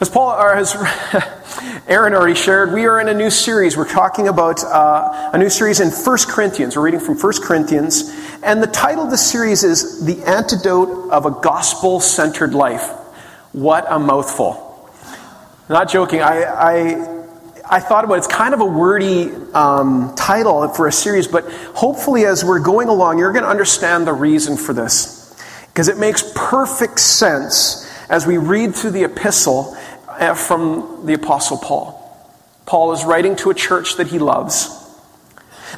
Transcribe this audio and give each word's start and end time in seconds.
As 0.00 0.08
Paul, 0.08 0.30
or 0.30 0.54
as 0.54 0.76
Aaron 1.88 2.14
already 2.14 2.36
shared, 2.36 2.72
we 2.72 2.86
are 2.86 3.00
in 3.00 3.08
a 3.08 3.14
new 3.14 3.30
series. 3.30 3.76
We're 3.76 3.88
talking 3.88 4.28
about 4.28 4.62
uh, 4.62 5.30
a 5.32 5.38
new 5.38 5.50
series 5.50 5.80
in 5.80 5.90
1 5.90 6.18
Corinthians. 6.28 6.76
We're 6.76 6.84
reading 6.84 7.00
from 7.00 7.18
1 7.18 7.32
Corinthians. 7.42 8.14
And 8.44 8.62
the 8.62 8.68
title 8.68 9.02
of 9.02 9.10
the 9.10 9.18
series 9.18 9.64
is 9.64 10.06
The 10.06 10.22
Antidote 10.22 11.10
of 11.10 11.26
a 11.26 11.32
Gospel 11.32 11.98
Centered 11.98 12.54
Life. 12.54 12.88
What 13.50 13.86
a 13.88 13.98
mouthful. 13.98 14.88
Not 15.68 15.90
joking. 15.90 16.22
I, 16.22 16.44
I, 16.44 17.26
I 17.68 17.80
thought 17.80 18.04
about 18.04 18.14
it. 18.14 18.18
It's 18.18 18.28
kind 18.28 18.54
of 18.54 18.60
a 18.60 18.66
wordy 18.66 19.32
um, 19.52 20.14
title 20.14 20.68
for 20.68 20.86
a 20.86 20.92
series, 20.92 21.26
but 21.26 21.50
hopefully, 21.74 22.24
as 22.24 22.44
we're 22.44 22.60
going 22.60 22.86
along, 22.86 23.18
you're 23.18 23.32
going 23.32 23.42
to 23.42 23.50
understand 23.50 24.06
the 24.06 24.12
reason 24.12 24.56
for 24.56 24.72
this. 24.72 25.36
Because 25.66 25.88
it 25.88 25.98
makes 25.98 26.22
perfect 26.36 27.00
sense 27.00 27.87
as 28.08 28.26
we 28.26 28.38
read 28.38 28.74
through 28.74 28.92
the 28.92 29.04
epistle 29.04 29.76
uh, 30.08 30.34
from 30.34 31.06
the 31.06 31.14
Apostle 31.14 31.58
Paul. 31.58 31.94
Paul 32.66 32.92
is 32.92 33.04
writing 33.04 33.36
to 33.36 33.50
a 33.50 33.54
church 33.54 33.96
that 33.96 34.08
he 34.08 34.18
loves. 34.18 34.74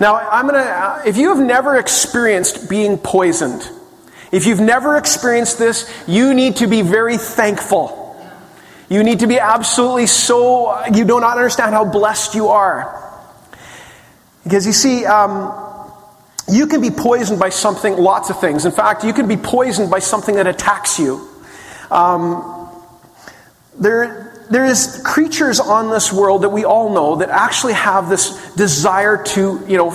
Now, 0.00 0.16
I'm 0.16 0.46
going 0.46 0.62
to, 0.62 0.70
uh, 0.70 1.02
if 1.06 1.16
you 1.16 1.28
have 1.34 1.44
never 1.44 1.76
experienced 1.76 2.68
being 2.68 2.98
poisoned, 2.98 3.68
if 4.32 4.46
you've 4.46 4.60
never 4.60 4.96
experienced 4.96 5.58
this, 5.58 5.92
you 6.06 6.34
need 6.34 6.56
to 6.56 6.66
be 6.66 6.82
very 6.82 7.16
thankful. 7.16 7.96
You 8.88 9.04
need 9.04 9.20
to 9.20 9.26
be 9.26 9.38
absolutely 9.38 10.06
so, 10.06 10.84
you 10.86 11.04
do 11.04 11.20
not 11.20 11.36
understand 11.36 11.74
how 11.74 11.84
blessed 11.84 12.34
you 12.34 12.48
are. 12.48 12.96
Because 14.42 14.66
you 14.66 14.72
see, 14.72 15.04
um, 15.06 15.54
you 16.48 16.66
can 16.66 16.80
be 16.80 16.90
poisoned 16.90 17.38
by 17.38 17.50
something, 17.50 17.96
lots 17.96 18.30
of 18.30 18.40
things. 18.40 18.64
In 18.64 18.72
fact, 18.72 19.04
you 19.04 19.12
can 19.12 19.28
be 19.28 19.36
poisoned 19.36 19.90
by 19.90 20.00
something 20.00 20.34
that 20.36 20.48
attacks 20.48 20.98
you. 20.98 21.29
Um, 21.90 22.68
there, 23.78 24.46
there 24.50 24.64
is 24.64 25.00
creatures 25.04 25.60
on 25.60 25.90
this 25.90 26.12
world 26.12 26.42
that 26.42 26.50
we 26.50 26.64
all 26.64 26.92
know 26.92 27.16
that 27.16 27.30
actually 27.30 27.72
have 27.72 28.08
this 28.08 28.54
desire 28.54 29.22
to, 29.22 29.64
you 29.66 29.76
know, 29.76 29.90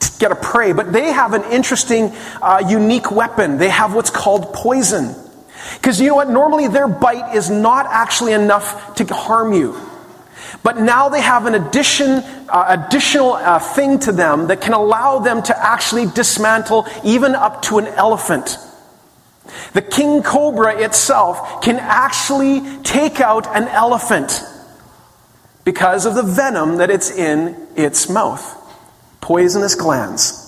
to 0.00 0.18
get 0.18 0.32
a 0.32 0.36
prey, 0.36 0.72
but 0.72 0.92
they 0.92 1.12
have 1.12 1.34
an 1.34 1.44
interesting, 1.52 2.12
uh, 2.40 2.62
unique 2.66 3.10
weapon. 3.10 3.58
They 3.58 3.68
have 3.68 3.94
what's 3.94 4.10
called 4.10 4.54
poison. 4.54 5.14
Because 5.74 6.00
you 6.00 6.08
know 6.08 6.14
what? 6.14 6.30
Normally 6.30 6.68
their 6.68 6.88
bite 6.88 7.34
is 7.34 7.50
not 7.50 7.86
actually 7.86 8.32
enough 8.32 8.94
to 8.96 9.04
harm 9.14 9.52
you. 9.52 9.76
But 10.62 10.78
now 10.78 11.08
they 11.08 11.20
have 11.20 11.46
an 11.46 11.54
addition, 11.54 12.22
uh, 12.48 12.86
additional 12.88 13.32
uh, 13.32 13.58
thing 13.58 13.98
to 14.00 14.12
them 14.12 14.48
that 14.48 14.60
can 14.60 14.72
allow 14.72 15.20
them 15.20 15.42
to 15.44 15.56
actually 15.58 16.06
dismantle 16.06 16.86
even 17.04 17.34
up 17.34 17.62
to 17.62 17.78
an 17.78 17.86
elephant. 17.86 18.58
The 19.72 19.82
king 19.82 20.22
cobra 20.22 20.82
itself 20.82 21.62
can 21.62 21.76
actually 21.76 22.60
take 22.82 23.20
out 23.20 23.46
an 23.54 23.68
elephant 23.68 24.42
because 25.64 26.06
of 26.06 26.14
the 26.14 26.22
venom 26.22 26.78
that 26.78 26.90
it's 26.90 27.10
in 27.10 27.68
its 27.76 28.08
mouth. 28.08 28.56
Poisonous 29.20 29.74
glands. 29.74 30.46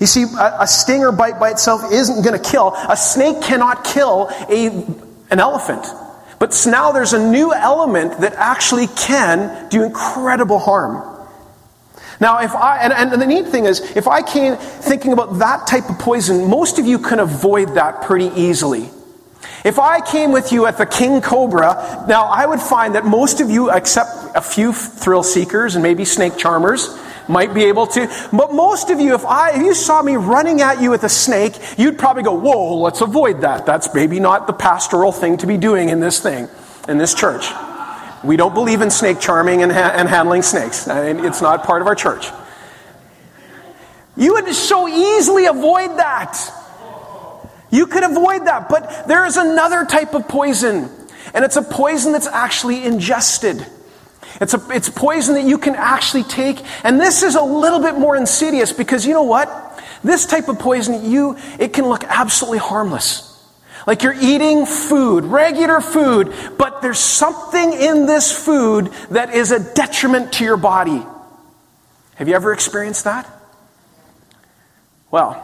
You 0.00 0.06
see, 0.06 0.24
a, 0.24 0.62
a 0.62 0.66
stinger 0.66 1.12
bite 1.12 1.40
by 1.40 1.50
itself 1.50 1.82
isn't 1.92 2.22
going 2.22 2.40
to 2.40 2.50
kill. 2.50 2.74
A 2.88 2.96
snake 2.96 3.42
cannot 3.42 3.84
kill 3.84 4.28
a, 4.48 4.66
an 5.30 5.40
elephant. 5.40 5.86
But 6.38 6.54
now 6.66 6.92
there's 6.92 7.14
a 7.14 7.30
new 7.30 7.52
element 7.54 8.20
that 8.20 8.34
actually 8.34 8.88
can 8.88 9.68
do 9.68 9.82
incredible 9.82 10.58
harm. 10.58 11.15
Now, 12.20 12.38
if 12.38 12.54
I, 12.54 12.78
and, 12.78 12.92
and 12.92 13.20
the 13.20 13.26
neat 13.26 13.48
thing 13.48 13.66
is, 13.66 13.80
if 13.96 14.08
I 14.08 14.22
came 14.22 14.56
thinking 14.56 15.12
about 15.12 15.38
that 15.38 15.66
type 15.66 15.88
of 15.90 15.98
poison, 15.98 16.48
most 16.48 16.78
of 16.78 16.86
you 16.86 16.98
can 16.98 17.18
avoid 17.18 17.74
that 17.74 18.02
pretty 18.02 18.28
easily. 18.40 18.90
If 19.64 19.78
I 19.78 20.00
came 20.00 20.32
with 20.32 20.52
you 20.52 20.66
at 20.66 20.78
the 20.78 20.86
king 20.86 21.20
cobra, 21.20 22.04
now 22.08 22.26
I 22.26 22.46
would 22.46 22.60
find 22.60 22.94
that 22.94 23.04
most 23.04 23.40
of 23.40 23.50
you, 23.50 23.70
except 23.70 24.10
a 24.34 24.40
few 24.40 24.72
thrill 24.72 25.22
seekers 25.22 25.74
and 25.74 25.82
maybe 25.82 26.04
snake 26.04 26.36
charmers, 26.36 26.96
might 27.28 27.52
be 27.52 27.64
able 27.64 27.86
to. 27.88 28.06
But 28.32 28.52
most 28.52 28.90
of 28.90 29.00
you, 29.00 29.14
if 29.14 29.24
I, 29.24 29.56
if 29.56 29.62
you 29.62 29.74
saw 29.74 30.02
me 30.02 30.16
running 30.16 30.60
at 30.60 30.80
you 30.80 30.90
with 30.90 31.04
a 31.04 31.08
snake, 31.08 31.58
you'd 31.76 31.98
probably 31.98 32.22
go, 32.22 32.34
whoa, 32.34 32.76
let's 32.76 33.00
avoid 33.00 33.40
that. 33.40 33.66
That's 33.66 33.92
maybe 33.92 34.20
not 34.20 34.46
the 34.46 34.52
pastoral 34.52 35.12
thing 35.12 35.36
to 35.38 35.46
be 35.46 35.56
doing 35.56 35.88
in 35.88 36.00
this 36.00 36.20
thing, 36.20 36.48
in 36.88 36.98
this 36.98 37.14
church. 37.14 37.50
We 38.24 38.36
don't 38.36 38.54
believe 38.54 38.80
in 38.80 38.90
snake 38.90 39.20
charming 39.20 39.62
and, 39.62 39.70
ha- 39.70 39.92
and 39.94 40.08
handling 40.08 40.42
snakes. 40.42 40.88
I 40.88 41.12
mean, 41.12 41.24
it's 41.24 41.40
not 41.40 41.64
part 41.64 41.82
of 41.82 41.88
our 41.88 41.94
church. 41.94 42.26
You 44.16 44.34
would 44.34 44.52
so 44.54 44.88
easily 44.88 45.46
avoid 45.46 45.98
that. 45.98 46.38
You 47.70 47.86
could 47.86 48.04
avoid 48.04 48.46
that. 48.46 48.68
But 48.68 49.06
there 49.06 49.26
is 49.26 49.36
another 49.36 49.84
type 49.84 50.14
of 50.14 50.26
poison, 50.28 50.90
and 51.34 51.44
it's 51.44 51.56
a 51.56 51.62
poison 51.62 52.12
that's 52.12 52.26
actually 52.26 52.84
ingested. 52.84 53.66
It's, 54.40 54.54
a, 54.54 54.66
it's 54.70 54.88
poison 54.88 55.34
that 55.34 55.44
you 55.44 55.58
can 55.58 55.74
actually 55.74 56.24
take, 56.24 56.62
and 56.84 57.00
this 57.00 57.22
is 57.22 57.34
a 57.34 57.42
little 57.42 57.80
bit 57.80 57.98
more 57.98 58.16
insidious 58.16 58.72
because 58.72 59.06
you 59.06 59.12
know 59.12 59.22
what? 59.22 59.82
This 60.02 60.26
type 60.26 60.48
of 60.48 60.58
poison, 60.58 61.10
you, 61.10 61.36
it 61.58 61.72
can 61.72 61.86
look 61.86 62.04
absolutely 62.04 62.58
harmless. 62.58 63.35
Like 63.86 64.02
you're 64.02 64.16
eating 64.20 64.66
food, 64.66 65.24
regular 65.24 65.80
food, 65.80 66.34
but 66.58 66.82
there's 66.82 66.98
something 66.98 67.72
in 67.72 68.06
this 68.06 68.32
food 68.36 68.90
that 69.10 69.32
is 69.32 69.52
a 69.52 69.74
detriment 69.74 70.32
to 70.34 70.44
your 70.44 70.56
body. 70.56 71.04
Have 72.16 72.28
you 72.28 72.34
ever 72.34 72.52
experienced 72.52 73.04
that? 73.04 73.30
Well, 75.12 75.42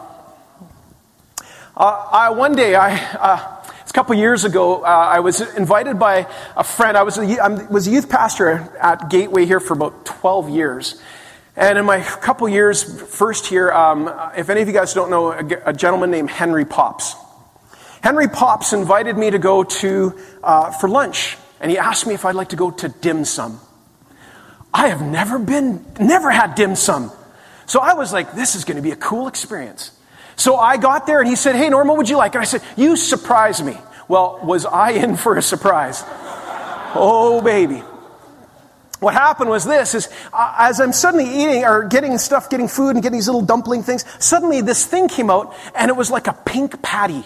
uh, 1.75 2.07
I, 2.11 2.29
one 2.31 2.55
day, 2.55 2.75
I, 2.75 2.95
uh, 3.15 3.65
it's 3.81 3.91
a 3.91 3.93
couple 3.93 4.13
years 4.15 4.43
ago, 4.43 4.83
uh, 4.83 4.87
I 4.87 5.21
was 5.21 5.39
invited 5.55 5.97
by 5.97 6.27
a 6.57 6.63
friend. 6.63 6.97
I 6.97 7.03
was 7.03 7.17
a, 7.17 7.23
I 7.41 7.47
was 7.47 7.87
a 7.87 7.91
youth 7.91 8.09
pastor 8.09 8.69
at 8.79 9.09
Gateway 9.09 9.45
here 9.45 9.61
for 9.61 9.73
about 9.73 10.05
12 10.05 10.49
years. 10.49 11.01
And 11.55 11.77
in 11.77 11.85
my 11.85 12.01
couple 12.01 12.49
years, 12.49 12.83
first 12.83 13.47
here, 13.47 13.71
um, 13.71 14.11
if 14.35 14.49
any 14.49 14.61
of 14.61 14.67
you 14.67 14.73
guys 14.73 14.93
don't 14.93 15.09
know, 15.09 15.31
a, 15.31 15.45
a 15.67 15.73
gentleman 15.73 16.11
named 16.11 16.29
Henry 16.29 16.65
Pops. 16.65 17.15
Henry 18.03 18.27
Pops 18.27 18.73
invited 18.73 19.17
me 19.17 19.31
to 19.31 19.39
go 19.39 19.63
to, 19.63 20.13
uh, 20.43 20.71
for 20.71 20.89
lunch, 20.89 21.37
and 21.61 21.71
he 21.71 21.77
asked 21.77 22.05
me 22.05 22.13
if 22.13 22.25
I'd 22.25 22.35
like 22.35 22.49
to 22.49 22.57
go 22.57 22.69
to 22.69 22.89
dim 22.89 23.23
sum. 23.23 23.61
I 24.73 24.89
have 24.89 25.01
never 25.01 25.39
been, 25.39 25.85
never 26.01 26.29
had 26.29 26.55
dim 26.55 26.75
sum. 26.75 27.13
So 27.65 27.79
I 27.79 27.93
was 27.93 28.11
like, 28.11 28.35
this 28.35 28.55
is 28.55 28.65
going 28.65 28.75
to 28.75 28.83
be 28.83 28.91
a 28.91 28.97
cool 28.97 29.29
experience. 29.29 29.91
So 30.35 30.57
I 30.57 30.75
got 30.75 31.07
there 31.07 31.21
and 31.21 31.29
he 31.29 31.37
said, 31.37 31.55
Hey, 31.55 31.69
Norma, 31.69 31.93
would 31.93 32.09
you 32.09 32.17
like? 32.17 32.35
And 32.35 32.41
I 32.41 32.45
said, 32.45 32.61
You 32.75 32.97
surprise 32.97 33.63
me. 33.63 33.77
Well, 34.09 34.41
was 34.43 34.65
I 34.65 34.91
in 35.03 35.15
for 35.15 35.37
a 35.37 35.41
surprise? 35.41 36.03
Oh, 36.95 37.41
baby. 37.41 37.83
What 38.99 39.13
happened 39.13 39.49
was 39.49 39.63
this 39.63 39.95
is 39.95 40.09
uh, 40.33 40.55
as 40.57 40.81
I'm 40.81 40.91
suddenly 40.91 41.25
eating 41.25 41.63
or 41.63 41.87
getting 41.87 42.17
stuff, 42.17 42.49
getting 42.49 42.67
food 42.67 42.97
and 42.97 43.01
getting 43.01 43.17
these 43.17 43.29
little 43.29 43.41
dumpling 43.41 43.81
things, 43.83 44.03
suddenly 44.19 44.59
this 44.59 44.85
thing 44.85 45.07
came 45.07 45.29
out 45.29 45.55
and 45.73 45.87
it 45.87 45.95
was 45.95 46.11
like 46.11 46.27
a 46.27 46.33
pink 46.33 46.81
patty. 46.81 47.23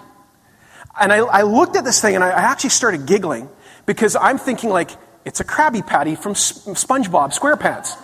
And 0.99 1.13
I, 1.13 1.17
I 1.17 1.41
looked 1.43 1.75
at 1.75 1.83
this 1.83 2.01
thing 2.01 2.15
and 2.15 2.23
I, 2.23 2.29
I 2.29 2.41
actually 2.41 2.71
started 2.71 3.05
giggling 3.05 3.49
because 3.85 4.15
I'm 4.15 4.37
thinking 4.37 4.69
like, 4.69 4.91
it's 5.25 5.39
a 5.39 5.45
Krabby 5.45 5.85
Patty 5.85 6.15
from 6.15 6.33
SpongeBob 6.33 7.37
SquarePants. 7.37 7.95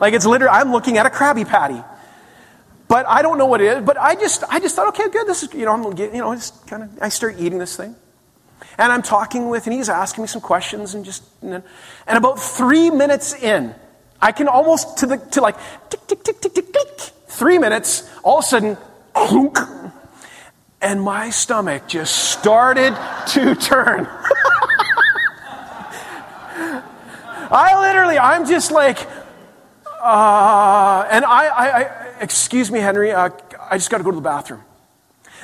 Like 0.00 0.14
it's 0.14 0.26
literally, 0.26 0.54
I'm 0.54 0.72
looking 0.72 0.98
at 0.98 1.06
a 1.06 1.10
Krabby 1.10 1.46
Patty. 1.46 1.82
But 2.88 3.06
I 3.06 3.22
don't 3.22 3.38
know 3.38 3.46
what 3.46 3.60
it 3.60 3.78
is. 3.78 3.84
But 3.84 3.96
I 3.96 4.14
just, 4.14 4.44
I 4.48 4.60
just 4.60 4.76
thought, 4.76 4.88
okay, 4.88 5.08
good. 5.08 5.26
This 5.26 5.42
is, 5.42 5.54
you 5.54 5.64
know, 5.64 5.72
I'm 5.72 5.96
you 5.98 6.20
know, 6.20 6.34
just 6.34 6.66
kind 6.66 6.82
of, 6.82 6.90
I 7.00 7.08
start 7.08 7.36
eating 7.38 7.58
this 7.58 7.76
thing. 7.76 7.96
And 8.78 8.92
I'm 8.92 9.02
talking 9.02 9.48
with, 9.48 9.66
and 9.66 9.74
he's 9.74 9.88
asking 9.88 10.22
me 10.22 10.28
some 10.28 10.40
questions 10.40 10.94
and 10.94 11.04
just, 11.04 11.22
and, 11.42 11.62
and 12.06 12.18
about 12.18 12.40
three 12.40 12.90
minutes 12.90 13.34
in, 13.34 13.74
I 14.20 14.32
can 14.32 14.48
almost 14.48 14.98
to 14.98 15.06
the, 15.06 15.16
to 15.32 15.40
like, 15.40 15.56
tick, 15.90 16.06
tick, 16.06 16.24
tick, 16.24 16.40
tick, 16.40 16.54
tick, 16.54 16.72
tick, 16.72 16.98
three 17.28 17.58
minutes, 17.58 18.08
all 18.22 18.38
of 18.38 18.44
a 18.44 18.48
sudden, 18.48 18.76
clunk, 19.12 19.58
and 20.84 21.00
my 21.00 21.30
stomach 21.30 21.88
just 21.88 22.30
started 22.30 22.94
to 23.28 23.54
turn. 23.54 24.06
I 27.50 27.80
literally, 27.80 28.18
I'm 28.18 28.46
just 28.46 28.70
like, 28.70 28.98
uh, 30.02 31.08
and 31.10 31.24
I, 31.24 31.46
I, 31.46 31.66
I, 31.66 32.14
excuse 32.20 32.70
me, 32.70 32.80
Henry, 32.80 33.12
uh, 33.12 33.30
I 33.70 33.78
just 33.78 33.90
got 33.90 33.98
to 33.98 34.04
go 34.04 34.10
to 34.10 34.16
the 34.16 34.20
bathroom. 34.22 34.62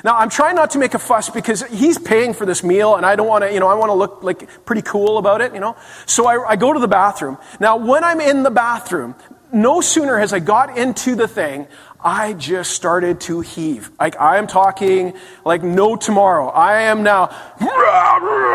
Now, 0.03 0.17
I'm 0.17 0.29
trying 0.29 0.55
not 0.55 0.71
to 0.71 0.79
make 0.79 0.93
a 0.93 0.99
fuss 0.99 1.29
because 1.31 1.63
he's 1.63 1.97
paying 1.97 2.33
for 2.33 2.45
this 2.45 2.63
meal 2.63 2.95
and 2.95 3.05
I 3.05 3.15
don't 3.15 3.27
want 3.27 3.43
to, 3.43 3.51
you 3.51 3.59
know, 3.59 3.67
I 3.67 3.73
want 3.73 3.89
to 3.89 3.95
look 3.95 4.23
like 4.23 4.65
pretty 4.65 4.83
cool 4.83 5.17
about 5.17 5.41
it, 5.41 5.53
you 5.55 5.59
know. 5.59 5.75
So 6.05 6.27
I, 6.27 6.51
I 6.51 6.55
go 6.55 6.71
to 6.71 6.79
the 6.79 6.87
bathroom. 6.87 7.39
Now, 7.59 7.77
when 7.77 8.03
I'm 8.03 8.21
in 8.21 8.43
the 8.43 8.51
bathroom, 8.51 9.15
no 9.51 9.81
sooner 9.81 10.17
has 10.17 10.33
I 10.33 10.39
got 10.39 10.77
into 10.77 11.15
the 11.15 11.27
thing, 11.27 11.67
I 12.03 12.33
just 12.33 12.71
started 12.71 13.21
to 13.21 13.41
heave. 13.41 13.91
Like 13.99 14.19
I 14.19 14.37
am 14.37 14.47
talking 14.47 15.13
like 15.45 15.61
no 15.63 15.95
tomorrow. 15.95 16.47
I 16.47 16.83
am 16.83 17.03
now, 17.03 17.29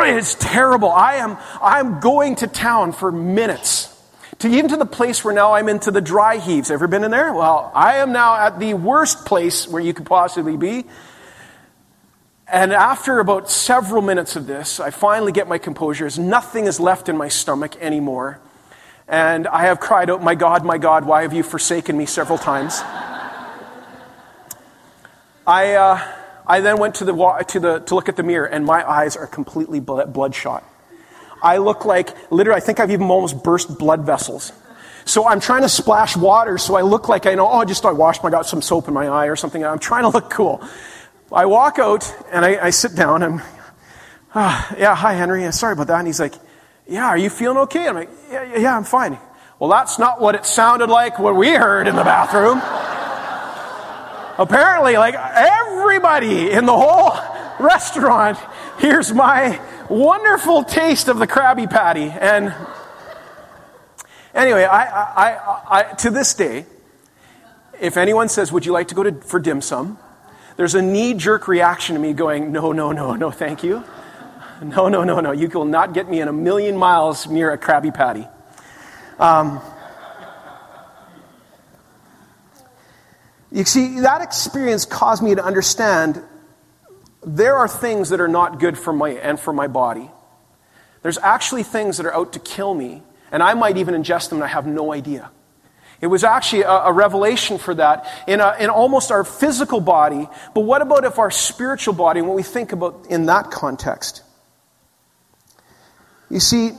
it's 0.04 0.34
terrible. 0.34 0.90
I 0.90 1.16
am, 1.16 1.36
I'm 1.62 2.00
going 2.00 2.36
to 2.36 2.46
town 2.46 2.92
for 2.92 3.12
minutes. 3.12 3.92
To 4.40 4.48
even 4.48 4.68
to 4.70 4.76
the 4.76 4.86
place 4.86 5.24
where 5.24 5.32
now 5.32 5.54
I'm 5.54 5.68
into 5.68 5.90
the 5.90 6.02
dry 6.02 6.36
heaves. 6.36 6.70
Ever 6.70 6.86
been 6.86 7.04
in 7.04 7.10
there? 7.10 7.32
Well, 7.32 7.70
I 7.74 7.96
am 7.96 8.12
now 8.12 8.34
at 8.34 8.58
the 8.58 8.74
worst 8.74 9.24
place 9.24 9.66
where 9.66 9.80
you 9.80 9.94
could 9.94 10.06
possibly 10.06 10.56
be. 10.56 10.84
And 12.48 12.72
after 12.72 13.18
about 13.18 13.50
several 13.50 14.02
minutes 14.02 14.36
of 14.36 14.46
this, 14.46 14.78
I 14.78 14.90
finally 14.90 15.32
get 15.32 15.48
my 15.48 15.58
composure 15.58 16.06
as 16.06 16.18
nothing 16.18 16.66
is 16.66 16.78
left 16.78 17.08
in 17.08 17.16
my 17.16 17.28
stomach 17.28 17.76
anymore. 17.80 18.40
And 19.08 19.48
I 19.48 19.62
have 19.62 19.80
cried 19.80 20.10
out, 20.10 20.22
My 20.22 20.34
God, 20.34 20.64
my 20.64 20.78
God, 20.78 21.06
why 21.06 21.22
have 21.22 21.32
you 21.32 21.42
forsaken 21.42 21.96
me 21.96 22.06
several 22.06 22.38
times? 22.38 22.82
I, 25.46 25.74
uh, 25.74 26.14
I 26.46 26.60
then 26.60 26.78
went 26.78 26.96
to, 26.96 27.04
the, 27.04 27.44
to, 27.48 27.60
the, 27.60 27.78
to 27.80 27.94
look 27.94 28.08
at 28.08 28.16
the 28.16 28.22
mirror, 28.22 28.46
and 28.46 28.64
my 28.64 28.88
eyes 28.88 29.16
are 29.16 29.26
completely 29.26 29.80
bloodshot. 29.80 30.64
I 31.42 31.58
look 31.58 31.84
like, 31.84 32.32
literally, 32.32 32.56
I 32.56 32.60
think 32.60 32.80
I've 32.80 32.90
even 32.90 33.08
almost 33.08 33.44
burst 33.44 33.78
blood 33.78 34.04
vessels. 34.04 34.52
So 35.04 35.28
I'm 35.28 35.38
trying 35.38 35.62
to 35.62 35.68
splash 35.68 36.16
water 36.16 36.58
so 36.58 36.74
I 36.74 36.82
look 36.82 37.08
like 37.08 37.26
I 37.26 37.36
know, 37.36 37.46
oh, 37.46 37.58
I 37.58 37.64
just 37.64 37.84
I 37.84 37.92
washed, 37.92 38.24
my, 38.24 38.30
got 38.30 38.46
some 38.46 38.60
soap 38.60 38.88
in 38.88 38.94
my 38.94 39.06
eye 39.06 39.26
or 39.26 39.36
something. 39.36 39.64
I'm 39.64 39.78
trying 39.78 40.02
to 40.02 40.08
look 40.08 40.30
cool. 40.30 40.66
I 41.32 41.46
walk 41.46 41.78
out 41.78 42.12
and 42.32 42.44
I, 42.44 42.66
I 42.66 42.70
sit 42.70 42.96
down. 42.96 43.22
I'm, 43.22 43.42
ah, 44.34 44.74
yeah, 44.76 44.96
hi, 44.96 45.14
Henry. 45.14 45.50
Sorry 45.52 45.74
about 45.74 45.86
that. 45.86 45.98
And 45.98 46.08
he's 46.08 46.18
like, 46.18 46.34
yeah, 46.88 47.06
are 47.06 47.18
you 47.18 47.30
feeling 47.30 47.58
okay? 47.58 47.86
I'm 47.86 47.94
like, 47.94 48.10
yeah, 48.30 48.56
yeah, 48.58 48.76
I'm 48.76 48.84
fine. 48.84 49.18
Well, 49.60 49.70
that's 49.70 49.98
not 49.98 50.20
what 50.20 50.34
it 50.34 50.44
sounded 50.44 50.90
like 50.90 51.20
what 51.20 51.36
we 51.36 51.50
heard 51.50 51.86
in 51.86 51.94
the 51.94 52.04
bathroom. 52.04 52.60
Apparently, 54.38 54.96
like 54.96 55.14
everybody 55.14 56.50
in 56.50 56.66
the 56.66 56.76
whole 56.76 57.16
restaurant 57.58 58.38
hears 58.78 59.12
my 59.12 59.60
wonderful 59.88 60.62
taste 60.62 61.08
of 61.08 61.18
the 61.18 61.26
Krabby 61.26 61.70
Patty. 61.70 62.10
And 62.10 62.54
anyway, 64.34 64.64
I, 64.64 64.84
I, 64.84 65.58
I, 65.68 65.82
to 65.94 66.10
this 66.10 66.34
day, 66.34 66.66
if 67.80 67.96
anyone 67.96 68.28
says, 68.28 68.52
Would 68.52 68.66
you 68.66 68.72
like 68.72 68.88
to 68.88 68.94
go 68.94 69.02
to, 69.02 69.12
for 69.12 69.40
dim 69.40 69.60
sum? 69.60 69.98
There's 70.56 70.74
a 70.74 70.82
knee 70.82 71.14
jerk 71.14 71.48
reaction 71.48 71.94
to 71.94 72.00
me 72.00 72.12
going, 72.12 72.52
No, 72.52 72.72
no, 72.72 72.92
no, 72.92 73.14
no, 73.14 73.30
thank 73.30 73.62
you. 73.62 73.84
No, 74.62 74.88
no, 74.88 75.04
no, 75.04 75.20
no. 75.20 75.32
You 75.32 75.48
will 75.48 75.66
not 75.66 75.92
get 75.92 76.08
me 76.08 76.20
in 76.20 76.28
a 76.28 76.32
million 76.32 76.76
miles 76.76 77.26
near 77.26 77.52
a 77.52 77.58
Krabby 77.58 77.92
Patty. 77.92 78.26
Um, 79.18 79.60
you 83.50 83.64
see, 83.64 84.00
that 84.00 84.20
experience 84.22 84.84
caused 84.84 85.22
me 85.22 85.34
to 85.34 85.44
understand 85.44 86.22
there 87.24 87.56
are 87.56 87.68
things 87.68 88.10
that 88.10 88.20
are 88.20 88.28
not 88.28 88.60
good 88.60 88.78
for 88.78 88.92
my 88.92 89.10
and 89.10 89.38
for 89.38 89.52
my 89.52 89.66
body. 89.66 90.10
There's 91.02 91.18
actually 91.18 91.62
things 91.62 91.96
that 91.96 92.06
are 92.06 92.14
out 92.14 92.32
to 92.34 92.38
kill 92.38 92.74
me, 92.74 93.02
and 93.30 93.42
I 93.42 93.54
might 93.54 93.76
even 93.76 93.94
ingest 93.94 94.28
them 94.28 94.38
and 94.38 94.44
I 94.44 94.48
have 94.48 94.66
no 94.66 94.92
idea. 94.92 95.30
It 96.00 96.08
was 96.08 96.24
actually 96.24 96.62
a, 96.62 96.70
a 96.70 96.92
revelation 96.92 97.58
for 97.58 97.74
that 97.74 98.06
in, 98.26 98.40
a, 98.40 98.54
in 98.60 98.68
almost 98.68 99.10
our 99.10 99.24
physical 99.24 99.80
body, 99.80 100.28
but 100.54 100.60
what 100.60 100.82
about 100.82 101.04
if 101.04 101.18
our 101.18 101.30
spiritual 101.30 101.94
body, 101.94 102.20
and 102.20 102.28
what 102.28 102.36
we 102.36 102.42
think 102.42 102.72
about 102.72 103.06
in 103.08 103.26
that 103.26 103.50
context? 103.50 104.22
You 106.28 106.40
see, 106.40 106.72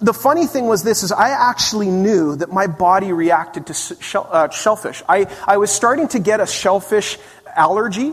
the 0.00 0.12
funny 0.12 0.46
thing 0.46 0.66
was 0.66 0.82
this 0.82 1.02
is 1.02 1.12
I 1.12 1.30
actually 1.30 1.88
knew 1.88 2.36
that 2.36 2.52
my 2.52 2.66
body 2.66 3.12
reacted 3.12 3.66
to 3.66 4.20
uh, 4.20 4.50
shellfish. 4.50 5.02
I, 5.08 5.26
I 5.46 5.56
was 5.56 5.70
starting 5.70 6.08
to 6.08 6.18
get 6.18 6.40
a 6.40 6.46
shellfish 6.46 7.18
allergy. 7.54 8.12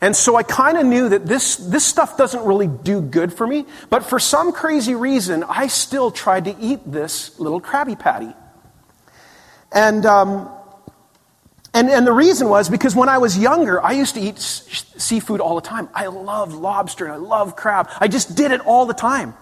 And 0.00 0.16
so 0.16 0.36
I 0.36 0.42
kind 0.42 0.78
of 0.78 0.86
knew 0.86 1.10
that 1.10 1.26
this, 1.26 1.56
this 1.56 1.84
stuff 1.84 2.16
doesn't 2.16 2.44
really 2.44 2.68
do 2.68 3.02
good 3.02 3.32
for 3.32 3.46
me. 3.46 3.66
But 3.90 4.04
for 4.04 4.18
some 4.18 4.52
crazy 4.52 4.94
reason, 4.94 5.44
I 5.44 5.66
still 5.66 6.10
tried 6.10 6.44
to 6.46 6.56
eat 6.58 6.80
this 6.90 7.38
little 7.38 7.60
Krabby 7.60 7.98
Patty. 7.98 8.32
And, 9.72 10.06
um, 10.06 10.48
and, 11.74 11.90
and 11.90 12.06
the 12.06 12.12
reason 12.12 12.48
was 12.48 12.70
because 12.70 12.96
when 12.96 13.08
I 13.08 13.18
was 13.18 13.36
younger, 13.38 13.82
I 13.82 13.92
used 13.92 14.14
to 14.14 14.20
eat 14.20 14.36
s- 14.36 14.86
seafood 14.96 15.40
all 15.40 15.54
the 15.54 15.60
time. 15.60 15.88
I 15.94 16.06
loved 16.06 16.52
lobster 16.52 17.04
and 17.04 17.12
I 17.12 17.18
loved 17.18 17.56
crab. 17.56 17.90
I 18.00 18.08
just 18.08 18.34
did 18.34 18.52
it 18.52 18.60
all 18.62 18.86
the 18.86 18.94
time. 18.94 19.34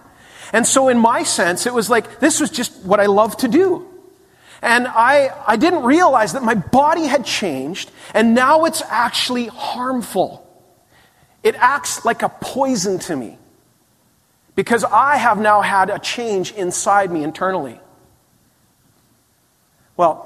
And 0.53 0.65
so, 0.65 0.87
in 0.89 0.97
my 0.97 1.23
sense, 1.23 1.65
it 1.65 1.73
was 1.73 1.89
like 1.89 2.19
this 2.19 2.39
was 2.39 2.49
just 2.49 2.75
what 2.83 2.99
I 2.99 3.05
loved 3.05 3.39
to 3.39 3.47
do. 3.47 3.85
And 4.61 4.87
I, 4.87 5.33
I 5.47 5.55
didn't 5.55 5.83
realize 5.83 6.33
that 6.33 6.43
my 6.43 6.55
body 6.55 7.05
had 7.05 7.23
changed, 7.23 7.91
and 8.13 8.33
now 8.35 8.65
it's 8.65 8.81
actually 8.89 9.47
harmful. 9.47 10.45
It 11.43 11.55
acts 11.55 12.03
like 12.03 12.23
a 12.23 12.29
poison 12.29 12.99
to 12.99 13.15
me 13.15 13.37
because 14.55 14.83
I 14.83 15.15
have 15.15 15.39
now 15.39 15.61
had 15.61 15.89
a 15.89 15.99
change 15.99 16.51
inside 16.51 17.11
me 17.11 17.23
internally. 17.23 17.79
Well, 19.95 20.25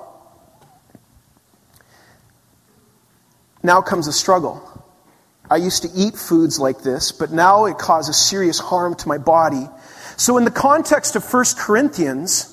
now 3.62 3.82
comes 3.82 4.08
a 4.08 4.14
struggle. 4.14 4.70
I 5.52 5.58
used 5.58 5.84
to 5.84 5.90
eat 5.96 6.16
foods 6.16 6.60
like 6.60 6.82
this, 6.82 7.12
but 7.12 7.32
now 7.32 7.66
it 7.66 7.78
causes 7.78 8.18
serious 8.18 8.58
harm 8.58 8.96
to 8.96 9.08
my 9.08 9.20
body. 9.20 9.70
So, 10.18 10.38
in 10.38 10.46
the 10.46 10.52
context 10.52 11.16
of 11.16 11.34
1 11.34 11.46
Corinthians, 11.58 12.50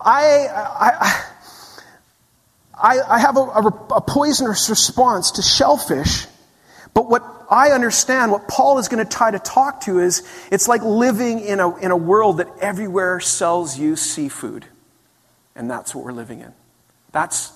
I, 0.00 0.48
I, 0.48 1.24
I, 2.74 3.00
I 3.08 3.18
have 3.18 3.36
a, 3.36 3.40
a, 3.40 4.00
poisonous 4.00 4.68
response 4.68 5.32
to 5.32 5.42
shellfish. 5.42 6.26
But 6.92 7.08
what 7.08 7.22
I 7.50 7.70
understand, 7.70 8.30
what 8.30 8.48
Paul 8.48 8.78
is 8.78 8.88
going 8.88 9.04
to 9.04 9.10
try 9.10 9.30
to 9.30 9.38
talk 9.38 9.82
to 9.82 10.00
is 10.00 10.22
it's 10.50 10.68
like 10.68 10.82
living 10.82 11.40
in 11.40 11.60
a, 11.60 11.76
in 11.78 11.90
a 11.90 11.96
world 11.96 12.38
that 12.38 12.48
everywhere 12.60 13.20
sells 13.20 13.78
you 13.78 13.96
seafood. 13.96 14.66
And 15.56 15.70
that's 15.70 15.94
what 15.94 16.04
we're 16.04 16.12
living 16.12 16.40
in. 16.40 16.52
That's 17.12 17.52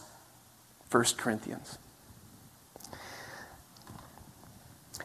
1 0.90 1.04
Corinthians. 1.16 1.78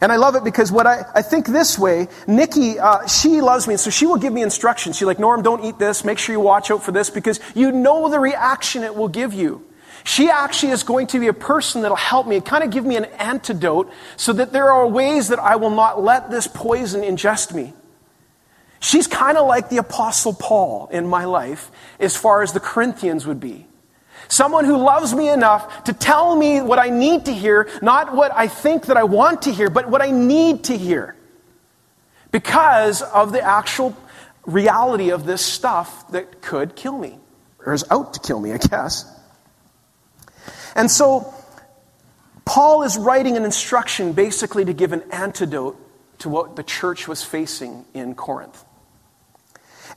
And 0.03 0.11
I 0.11 0.17
love 0.17 0.35
it 0.35 0.43
because 0.43 0.69
what 0.69 0.85
I, 0.85 1.05
I 1.15 1.21
think 1.21 1.47
this 1.47 1.79
way, 1.79 2.09
Nikki, 2.27 2.77
uh, 2.77 3.07
she 3.07 3.39
loves 3.39 3.67
me, 3.67 3.75
and 3.75 3.79
so 3.79 3.89
she 3.89 4.05
will 4.05 4.17
give 4.17 4.33
me 4.33 4.41
instructions. 4.41 4.97
She's 4.97 5.07
like, 5.07 5.17
Norm, 5.17 5.41
don't 5.43 5.63
eat 5.63 5.79
this. 5.79 6.03
Make 6.03 6.19
sure 6.19 6.35
you 6.35 6.41
watch 6.41 6.69
out 6.71 6.83
for 6.83 6.91
this 6.91 7.09
because 7.09 7.39
you 7.55 7.71
know 7.71 8.09
the 8.09 8.19
reaction 8.19 8.83
it 8.83 8.95
will 8.95 9.07
give 9.07 9.33
you. 9.33 9.65
She 10.03 10.29
actually 10.29 10.73
is 10.73 10.83
going 10.83 11.07
to 11.07 11.21
be 11.21 11.29
a 11.29 11.33
person 11.33 11.83
that'll 11.83 11.95
help 11.95 12.27
me, 12.27 12.41
kind 12.41 12.65
of 12.65 12.69
give 12.69 12.85
me 12.85 12.97
an 12.97 13.05
antidote 13.05 13.89
so 14.17 14.33
that 14.33 14.51
there 14.51 14.69
are 14.73 14.85
ways 14.85 15.29
that 15.29 15.39
I 15.39 15.55
will 15.55 15.69
not 15.71 16.03
let 16.03 16.29
this 16.29 16.47
poison 16.47 17.01
ingest 17.01 17.53
me. 17.53 17.71
She's 18.81 19.07
kind 19.07 19.37
of 19.37 19.47
like 19.47 19.69
the 19.69 19.77
Apostle 19.77 20.33
Paul 20.33 20.89
in 20.91 21.07
my 21.07 21.23
life 21.23 21.71
as 21.97 22.17
far 22.17 22.41
as 22.41 22.51
the 22.51 22.59
Corinthians 22.59 23.25
would 23.25 23.39
be. 23.39 23.67
Someone 24.27 24.65
who 24.65 24.77
loves 24.77 25.13
me 25.13 25.29
enough 25.29 25.83
to 25.85 25.93
tell 25.93 26.35
me 26.35 26.61
what 26.61 26.79
I 26.79 26.89
need 26.89 27.25
to 27.25 27.33
hear, 27.33 27.69
not 27.81 28.15
what 28.15 28.31
I 28.35 28.47
think 28.47 28.87
that 28.87 28.97
I 28.97 29.03
want 29.03 29.43
to 29.43 29.51
hear, 29.51 29.69
but 29.69 29.89
what 29.89 30.01
I 30.01 30.11
need 30.11 30.65
to 30.65 30.77
hear. 30.77 31.15
Because 32.31 33.01
of 33.01 33.31
the 33.31 33.41
actual 33.41 33.95
reality 34.45 35.11
of 35.11 35.25
this 35.25 35.45
stuff 35.45 36.09
that 36.11 36.41
could 36.41 36.75
kill 36.75 36.97
me, 36.97 37.17
or 37.65 37.73
is 37.73 37.85
out 37.91 38.13
to 38.15 38.19
kill 38.19 38.39
me, 38.39 38.51
I 38.53 38.57
guess. 38.57 39.05
And 40.75 40.89
so, 40.89 41.33
Paul 42.45 42.83
is 42.83 42.97
writing 42.97 43.37
an 43.37 43.45
instruction 43.45 44.13
basically 44.13 44.65
to 44.65 44.73
give 44.73 44.91
an 44.91 45.03
antidote 45.11 45.79
to 46.19 46.29
what 46.29 46.55
the 46.55 46.63
church 46.63 47.07
was 47.07 47.23
facing 47.23 47.85
in 47.93 48.15
Corinth. 48.15 48.63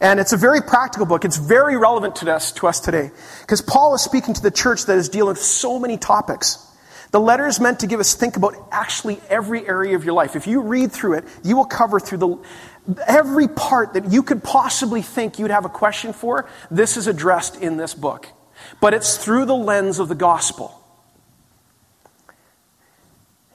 And 0.00 0.20
it's 0.20 0.32
a 0.32 0.36
very 0.36 0.60
practical 0.60 1.06
book. 1.06 1.24
It's 1.24 1.38
very 1.38 1.76
relevant 1.76 2.16
to 2.16 2.34
us, 2.34 2.52
to 2.52 2.66
us 2.66 2.80
today. 2.80 3.10
Because 3.40 3.62
Paul 3.62 3.94
is 3.94 4.02
speaking 4.02 4.34
to 4.34 4.42
the 4.42 4.50
church 4.50 4.86
that 4.86 4.98
is 4.98 5.08
dealing 5.08 5.30
with 5.30 5.42
so 5.42 5.78
many 5.78 5.96
topics. 5.96 6.62
The 7.12 7.20
letter 7.20 7.46
is 7.46 7.60
meant 7.60 7.80
to 7.80 7.86
give 7.86 8.00
us 8.00 8.14
think 8.14 8.36
about 8.36 8.54
actually 8.70 9.20
every 9.30 9.66
area 9.66 9.96
of 9.96 10.04
your 10.04 10.12
life. 10.12 10.36
If 10.36 10.46
you 10.46 10.60
read 10.60 10.92
through 10.92 11.14
it, 11.14 11.24
you 11.42 11.56
will 11.56 11.64
cover 11.64 11.98
through 11.98 12.18
the 12.18 12.38
every 13.06 13.48
part 13.48 13.94
that 13.94 14.12
you 14.12 14.22
could 14.22 14.42
possibly 14.42 15.02
think 15.02 15.38
you'd 15.38 15.50
have 15.50 15.64
a 15.64 15.70
question 15.70 16.12
for. 16.12 16.48
This 16.70 16.96
is 16.96 17.06
addressed 17.06 17.56
in 17.56 17.76
this 17.76 17.94
book. 17.94 18.28
But 18.80 18.94
it's 18.94 19.16
through 19.16 19.46
the 19.46 19.54
lens 19.54 19.98
of 19.98 20.08
the 20.08 20.14
gospel. 20.14 20.82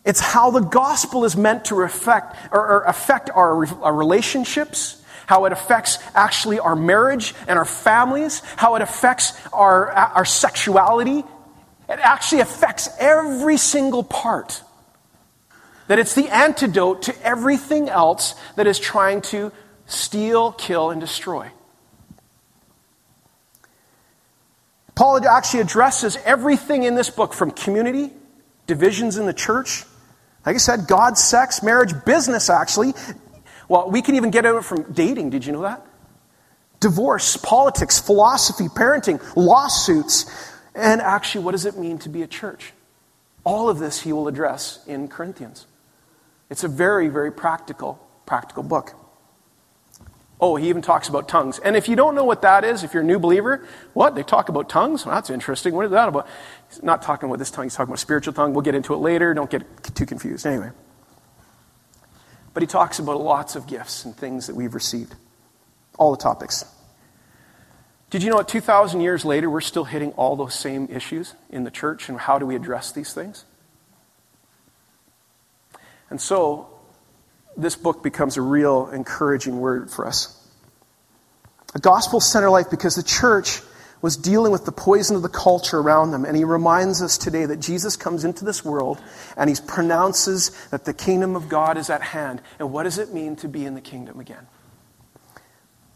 It's 0.04 0.20
how 0.20 0.50
the 0.52 0.62
gospel 0.62 1.26
is 1.26 1.38
meant 1.38 1.66
to 1.66 1.82
affect, 1.82 2.36
or, 2.52 2.60
or 2.60 2.84
affect 2.84 3.30
our, 3.30 3.66
our 3.84 3.94
relationships, 3.94 5.01
how 5.32 5.46
it 5.46 5.54
affects 5.54 5.98
actually 6.14 6.60
our 6.60 6.76
marriage 6.76 7.34
and 7.48 7.58
our 7.58 7.64
families, 7.64 8.42
how 8.58 8.76
it 8.76 8.82
affects 8.82 9.32
our, 9.54 9.90
our 9.90 10.26
sexuality. 10.26 11.20
It 11.20 12.00
actually 12.02 12.42
affects 12.42 12.90
every 13.00 13.56
single 13.56 14.04
part. 14.04 14.62
That 15.88 16.00
it's 16.00 16.16
the 16.16 16.28
antidote 16.28 17.04
to 17.04 17.26
everything 17.26 17.88
else 17.88 18.36
that 18.58 18.68
is 18.68 18.78
trying 18.78 19.22
to 19.32 19.54
steal, 19.86 20.52
kill, 20.52 20.90
and 20.90 21.00
destroy. 21.00 21.50
Paul 24.96 25.26
actually 25.26 25.62
addresses 25.62 26.18
everything 26.26 26.84
in 26.84 26.96
this 26.96 27.10
book 27.10 27.34
from 27.34 27.52
community, 27.52 28.12
divisions 28.68 29.16
in 29.16 29.28
the 29.28 29.34
church, 29.34 29.86
like 30.46 30.56
I 30.56 30.60
said, 30.60 30.88
God, 30.88 31.18
sex, 31.18 31.64
marriage, 31.64 31.94
business, 32.04 32.50
actually, 32.50 32.96
well, 33.72 33.90
we 33.90 34.02
can 34.02 34.16
even 34.16 34.32
get 34.32 34.46
it 34.46 34.66
from 34.66 34.92
dating. 34.92 35.30
Did 35.30 35.46
you 35.46 35.54
know 35.54 35.62
that? 35.62 35.86
Divorce, 36.82 37.38
politics, 37.38 38.00
philosophy, 38.00 38.68
parenting, 38.68 39.22
lawsuits, 39.38 40.26
and 40.76 41.00
actually, 41.00 41.46
what 41.46 41.52
does 41.52 41.66
it 41.66 41.78
mean 41.78 41.98
to 42.00 42.10
be 42.10 42.22
a 42.22 42.28
church? 42.28 42.74
All 43.46 43.70
of 43.70 43.80
this 43.80 44.02
he 44.02 44.12
will 44.12 44.28
address 44.28 44.84
in 44.88 45.08
Corinthians. 45.08 45.68
It's 46.50 46.66
a 46.66 46.68
very, 46.68 47.08
very 47.08 47.32
practical, 47.32 48.06
practical 48.26 48.62
book. 48.62 48.94
Oh, 50.42 50.58
he 50.58 50.68
even 50.68 50.82
talks 50.82 51.08
about 51.08 51.30
tongues. 51.30 51.58
And 51.60 51.78
if 51.78 51.88
you 51.88 51.96
don't 51.96 52.14
know 52.14 52.26
what 52.26 52.42
that 52.42 52.66
is, 52.66 52.84
if 52.84 52.94
you're 52.94 53.04
a 53.04 53.06
new 53.06 53.20
believer, 53.20 53.66
what? 53.94 54.16
They 54.16 54.24
talk 54.24 54.50
about 54.50 54.68
tongues? 54.68 55.06
Well, 55.06 55.16
that's 55.16 55.30
interesting. 55.30 55.74
What 55.74 55.86
is 55.86 55.92
that 55.92 56.10
about? 56.10 56.28
He's 56.68 56.84
not 56.84 57.04
talking 57.04 57.30
about 57.30 57.40
this 57.40 57.52
tongue, 57.52 57.66
he's 57.66 57.76
talking 57.76 57.92
about 57.92 58.00
spiritual 58.00 58.34
tongue. 58.34 58.54
We'll 58.54 58.64
get 58.64 58.76
into 58.76 58.94
it 58.94 58.98
later. 58.98 59.34
Don't 59.34 59.50
get 59.50 59.64
too 59.96 60.06
confused. 60.06 60.46
Anyway. 60.46 60.72
But 62.54 62.64
he 62.64 62.68
talks 62.68 63.00
about 63.00 63.22
lots 63.22 63.56
of 63.56 63.68
gifts 63.68 64.06
and 64.06 64.16
things 64.16 64.48
that 64.48 64.56
we've 64.56 64.74
received. 64.74 65.16
All 65.98 66.12
the 66.12 66.22
topics. 66.22 66.66
Did 68.10 68.24
you 68.24 68.30
know 68.30 68.38
that 68.38 68.50
2,000 68.50 69.00
years 69.00 69.24
later, 69.24 69.50
we're 69.50 69.62
still 69.62 69.86
hitting 69.86 70.12
all 70.14 70.36
those 70.36 70.54
same 70.54 70.88
issues 70.92 71.34
in 71.50 71.64
the 71.64 71.72
church, 71.72 72.10
and 72.10 72.20
how 72.20 72.40
do 72.40 72.46
we 72.46 72.56
address 72.56 72.92
these 72.92 73.14
things? 73.14 73.46
And 76.10 76.20
so, 76.20 76.68
this 77.56 77.78
book 77.78 78.04
becomes 78.04 78.36
a 78.36 78.42
real 78.42 78.90
encouraging 78.90 79.60
word 79.60 79.90
for 79.90 80.06
us. 80.06 80.38
A 81.74 81.80
gospel 81.80 82.20
centered 82.20 82.50
life 82.50 82.70
because 82.70 82.96
the 82.96 83.04
church 83.04 83.62
was 84.02 84.18
dealing 84.18 84.52
with 84.52 84.66
the 84.66 84.72
poison 84.72 85.16
of 85.16 85.22
the 85.22 85.30
culture 85.30 85.80
around 85.80 86.12
them. 86.12 86.26
And 86.26 86.36
he 86.36 86.44
reminds 86.44 87.02
us 87.02 87.18
today 87.18 87.46
that 87.46 87.60
Jesus 87.60 87.96
comes 87.96 88.24
into 88.26 88.46
this 88.46 88.66
world 88.66 89.00
and 89.38 89.50
he 89.50 89.56
pronounces 89.68 90.50
that 90.70 90.86
the 90.86 90.94
kingdom 90.94 91.36
of 91.36 91.50
God 91.50 91.78
is 91.78 91.90
at 91.90 92.02
hand. 92.02 92.42
And 92.60 92.72
what 92.72 92.84
does 92.84 92.98
it 92.98 93.14
mean 93.14 93.36
to 93.38 93.48
be 93.48 93.66
in 93.66 93.76
the 93.76 93.82
kingdom 93.82 94.20
again? 94.20 94.48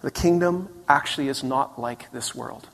The 0.02 0.12
kingdom 0.12 0.70
actually 0.88 1.30
is 1.30 1.44
not 1.44 1.80
like 1.80 2.12
this 2.12 2.36
world. 2.36 2.68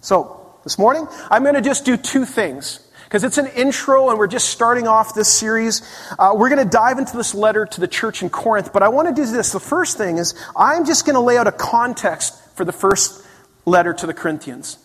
So, 0.00 0.40
this 0.64 0.78
morning, 0.78 1.06
I'm 1.30 1.42
going 1.42 1.56
to 1.56 1.60
just 1.60 1.84
do 1.84 1.98
two 1.98 2.24
things. 2.24 2.80
Because 3.04 3.22
it's 3.22 3.38
an 3.38 3.46
intro 3.48 4.08
and 4.08 4.18
we're 4.18 4.26
just 4.26 4.48
starting 4.48 4.88
off 4.88 5.14
this 5.14 5.28
series. 5.28 5.82
Uh, 6.18 6.32
we're 6.34 6.48
going 6.48 6.64
to 6.64 6.68
dive 6.68 6.98
into 6.98 7.16
this 7.16 7.34
letter 7.34 7.66
to 7.66 7.80
the 7.80 7.86
church 7.86 8.22
in 8.22 8.30
Corinth. 8.30 8.72
But 8.72 8.82
I 8.82 8.88
want 8.88 9.08
to 9.08 9.14
do 9.14 9.30
this. 9.30 9.52
The 9.52 9.60
first 9.60 9.98
thing 9.98 10.16
is, 10.16 10.34
I'm 10.56 10.84
just 10.84 11.04
going 11.04 11.14
to 11.14 11.20
lay 11.20 11.36
out 11.36 11.46
a 11.46 11.52
context 11.52 12.34
for 12.56 12.64
the 12.64 12.72
first 12.72 13.23
letter 13.64 13.92
to 13.94 14.06
the 14.06 14.14
Corinthians. 14.14 14.78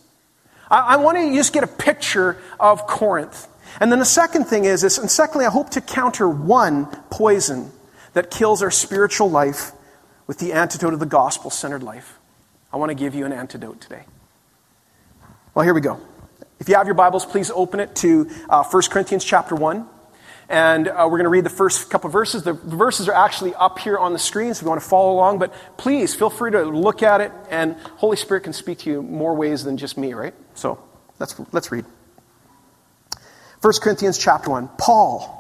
I, 0.69 0.79
I 0.79 0.95
want 0.97 1.17
to 1.17 1.33
just 1.33 1.53
get 1.53 1.63
a 1.63 1.67
picture 1.67 2.37
of 2.59 2.87
Corinth. 2.87 3.47
And 3.79 3.91
then 3.91 3.99
the 3.99 4.05
second 4.05 4.45
thing 4.45 4.65
is, 4.65 4.83
is, 4.83 4.97
and 4.97 5.09
secondly, 5.09 5.45
I 5.45 5.51
hope 5.51 5.69
to 5.71 5.81
counter 5.81 6.27
one 6.27 6.85
poison 7.09 7.71
that 8.13 8.31
kills 8.31 8.61
our 8.61 8.71
spiritual 8.71 9.29
life 9.29 9.71
with 10.27 10.39
the 10.39 10.53
antidote 10.53 10.93
of 10.93 10.99
the 10.99 11.05
gospel 11.05 11.49
centered 11.49 11.83
life. 11.83 12.17
I 12.71 12.77
want 12.77 12.89
to 12.89 12.95
give 12.95 13.15
you 13.15 13.25
an 13.25 13.33
antidote 13.33 13.81
today. 13.81 14.03
Well, 15.53 15.63
here 15.63 15.73
we 15.73 15.81
go. 15.81 15.99
If 16.59 16.69
you 16.69 16.75
have 16.75 16.87
your 16.87 16.95
Bibles, 16.95 17.25
please 17.25 17.49
open 17.51 17.79
it 17.79 17.95
to 17.97 18.29
uh, 18.49 18.63
1 18.63 18.83
Corinthians 18.89 19.23
chapter 19.23 19.55
1. 19.55 19.87
And 20.49 20.87
uh, 20.87 21.05
we're 21.05 21.19
going 21.19 21.23
to 21.23 21.29
read 21.29 21.45
the 21.45 21.51
first 21.51 21.91
couple 21.91 22.09
verses. 22.09 22.43
The 22.43 22.53
verses 22.53 23.07
are 23.07 23.13
actually 23.13 23.53
up 23.53 23.77
here 23.77 23.97
on 23.97 24.13
the 24.13 24.19
screen, 24.19 24.53
so 24.53 24.59
if 24.59 24.63
you 24.63 24.69
want 24.69 24.81
to 24.81 24.87
follow 24.87 25.13
along. 25.13 25.37
But 25.37 25.53
please 25.77 26.15
feel 26.15 26.31
free 26.31 26.51
to 26.51 26.63
look 26.63 27.03
at 27.03 27.21
it, 27.21 27.31
and 27.51 27.75
Holy 27.97 28.17
Spirit 28.17 28.45
can 28.45 28.53
speak 28.53 28.79
to 28.79 28.89
you 28.89 29.03
more 29.03 29.35
ways 29.35 29.63
than 29.63 29.77
just 29.77 29.97
me, 29.97 30.13
right? 30.13 30.33
So 30.55 30.83
let's, 31.19 31.39
let's 31.51 31.71
read. 31.71 31.85
1 33.61 33.73
Corinthians 33.81 34.17
chapter 34.17 34.49
1. 34.49 34.69
Paul, 34.77 35.35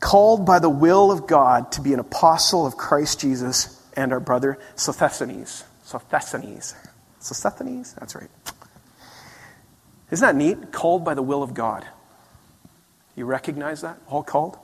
called 0.00 0.46
by 0.46 0.58
the 0.58 0.70
will 0.70 1.12
of 1.12 1.26
God 1.26 1.70
to 1.72 1.82
be 1.82 1.92
an 1.92 2.00
apostle 2.00 2.66
of 2.66 2.76
Christ 2.76 3.20
Jesus, 3.20 3.78
and 3.96 4.12
our 4.12 4.20
brother 4.20 4.58
Sosthenes. 4.74 5.64
Sosthenes. 5.84 6.74
Sosthenes? 7.18 7.94
That's 7.94 8.14
right. 8.14 8.30
Isn't 10.10 10.26
that 10.26 10.36
neat? 10.36 10.72
Called 10.72 11.04
by 11.04 11.14
the 11.14 11.22
will 11.22 11.42
of 11.42 11.54
God. 11.54 11.86
You 13.14 13.26
recognize 13.26 13.82
that? 13.82 13.98
All 14.08 14.22
called? 14.22 14.58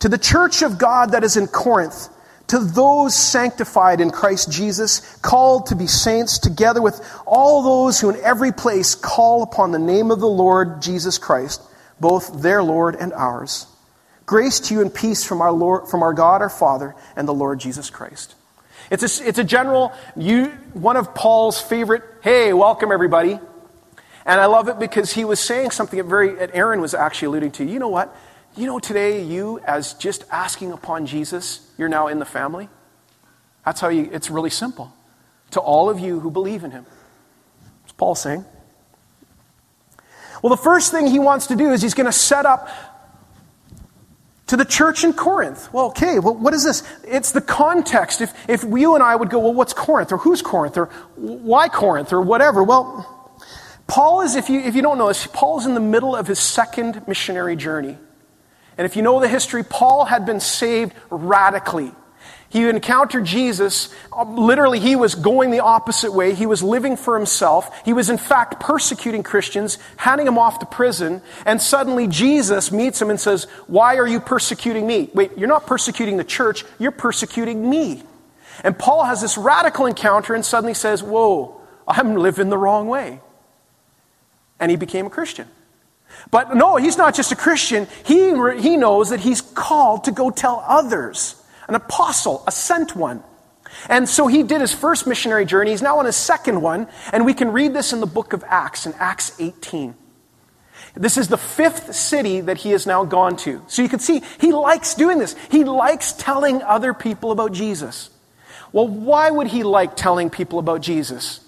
To 0.00 0.08
the 0.08 0.18
church 0.18 0.62
of 0.62 0.78
God 0.78 1.12
that 1.12 1.24
is 1.24 1.36
in 1.36 1.46
Corinth, 1.46 2.08
to 2.48 2.58
those 2.58 3.14
sanctified 3.14 4.00
in 4.00 4.10
Christ 4.10 4.50
Jesus, 4.50 5.16
called 5.22 5.66
to 5.66 5.76
be 5.76 5.86
saints, 5.86 6.38
together 6.38 6.82
with 6.82 7.00
all 7.26 7.62
those 7.62 8.00
who 8.00 8.10
in 8.10 8.20
every 8.22 8.52
place 8.52 8.94
call 8.94 9.42
upon 9.42 9.72
the 9.72 9.78
name 9.78 10.10
of 10.10 10.20
the 10.20 10.28
Lord 10.28 10.82
Jesus 10.82 11.18
Christ, 11.18 11.62
both 12.00 12.42
their 12.42 12.62
Lord 12.62 12.96
and 12.96 13.12
ours. 13.12 13.66
Grace 14.26 14.60
to 14.60 14.74
you 14.74 14.80
and 14.82 14.92
peace 14.92 15.24
from 15.24 15.40
our, 15.40 15.52
Lord, 15.52 15.88
from 15.88 16.02
our 16.02 16.14
God 16.14 16.42
our 16.42 16.50
Father 16.50 16.94
and 17.16 17.26
the 17.26 17.34
Lord 17.34 17.60
Jesus 17.60 17.90
Christ. 17.90 18.34
It's 18.90 19.20
a, 19.20 19.28
it's 19.28 19.38
a 19.38 19.44
general, 19.44 19.92
you, 20.16 20.46
one 20.74 20.96
of 20.96 21.14
Paul's 21.14 21.60
favorite, 21.60 22.02
hey, 22.22 22.52
welcome 22.52 22.92
everybody. 22.92 23.38
And 24.24 24.40
I 24.40 24.46
love 24.46 24.68
it 24.68 24.78
because 24.78 25.12
he 25.12 25.24
was 25.24 25.40
saying 25.40 25.70
something 25.72 25.98
that 25.98 26.06
very 26.06 26.34
that 26.34 26.50
Aaron 26.54 26.80
was 26.80 26.94
actually 26.94 27.26
alluding 27.26 27.52
to. 27.52 27.64
You 27.64 27.78
know 27.78 27.88
what? 27.88 28.14
You 28.56 28.66
know 28.66 28.78
today 28.78 29.22
you 29.22 29.60
as 29.60 29.94
just 29.94 30.24
asking 30.30 30.72
upon 30.72 31.06
Jesus, 31.06 31.68
you're 31.78 31.88
now 31.88 32.06
in 32.06 32.18
the 32.18 32.24
family. 32.24 32.68
That's 33.64 33.80
how 33.80 33.88
you 33.88 34.08
it's 34.12 34.30
really 34.30 34.50
simple. 34.50 34.92
To 35.52 35.60
all 35.60 35.90
of 35.90 35.98
you 35.98 36.20
who 36.20 36.30
believe 36.30 36.64
in 36.64 36.70
him. 36.70 36.86
What's 37.82 37.92
Paul 37.92 38.14
saying? 38.14 38.44
Well, 40.42 40.50
the 40.50 40.62
first 40.62 40.90
thing 40.90 41.06
he 41.06 41.18
wants 41.18 41.48
to 41.48 41.56
do 41.56 41.70
is 41.70 41.82
he's 41.82 41.94
going 41.94 42.06
to 42.06 42.12
set 42.12 42.46
up 42.46 42.68
to 44.48 44.56
the 44.56 44.64
church 44.64 45.04
in 45.04 45.12
Corinth. 45.12 45.72
Well, 45.72 45.86
okay, 45.86 46.18
well, 46.18 46.34
what 46.34 46.52
is 46.52 46.64
this? 46.64 46.82
It's 47.06 47.32
the 47.32 47.40
context. 47.40 48.20
If, 48.20 48.34
if 48.50 48.64
you 48.64 48.94
and 48.94 49.02
I 49.02 49.14
would 49.14 49.30
go, 49.30 49.38
well, 49.38 49.54
what's 49.54 49.72
Corinth? 49.72 50.12
Or 50.12 50.18
who's 50.18 50.42
Corinth? 50.42 50.76
Or 50.76 50.86
why 51.16 51.68
Corinth? 51.68 52.12
Or 52.12 52.20
whatever. 52.20 52.64
Well, 52.64 53.21
Paul 53.86 54.22
is, 54.22 54.36
if 54.36 54.48
you, 54.48 54.60
if 54.60 54.74
you 54.74 54.82
don't 54.82 54.98
know 54.98 55.08
this, 55.08 55.26
Paul 55.26 55.58
is 55.58 55.66
in 55.66 55.74
the 55.74 55.80
middle 55.80 56.14
of 56.16 56.26
his 56.26 56.38
second 56.38 57.06
missionary 57.06 57.56
journey. 57.56 57.98
And 58.78 58.86
if 58.86 58.96
you 58.96 59.02
know 59.02 59.20
the 59.20 59.28
history, 59.28 59.64
Paul 59.64 60.04
had 60.06 60.24
been 60.24 60.40
saved 60.40 60.94
radically. 61.10 61.92
He 62.48 62.68
encountered 62.68 63.24
Jesus. 63.24 63.94
Um, 64.14 64.36
literally, 64.36 64.78
he 64.78 64.94
was 64.94 65.14
going 65.14 65.50
the 65.50 65.60
opposite 65.60 66.12
way. 66.12 66.34
He 66.34 66.44
was 66.44 66.62
living 66.62 66.98
for 66.98 67.16
himself. 67.16 67.70
He 67.82 67.94
was, 67.94 68.10
in 68.10 68.18
fact, 68.18 68.60
persecuting 68.60 69.22
Christians, 69.22 69.78
handing 69.96 70.26
them 70.26 70.36
off 70.36 70.58
to 70.58 70.66
prison. 70.66 71.22
And 71.46 71.62
suddenly, 71.62 72.06
Jesus 72.08 72.70
meets 72.70 73.00
him 73.00 73.08
and 73.08 73.18
says, 73.18 73.44
Why 73.68 73.96
are 73.96 74.06
you 74.06 74.20
persecuting 74.20 74.86
me? 74.86 75.08
Wait, 75.14 75.32
you're 75.38 75.48
not 75.48 75.66
persecuting 75.66 76.18
the 76.18 76.24
church, 76.24 76.64
you're 76.78 76.90
persecuting 76.90 77.68
me. 77.68 78.02
And 78.62 78.78
Paul 78.78 79.04
has 79.04 79.22
this 79.22 79.38
radical 79.38 79.86
encounter 79.86 80.34
and 80.34 80.44
suddenly 80.44 80.74
says, 80.74 81.02
Whoa, 81.02 81.58
I'm 81.88 82.16
living 82.16 82.50
the 82.50 82.58
wrong 82.58 82.86
way 82.86 83.20
and 84.62 84.70
he 84.70 84.76
became 84.76 85.06
a 85.06 85.10
Christian. 85.10 85.48
But 86.30 86.54
no, 86.54 86.76
he's 86.76 86.96
not 86.96 87.16
just 87.16 87.32
a 87.32 87.36
Christian. 87.36 87.88
He, 88.04 88.30
he 88.60 88.76
knows 88.76 89.10
that 89.10 89.18
he's 89.18 89.40
called 89.40 90.04
to 90.04 90.12
go 90.12 90.30
tell 90.30 90.64
others. 90.68 91.34
An 91.66 91.74
apostle, 91.74 92.44
a 92.46 92.52
sent 92.52 92.94
one. 92.94 93.24
And 93.88 94.08
so 94.08 94.28
he 94.28 94.44
did 94.44 94.60
his 94.60 94.72
first 94.72 95.04
missionary 95.04 95.46
journey. 95.46 95.72
He's 95.72 95.82
now 95.82 95.98
on 95.98 96.04
his 96.04 96.14
second 96.14 96.62
one. 96.62 96.86
And 97.12 97.26
we 97.26 97.34
can 97.34 97.50
read 97.50 97.74
this 97.74 97.92
in 97.92 97.98
the 97.98 98.06
book 98.06 98.32
of 98.34 98.44
Acts, 98.46 98.86
in 98.86 98.94
Acts 99.00 99.32
18. 99.40 99.96
This 100.94 101.16
is 101.16 101.26
the 101.26 101.38
fifth 101.38 101.92
city 101.92 102.40
that 102.42 102.58
he 102.58 102.70
has 102.70 102.86
now 102.86 103.04
gone 103.04 103.36
to. 103.38 103.64
So 103.66 103.82
you 103.82 103.88
can 103.88 103.98
see 103.98 104.22
he 104.38 104.52
likes 104.52 104.94
doing 104.94 105.18
this. 105.18 105.34
He 105.50 105.64
likes 105.64 106.12
telling 106.12 106.62
other 106.62 106.94
people 106.94 107.32
about 107.32 107.52
Jesus. 107.52 108.10
Well, 108.70 108.86
why 108.86 109.28
would 109.28 109.48
he 109.48 109.64
like 109.64 109.96
telling 109.96 110.30
people 110.30 110.60
about 110.60 110.82
Jesus? 110.82 111.40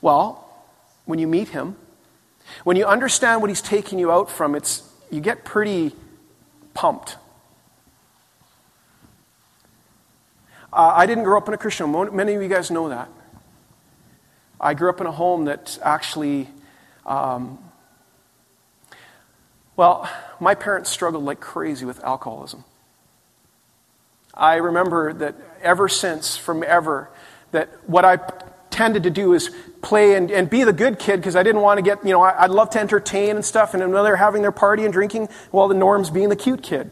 Well, 0.00 0.44
when 1.04 1.20
you 1.20 1.28
meet 1.28 1.50
him, 1.50 1.76
when 2.64 2.76
you 2.76 2.84
understand 2.84 3.40
what 3.40 3.50
he's 3.50 3.62
taking 3.62 3.98
you 3.98 4.10
out 4.10 4.30
from, 4.30 4.54
it's, 4.54 4.82
you 5.10 5.20
get 5.20 5.44
pretty 5.44 5.92
pumped. 6.74 7.16
Uh, 10.72 10.92
I 10.94 11.06
didn't 11.06 11.24
grow 11.24 11.36
up 11.36 11.48
in 11.48 11.54
a 11.54 11.58
Christian 11.58 11.92
home. 11.92 12.16
Many 12.16 12.34
of 12.34 12.42
you 12.42 12.48
guys 12.48 12.70
know 12.70 12.88
that. 12.88 13.08
I 14.60 14.74
grew 14.74 14.88
up 14.88 15.00
in 15.00 15.06
a 15.06 15.12
home 15.12 15.46
that 15.46 15.78
actually, 15.82 16.48
um, 17.04 17.58
well, 19.76 20.08
my 20.40 20.54
parents 20.54 20.88
struggled 20.88 21.24
like 21.24 21.40
crazy 21.40 21.84
with 21.84 22.02
alcoholism. 22.04 22.64
I 24.32 24.56
remember 24.56 25.12
that 25.12 25.34
ever 25.62 25.88
since, 25.88 26.36
from 26.36 26.62
ever, 26.62 27.10
that 27.50 27.68
what 27.86 28.04
I 28.04 28.16
tended 28.72 29.04
to 29.04 29.10
do 29.10 29.34
is 29.34 29.50
play 29.82 30.14
and, 30.14 30.30
and 30.30 30.48
be 30.48 30.64
the 30.64 30.72
good 30.72 30.98
kid 30.98 31.16
because 31.16 31.36
I 31.36 31.42
didn't 31.42 31.60
want 31.60 31.78
to 31.78 31.82
get, 31.82 32.04
you 32.04 32.10
know, 32.10 32.22
I, 32.22 32.46
would 32.46 32.54
love 32.54 32.70
to 32.70 32.80
entertain 32.80 33.36
and 33.36 33.44
stuff, 33.44 33.74
and 33.74 33.82
another 33.82 34.16
having 34.16 34.42
their 34.42 34.52
party 34.52 34.84
and 34.84 34.92
drinking, 34.92 35.28
while 35.50 35.68
the 35.68 35.74
norm's 35.74 36.10
being 36.10 36.28
the 36.28 36.36
cute 36.36 36.62
kid. 36.62 36.90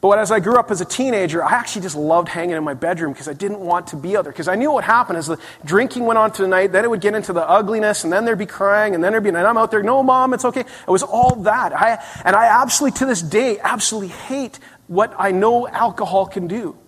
But 0.00 0.18
as 0.18 0.30
I 0.30 0.40
grew 0.40 0.58
up 0.58 0.70
as 0.70 0.80
a 0.80 0.86
teenager, 0.86 1.44
I 1.44 1.52
actually 1.52 1.82
just 1.82 1.96
loved 1.96 2.28
hanging 2.28 2.56
in 2.56 2.64
my 2.64 2.72
bedroom 2.72 3.12
because 3.12 3.28
I 3.28 3.34
didn't 3.34 3.60
want 3.60 3.88
to 3.88 3.96
be 3.96 4.16
other. 4.16 4.30
Because 4.30 4.48
I 4.48 4.54
knew 4.54 4.72
what 4.72 4.82
happened 4.82 5.18
as 5.18 5.26
the 5.26 5.38
drinking 5.64 6.06
went 6.06 6.18
on 6.18 6.32
to 6.32 6.42
the 6.42 6.48
night, 6.48 6.72
then 6.72 6.84
it 6.84 6.90
would 6.90 7.02
get 7.02 7.14
into 7.14 7.34
the 7.34 7.46
ugliness, 7.46 8.04
and 8.04 8.12
then 8.12 8.24
there'd 8.24 8.38
be 8.38 8.46
crying, 8.46 8.94
and 8.94 9.04
then 9.04 9.12
there'd 9.12 9.22
be, 9.22 9.28
and 9.28 9.38
I'm 9.38 9.58
out 9.58 9.70
there, 9.70 9.82
no, 9.82 10.02
mom, 10.02 10.32
it's 10.32 10.44
okay. 10.46 10.60
It 10.60 10.90
was 10.90 11.02
all 11.02 11.36
that. 11.42 11.78
I, 11.78 12.02
and 12.24 12.34
I 12.34 12.46
absolutely, 12.62 12.98
to 13.00 13.06
this 13.06 13.20
day, 13.20 13.58
absolutely 13.58 14.08
hate 14.08 14.58
what 14.86 15.14
I 15.18 15.32
know 15.32 15.68
alcohol 15.68 16.26
can 16.26 16.46
do. 16.46 16.78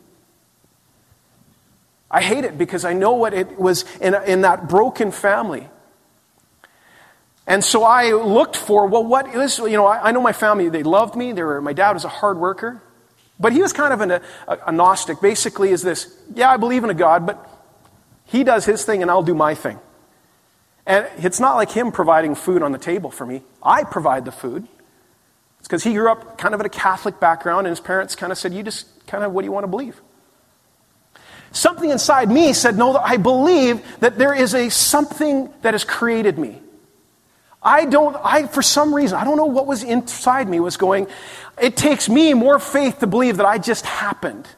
I 2.13 2.21
hate 2.21 2.45
it 2.45 2.59
because 2.59 2.85
I 2.85 2.93
know 2.93 3.13
what 3.13 3.33
it 3.33 3.59
was 3.59 3.85
in, 3.99 4.15
in 4.27 4.43
that 4.43 4.69
broken 4.69 5.11
family. 5.11 5.69
And 7.47 7.65
so 7.65 7.83
I 7.85 8.13
looked 8.13 8.55
for, 8.55 8.87
well, 8.87 9.05
what 9.05 9.35
is, 9.35 9.59
you 9.59 9.71
know, 9.71 9.87
I, 9.87 10.09
I 10.09 10.13
know 10.13 10.21
my 10.21 10.35
family, 10.35 10.69
they 10.69 10.83
loved 10.83 11.17
me. 11.17 11.33
They 11.33 11.43
were, 11.43 11.61
my 11.63 11.73
dad 11.73 11.93
was 11.93 12.05
a 12.05 12.09
hard 12.09 12.37
worker. 12.39 12.83
But 13.41 13.53
he 13.53 13.63
was 13.63 13.73
kind 13.73 13.93
of 13.93 14.01
an, 14.03 14.11
a, 14.13 14.21
agnostic. 14.69 15.21
Basically, 15.21 15.71
is 15.71 15.83
this 15.83 16.15
yeah, 16.35 16.51
I 16.51 16.59
believe 16.59 16.85
in 16.85 16.91
a 16.91 16.95
God, 16.95 17.27
but 17.27 17.49
he 18.27 18.45
does 18.45 18.67
his 18.67 18.85
thing 18.85 19.03
and 19.03 19.11
I'll 19.11 19.23
do 19.23 19.35
my 19.35 19.55
thing. 19.55 19.81
And 20.87 21.09
it's 21.19 21.41
not 21.41 21.57
like 21.57 21.71
him 21.71 21.93
providing 21.93 22.35
food 22.35 22.63
on 22.63 22.73
the 22.73 22.79
table 22.79 23.11
for 23.11 23.25
me. 23.25 23.43
I 23.63 23.85
provide 23.85 24.25
the 24.25 24.33
food. 24.33 24.69
It's 25.59 25.69
because 25.69 25.83
he 25.83 25.95
grew 25.95 26.11
up 26.11 26.39
kind 26.39 26.55
of 26.55 26.61
in 26.61 26.67
a 26.67 26.71
Catholic 26.71 27.19
background 27.21 27.67
and 27.67 27.73
his 27.73 27.81
parents 27.81 28.15
kind 28.15 28.33
of 28.33 28.39
said, 28.39 28.53
You 28.53 28.63
just 28.63 29.07
kind 29.07 29.25
of, 29.25 29.33
what 29.33 29.43
do 29.43 29.47
you 29.47 29.53
want 29.53 29.65
to 29.65 29.69
believe? 29.69 30.01
Something 31.53 31.91
inside 31.91 32.31
me 32.31 32.53
said, 32.53 32.77
No, 32.77 32.97
I 32.97 33.19
believe 33.19 33.83
that 34.01 34.19
there 34.19 34.35
is 34.35 34.55
a 34.55 34.71
something 34.71 35.53
that 35.63 35.75
has 35.75 35.85
created 35.85 36.39
me. 36.39 36.61
I 37.63 37.85
don't, 37.85 38.17
I, 38.17 38.49
for 38.49 38.63
some 38.63 38.95
reason, 38.95 39.19
I 39.19 39.25
don't 39.25 39.37
know 39.37 39.47
what 39.47 39.67
was 39.67 39.85
inside 39.85 40.49
me 40.49 40.59
was 40.59 40.77
going, 40.77 41.07
it 41.61 41.77
takes 41.77 42.09
me 42.09 42.35
more 42.35 42.59
faith 42.59 42.99
to 43.01 43.07
believe 43.07 43.37
that 43.37 43.47
I 43.47 43.59
just 43.59 43.87
happened. 43.87 44.49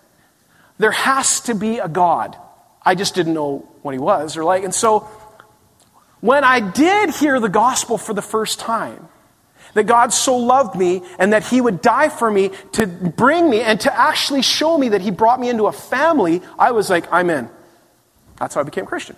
There 0.78 0.92
has 0.92 1.40
to 1.40 1.54
be 1.54 1.78
a 1.78 1.88
God. 1.88 2.36
I 2.82 2.94
just 2.94 3.14
didn't 3.14 3.34
know 3.34 3.68
what 3.82 3.92
he 3.92 3.98
was 3.98 4.36
or 4.36 4.44
like, 4.44 4.64
and 4.64 4.74
so 4.74 5.00
when 6.20 6.44
I 6.44 6.60
did 6.60 7.10
hear 7.10 7.38
the 7.40 7.50
gospel 7.50 7.98
for 7.98 8.14
the 8.14 8.22
first 8.22 8.58
time, 8.58 9.08
that 9.74 9.84
God 9.84 10.12
so 10.12 10.36
loved 10.36 10.76
me 10.76 11.02
and 11.18 11.32
that 11.32 11.44
He 11.44 11.60
would 11.60 11.82
die 11.82 12.08
for 12.08 12.30
me 12.30 12.50
to 12.72 12.86
bring 12.86 13.50
me 13.50 13.60
and 13.60 13.78
to 13.80 13.96
actually 13.96 14.42
show 14.42 14.78
me 14.78 14.90
that 14.90 15.00
He 15.00 15.10
brought 15.10 15.40
me 15.40 15.48
into 15.48 15.66
a 15.66 15.72
family, 15.72 16.42
I 16.58 16.72
was 16.72 16.90
like, 16.90 17.12
I'm 17.12 17.30
in. 17.30 17.48
That's 18.38 18.54
how 18.54 18.62
I 18.62 18.64
became 18.64 18.86
Christian. 18.86 19.16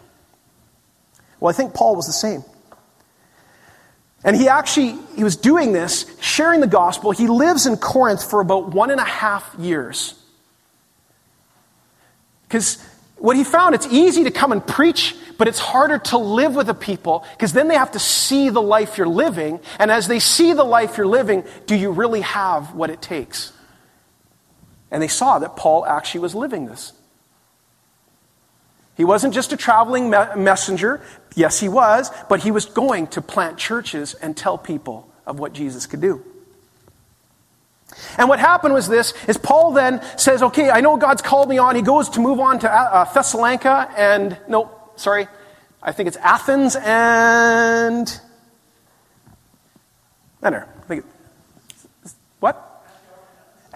Well, 1.41 1.51
I 1.51 1.53
think 1.53 1.75
Paul 1.75 1.97
was 1.97 2.07
the 2.07 2.13
same. 2.13 2.45
And 4.25 4.35
he 4.35 4.49
actually, 4.49 4.99
he 5.15 5.23
was 5.23 5.37
doing 5.37 5.73
this, 5.73 6.05
sharing 6.21 6.61
the 6.61 6.67
gospel. 6.67 7.13
He 7.13 7.29
lives 7.29 7.67
in 7.67 7.77
Corinth 7.77 8.29
for 8.29 8.41
about 8.41 8.73
one 8.73 8.91
and 8.91 8.99
a 8.99 9.05
half 9.05 9.55
years. 9.57 10.21
Because 12.49 12.85
what 13.19 13.37
he 13.37 13.45
found, 13.45 13.75
it's 13.75 13.87
easy 13.87 14.25
to 14.25 14.31
come 14.31 14.53
and 14.53 14.65
preach, 14.65 15.17
but 15.39 15.49
it's 15.49 15.59
harder 15.59 15.99
to 15.99 16.19
live 16.19 16.55
with 16.55 16.67
the 16.67 16.75
people 16.75 17.25
because 17.33 17.53
then 17.53 17.69
they 17.69 17.75
have 17.75 17.93
to 17.93 17.99
see 17.99 18.51
the 18.51 18.63
life 18.63 18.99
you're 18.99 19.09
living. 19.09 19.61
And 19.79 19.91
as 19.91 20.07
they 20.07 20.19
see 20.19 20.53
the 20.53 20.65
life 20.65 20.97
you're 20.97 21.07
living, 21.07 21.45
do 21.67 21.75
you 21.75 21.91
really 21.91 22.21
have 22.21 22.75
what 22.75 22.91
it 22.91 23.01
takes? 23.01 23.53
And 24.91 25.03
they 25.03 25.09
saw 25.09 25.39
that 25.39 25.57
Paul 25.57 25.85
actually 25.87 26.21
was 26.21 26.35
living 26.35 26.67
this. 26.67 26.93
He 28.97 29.05
wasn't 29.05 29.35
just 29.35 29.53
a 29.53 29.57
traveling 29.57 30.09
me- 30.09 30.37
messenger. 30.37 31.03
Yes, 31.35 31.61
he 31.61 31.69
was, 31.69 32.11
but 32.29 32.41
he 32.41 32.51
was 32.51 32.65
going 32.65 33.09
to 33.09 33.21
plant 33.21 33.59
churches 33.59 34.15
and 34.15 34.37
tell 34.37 34.57
people 34.57 35.11
of 35.27 35.39
what 35.39 35.53
Jesus 35.53 35.87
could 35.87 36.01
do. 36.01 36.25
And 38.19 38.29
what 38.29 38.39
happened 38.39 38.75
was 38.75 38.89
this, 38.89 39.15
is 39.27 39.37
Paul 39.37 39.73
then 39.73 40.03
says, 40.17 40.43
okay, 40.43 40.71
I 40.71 40.81
know 40.81 40.97
God's 40.97 41.23
called 41.23 41.49
me 41.49 41.59
on. 41.59 41.77
He 41.77 41.83
goes 41.83 42.09
to 42.11 42.21
move 42.21 42.41
on 42.41 42.59
to 42.61 42.71
uh, 42.71 43.05
Thessalonica 43.13 43.91
and, 43.97 44.37
no, 44.49 44.71
sorry, 44.97 45.29
I 45.83 45.93
think 45.93 46.07
it's 46.09 46.17
Athens 46.19 46.77
and, 46.77 48.21
I 50.43 50.51
don't 50.51 50.61
know, 50.61 50.67
I 50.67 50.87
think 50.87 51.05
it, 51.05 52.13
what? 52.41 52.85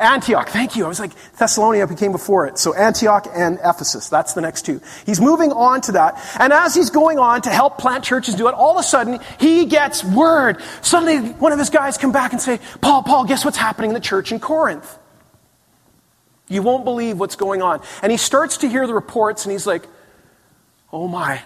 Antioch, 0.00 0.48
thank 0.48 0.76
you. 0.76 0.84
I 0.84 0.88
was 0.88 0.98
like, 0.98 1.12
Thessalonica 1.36 1.94
came 1.94 2.12
before 2.12 2.46
it. 2.46 2.58
So 2.58 2.74
Antioch 2.74 3.26
and 3.34 3.58
Ephesus, 3.62 4.08
that's 4.08 4.32
the 4.32 4.40
next 4.40 4.62
two. 4.62 4.80
He's 5.04 5.20
moving 5.20 5.52
on 5.52 5.82
to 5.82 5.92
that. 5.92 6.18
And 6.40 6.52
as 6.52 6.74
he's 6.74 6.90
going 6.90 7.18
on 7.18 7.42
to 7.42 7.50
help 7.50 7.78
plant 7.78 8.02
churches 8.02 8.34
do 8.34 8.48
it, 8.48 8.54
all 8.54 8.78
of 8.78 8.80
a 8.80 8.82
sudden, 8.82 9.20
he 9.38 9.66
gets 9.66 10.02
word. 10.02 10.62
Suddenly, 10.80 11.32
one 11.32 11.52
of 11.52 11.58
his 11.58 11.70
guys 11.70 11.98
come 11.98 12.12
back 12.12 12.32
and 12.32 12.40
say, 12.40 12.58
Paul, 12.80 13.02
Paul, 13.02 13.26
guess 13.26 13.44
what's 13.44 13.58
happening 13.58 13.90
in 13.90 13.94
the 13.94 14.00
church 14.00 14.32
in 14.32 14.40
Corinth? 14.40 14.98
You 16.48 16.62
won't 16.62 16.84
believe 16.84 17.20
what's 17.20 17.36
going 17.36 17.62
on. 17.62 17.80
And 18.02 18.10
he 18.10 18.18
starts 18.18 18.58
to 18.58 18.68
hear 18.68 18.86
the 18.86 18.94
reports 18.94 19.44
and 19.44 19.52
he's 19.52 19.66
like, 19.66 19.86
oh 20.92 21.06
my. 21.06 21.42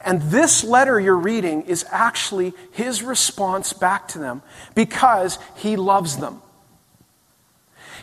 And 0.00 0.22
this 0.22 0.64
letter 0.64 0.98
you're 0.98 1.16
reading 1.16 1.62
is 1.62 1.84
actually 1.90 2.54
his 2.72 3.02
response 3.02 3.72
back 3.72 4.08
to 4.08 4.18
them 4.18 4.42
because 4.74 5.38
he 5.56 5.76
loves 5.76 6.16
them. 6.16 6.42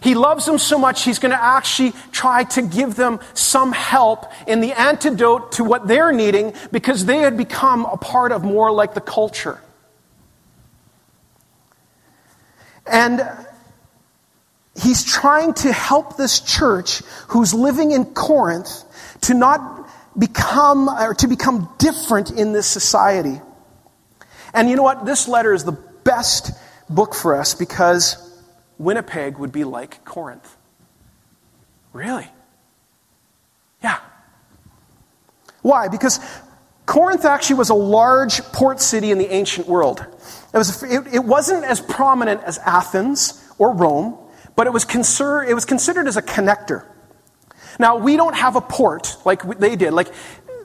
He 0.04 0.16
loves 0.16 0.46
them 0.46 0.58
so 0.58 0.78
much, 0.78 1.04
he's 1.04 1.20
going 1.20 1.32
to 1.32 1.42
actually 1.42 1.94
try 2.12 2.44
to 2.44 2.62
give 2.62 2.96
them 2.96 3.22
some 3.34 3.72
help 3.72 4.26
in 4.46 4.60
the 4.60 4.74
antidote 4.74 5.54
to 5.54 5.64
what 5.64 5.88
they're 5.88 6.12
needing 6.12 6.54
because 6.74 7.06
they 7.06 7.20
had 7.20 7.38
become 7.38 7.86
a 7.86 7.96
part 7.96 8.34
of 8.34 8.44
more 8.44 8.70
like 8.70 8.96
the 8.96 9.02
culture. 9.02 9.62
And 12.86 13.22
he's 14.76 15.06
trying 15.06 15.54
to 15.54 15.72
help 15.72 16.18
this 16.18 16.42
church 16.42 16.98
who's 17.30 17.54
living 17.54 17.92
in 17.92 18.06
Corinth 18.14 18.84
to 19.22 19.34
not 19.34 19.90
become 20.20 20.90
or 20.90 21.14
to 21.14 21.28
become 21.28 21.70
different 21.78 22.30
in 22.30 22.52
this 22.52 22.68
society. 22.68 23.40
And 24.54 24.70
you 24.70 24.76
know 24.76 24.84
what? 24.84 25.06
This 25.06 25.30
letter 25.30 25.54
is 25.54 25.64
the 25.64 25.72
best 25.72 26.52
book 26.90 27.16
for 27.16 27.36
us 27.36 27.56
because 27.56 28.18
Winnipeg 28.84 29.38
would 29.38 29.52
be 29.52 29.64
like 29.64 30.04
Corinth. 30.06 30.56
Really? 31.94 32.28
Yeah. 33.84 34.00
Why? 35.62 35.88
Because 35.88 36.20
Corinth 36.86 37.26
actually 37.26 37.58
was 37.58 37.70
a 37.70 37.76
large 37.76 38.42
port 38.52 38.82
city 38.82 39.12
in 39.12 39.18
the 39.18 39.34
ancient 39.34 39.68
world. 39.68 40.06
It, 40.54 40.58
was, 40.58 40.84
it, 40.84 41.08
it 41.14 41.24
wasn't 41.24 41.64
as 41.64 41.80
prominent 41.80 42.44
as 42.44 42.58
Athens 42.60 43.44
or 43.58 43.74
Rome, 43.74 44.18
but 44.56 44.68
it 44.68 44.74
was, 44.74 44.86
consider, 44.86 45.44
it 45.44 45.54
was 45.54 45.66
considered 45.66 46.08
as 46.08 46.18
a 46.18 46.22
connector. 46.22 46.86
Now, 47.80 47.98
we 47.98 48.18
don't 48.18 48.36
have 48.36 48.56
a 48.56 48.62
port 48.62 49.16
like 49.26 49.42
they 49.60 49.76
did. 49.76 49.94
Like 49.94 50.10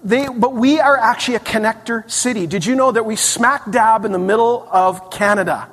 they, 0.04 0.28
but 0.28 0.54
we 0.54 0.80
are 0.80 0.96
actually 0.96 1.36
a 1.36 1.40
connector 1.40 2.08
city. 2.10 2.46
Did 2.46 2.66
you 2.66 2.74
know 2.74 2.92
that 2.92 3.04
we 3.04 3.16
smack 3.16 3.70
dab 3.70 4.04
in 4.04 4.12
the 4.12 4.18
middle 4.18 4.68
of 4.70 5.10
Canada? 5.10 5.70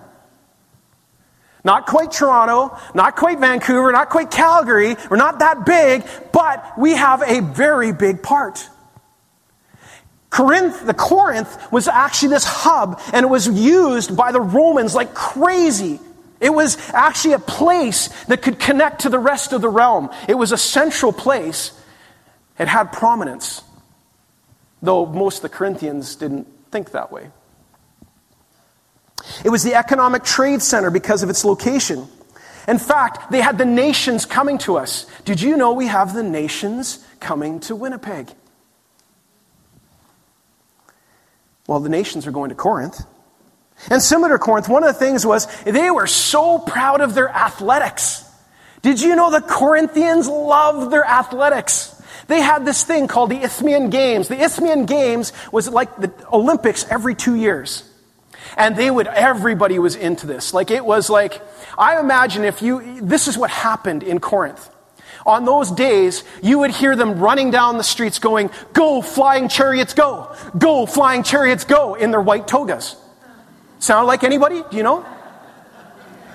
Not 1.65 1.87
quite 1.87 2.11
Toronto, 2.11 2.77
not 2.93 3.15
quite 3.15 3.39
Vancouver, 3.39 3.91
not 3.91 4.11
quite 4.11 4.29
Calgary. 4.29 4.95
We're 5.09 5.17
not 5.17 5.39
that 5.39 5.65
big, 5.65 6.05
but 6.31 6.77
we 6.77 6.91
have 6.91 7.23
a 7.23 7.41
very 7.41 7.91
big 7.91 8.21
part. 8.21 8.69
Corinth, 10.29 10.85
the 10.85 10.93
Corinth 10.93 11.71
was 11.71 11.87
actually 11.87 12.29
this 12.29 12.45
hub 12.45 13.01
and 13.13 13.23
it 13.23 13.29
was 13.29 13.47
used 13.47 14.15
by 14.15 14.31
the 14.31 14.41
Romans 14.41 14.93
like 14.93 15.15
crazy. 15.15 15.99
It 16.39 16.53
was 16.53 16.77
actually 16.93 17.33
a 17.33 17.39
place 17.39 18.09
that 18.25 18.43
could 18.43 18.59
connect 18.59 19.01
to 19.01 19.09
the 19.09 19.17
rest 19.17 19.51
of 19.51 19.61
the 19.61 19.69
realm. 19.69 20.11
It 20.27 20.35
was 20.35 20.51
a 20.51 20.57
central 20.57 21.11
place. 21.11 21.71
It 22.59 22.67
had 22.67 22.91
prominence, 22.91 23.63
though 24.83 25.07
most 25.07 25.37
of 25.37 25.41
the 25.43 25.49
Corinthians 25.49 26.15
didn't 26.15 26.47
think 26.69 26.91
that 26.91 27.11
way. 27.11 27.31
It 29.43 29.49
was 29.49 29.63
the 29.63 29.75
economic 29.75 30.23
trade 30.23 30.61
center 30.61 30.89
because 30.89 31.23
of 31.23 31.29
its 31.29 31.45
location. 31.45 32.07
In 32.67 32.79
fact, 32.79 33.31
they 33.31 33.41
had 33.41 33.57
the 33.57 33.65
nations 33.65 34.25
coming 34.25 34.57
to 34.59 34.77
us. 34.77 35.05
Did 35.23 35.41
you 35.41 35.57
know 35.57 35.73
we 35.73 35.87
have 35.87 36.13
the 36.13 36.23
nations 36.23 37.05
coming 37.19 37.59
to 37.61 37.75
Winnipeg? 37.75 38.31
Well, 41.67 41.79
the 41.79 41.89
nations 41.89 42.27
are 42.27 42.31
going 42.31 42.49
to 42.49 42.55
Corinth. 42.55 43.01
And 43.89 44.01
similar 44.01 44.37
to 44.37 44.39
Corinth, 44.39 44.69
one 44.69 44.83
of 44.83 44.93
the 44.93 44.99
things 44.99 45.25
was 45.25 45.47
they 45.63 45.91
were 45.91 46.07
so 46.07 46.59
proud 46.59 47.01
of 47.01 47.13
their 47.13 47.29
athletics. 47.29 48.23
Did 48.81 49.01
you 49.01 49.15
know 49.15 49.31
the 49.31 49.41
Corinthians 49.41 50.27
loved 50.27 50.91
their 50.91 51.03
athletics? 51.03 51.91
They 52.27 52.41
had 52.41 52.65
this 52.65 52.83
thing 52.83 53.07
called 53.07 53.29
the 53.29 53.43
Isthmian 53.43 53.89
Games. 53.89 54.27
The 54.27 54.41
Isthmian 54.41 54.85
Games 54.85 55.33
was 55.51 55.67
like 55.67 55.95
the 55.97 56.11
Olympics 56.31 56.85
every 56.89 57.15
two 57.15 57.35
years. 57.35 57.83
And 58.57 58.75
they 58.75 58.89
would, 58.89 59.07
everybody 59.07 59.79
was 59.79 59.95
into 59.95 60.27
this. 60.27 60.53
Like 60.53 60.71
it 60.71 60.85
was 60.85 61.09
like, 61.09 61.41
I 61.77 61.99
imagine 61.99 62.43
if 62.43 62.61
you, 62.61 63.01
this 63.01 63.27
is 63.27 63.37
what 63.37 63.49
happened 63.49 64.03
in 64.03 64.19
Corinth. 64.19 64.69
On 65.25 65.43
those 65.43 65.71
days, 65.71 66.23
you 66.43 66.59
would 66.59 66.71
hear 66.71 66.95
them 66.95 67.19
running 67.19 67.49
down 67.49 67.77
the 67.77 67.83
streets 67.83 68.19
going, 68.19 68.51
Go, 68.73 69.01
flying 69.01 69.49
chariots, 69.49 69.93
go! 69.93 70.35
Go, 70.57 70.85
flying 70.85 71.23
chariots, 71.23 71.63
go! 71.63 71.95
in 71.95 72.11
their 72.11 72.21
white 72.21 72.47
togas. 72.47 72.95
Sound 73.79 74.07
like 74.07 74.23
anybody? 74.23 74.63
Do 74.69 74.77
you 74.77 74.83
know? 74.83 75.05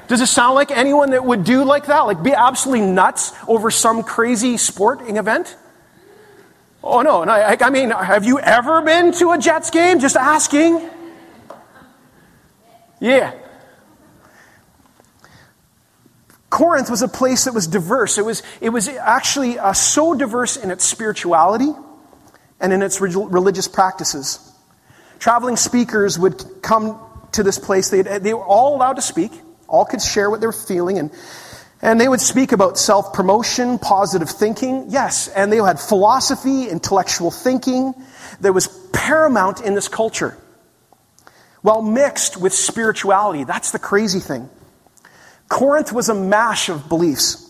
Does 0.09 0.20
it 0.20 0.26
sound 0.26 0.56
like 0.56 0.72
anyone 0.72 1.11
that 1.11 1.24
would 1.24 1.44
do 1.44 1.62
like 1.62 1.87
that? 1.87 2.00
Like 2.00 2.20
be 2.20 2.33
absolutely 2.33 2.85
nuts 2.85 3.33
over 3.46 3.70
some 3.70 4.02
crazy 4.02 4.56
sporting 4.56 5.16
event? 5.16 5.56
Oh 6.83 7.02
no, 7.02 7.22
no 7.22 7.33
I, 7.33 7.56
I 7.61 7.70
mean, 7.70 7.90
have 7.90 8.24
you 8.24 8.40
ever 8.40 8.83
been 8.83 9.12
to 9.12 9.30
a 9.30 9.38
Jets 9.38 9.70
game? 9.70 10.00
Just 10.00 10.16
asking. 10.16 10.80
Yeah. 13.01 13.33
Corinth 16.51 16.91
was 16.91 17.03
a 17.03 17.09
place 17.09 17.45
that 17.45 17.55
was 17.55 17.67
diverse. 17.67 18.19
It 18.19 18.25
was, 18.25 18.43
it 18.61 18.71
was 18.71 18.89
actually 18.89 19.59
uh, 19.59 19.73
so 19.73 20.15
diverse 20.15 20.57
in 20.57 20.71
its 20.71 20.85
spirituality 20.85 21.73
and 22.61 22.73
in 22.73 22.83
its 22.83 23.01
religious 23.01 23.69
practices. 23.69 24.39
Traveling 25.19 25.57
speakers 25.57 26.19
would 26.19 26.63
come 26.63 27.01
to 27.33 27.43
this 27.43 27.59
place. 27.59 27.89
They, 27.91 28.03
they 28.03 28.35
were 28.35 28.45
all 28.45 28.77
allowed 28.77 28.95
to 28.95 29.03
speak, 29.03 29.33
all 29.69 29.85
could 29.85 30.03
share 30.03 30.29
what 30.29 30.41
they 30.41 30.47
were 30.47 30.53
feeling. 30.53 30.99
And 30.99 31.11
And 31.83 32.01
they 32.01 32.09
would 32.09 32.21
speak 32.21 32.53
about 32.53 32.77
self 32.79 33.15
promotion, 33.15 33.79
positive 33.79 34.29
thinking. 34.29 34.87
Yes, 34.91 35.29
and 35.29 35.53
they 35.53 35.59
had 35.59 35.81
philosophy, 35.81 36.69
intellectual 36.69 37.31
thinking 37.31 37.95
that 38.41 38.53
was 38.53 38.69
paramount 38.93 39.61
in 39.63 39.75
this 39.75 39.89
culture. 39.89 40.37
While 41.62 41.83
mixed 41.83 42.37
with 42.37 42.55
spirituality. 42.55 43.44
That's 43.44 43.70
the 43.70 43.79
crazy 43.79 44.20
thing. 44.20 44.49
Corinth 45.49 45.92
was 45.92 46.09
a 46.09 46.14
mash 46.14 46.68
of 46.68 46.88
beliefs. 46.88 47.46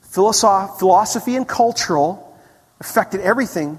Philosophy 0.00 1.36
and 1.36 1.46
cultural 1.46 2.38
affected 2.80 3.20
everything. 3.20 3.78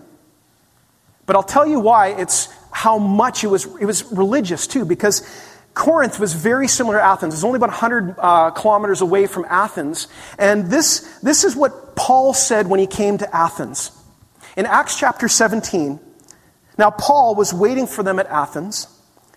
But 1.26 1.36
I'll 1.36 1.44
tell 1.44 1.66
you 1.66 1.80
why 1.80 2.10
it's 2.10 2.50
how 2.72 3.00
much 3.00 3.44
it 3.44 3.48
was, 3.48 3.66
it 3.80 3.86
was 3.86 4.04
religious 4.12 4.68
too, 4.68 4.86
because 4.86 5.28
Corinth 5.74 6.20
was 6.20 6.34
very 6.34 6.68
similar 6.68 6.98
to 6.98 7.04
Athens. 7.04 7.34
It's 7.34 7.44
only 7.44 7.58
about 7.58 7.70
100 7.70 8.16
uh, 8.18 8.52
kilometers 8.52 9.02
away 9.02 9.28
from 9.28 9.46
Athens. 9.50 10.08
And 10.38 10.72
this, 10.72 11.02
this 11.22 11.44
is 11.44 11.56
what 11.56 11.96
Paul 11.96 12.34
said 12.34 12.68
when 12.68 12.80
he 12.80 12.88
came 12.88 13.18
to 13.20 13.36
Athens. 13.36 13.92
In 14.56 14.66
Acts 14.66 14.98
chapter 14.98 15.28
17, 15.28 16.00
now 16.78 16.92
Paul 16.92 17.36
was 17.36 17.54
waiting 17.54 17.88
for 17.88 18.04
them 18.04 18.20
at 18.20 18.28
Athens. 18.28 18.88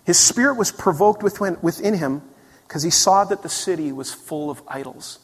His 0.03 0.19
spirit 0.19 0.55
was 0.55 0.71
provoked 0.71 1.23
within, 1.23 1.93
him 1.93 2.21
because 2.67 2.83
he 2.83 2.89
saw 2.89 3.23
that 3.25 3.43
the 3.43 3.49
city 3.49 3.91
was 3.91 4.13
full 4.13 4.49
of 4.49 4.61
idols. 4.67 5.19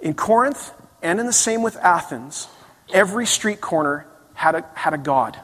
In 0.00 0.14
Corinth, 0.14 0.72
and 1.02 1.18
in 1.18 1.26
the 1.26 1.32
same 1.32 1.62
with 1.62 1.76
Athens, 1.76 2.48
every 2.92 3.26
street 3.26 3.60
corner 3.60 4.06
had 4.34 4.54
a, 4.54 4.64
had 4.74 4.92
a 4.92 4.98
god. 4.98 5.38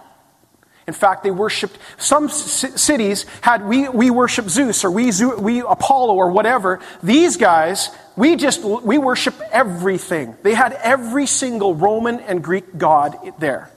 In 0.86 0.94
fact, 0.94 1.22
they 1.22 1.30
worshipped, 1.30 1.78
some 1.98 2.28
c- 2.28 2.76
cities 2.76 3.24
had, 3.42 3.64
we, 3.66 3.88
we 3.88 4.10
worship 4.10 4.48
Zeus 4.48 4.84
or 4.84 4.90
we, 4.90 5.12
we 5.38 5.60
Apollo 5.60 6.14
or 6.14 6.30
whatever. 6.30 6.80
These 7.02 7.36
guys, 7.36 7.90
we 8.16 8.36
just, 8.36 8.62
we 8.62 8.98
worship 8.98 9.34
everything. 9.52 10.36
They 10.42 10.54
had 10.54 10.72
every 10.72 11.26
single 11.26 11.74
Roman 11.74 12.20
and 12.20 12.42
Greek 12.42 12.76
god 12.76 13.16
there. 13.38 13.70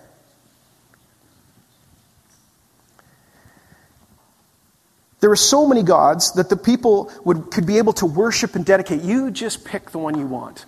There 5.19 5.29
were 5.29 5.37
so 5.37 5.67
many 5.67 5.83
gods 5.83 6.33
that 6.33 6.49
the 6.49 6.57
people 6.57 7.09
would, 7.23 7.49
could 7.49 7.65
be 7.65 7.77
able 7.77 7.93
to 7.93 8.05
worship 8.05 8.55
and 8.55 8.65
dedicate. 8.65 9.03
You 9.03 9.31
just 9.31 9.63
pick 9.63 9.91
the 9.91 9.97
one 9.97 10.19
you 10.19 10.25
want. 10.25 10.65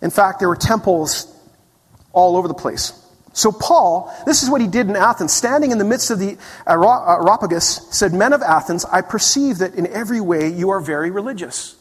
In 0.00 0.08
fact, 0.10 0.38
there 0.38 0.48
were 0.48 0.56
temples 0.56 1.26
all 2.12 2.38
over 2.38 2.48
the 2.48 2.54
place. 2.54 2.97
So, 3.38 3.52
Paul, 3.52 4.12
this 4.26 4.42
is 4.42 4.50
what 4.50 4.60
he 4.60 4.66
did 4.66 4.88
in 4.88 4.96
Athens. 4.96 5.32
Standing 5.32 5.70
in 5.70 5.78
the 5.78 5.84
midst 5.84 6.10
of 6.10 6.18
the 6.18 6.36
Areopagus, 6.66 7.86
said, 7.92 8.12
Men 8.12 8.32
of 8.32 8.42
Athens, 8.42 8.84
I 8.86 9.00
perceive 9.00 9.58
that 9.58 9.76
in 9.76 9.86
every 9.86 10.20
way 10.20 10.48
you 10.48 10.70
are 10.70 10.80
very 10.80 11.12
religious. 11.12 11.76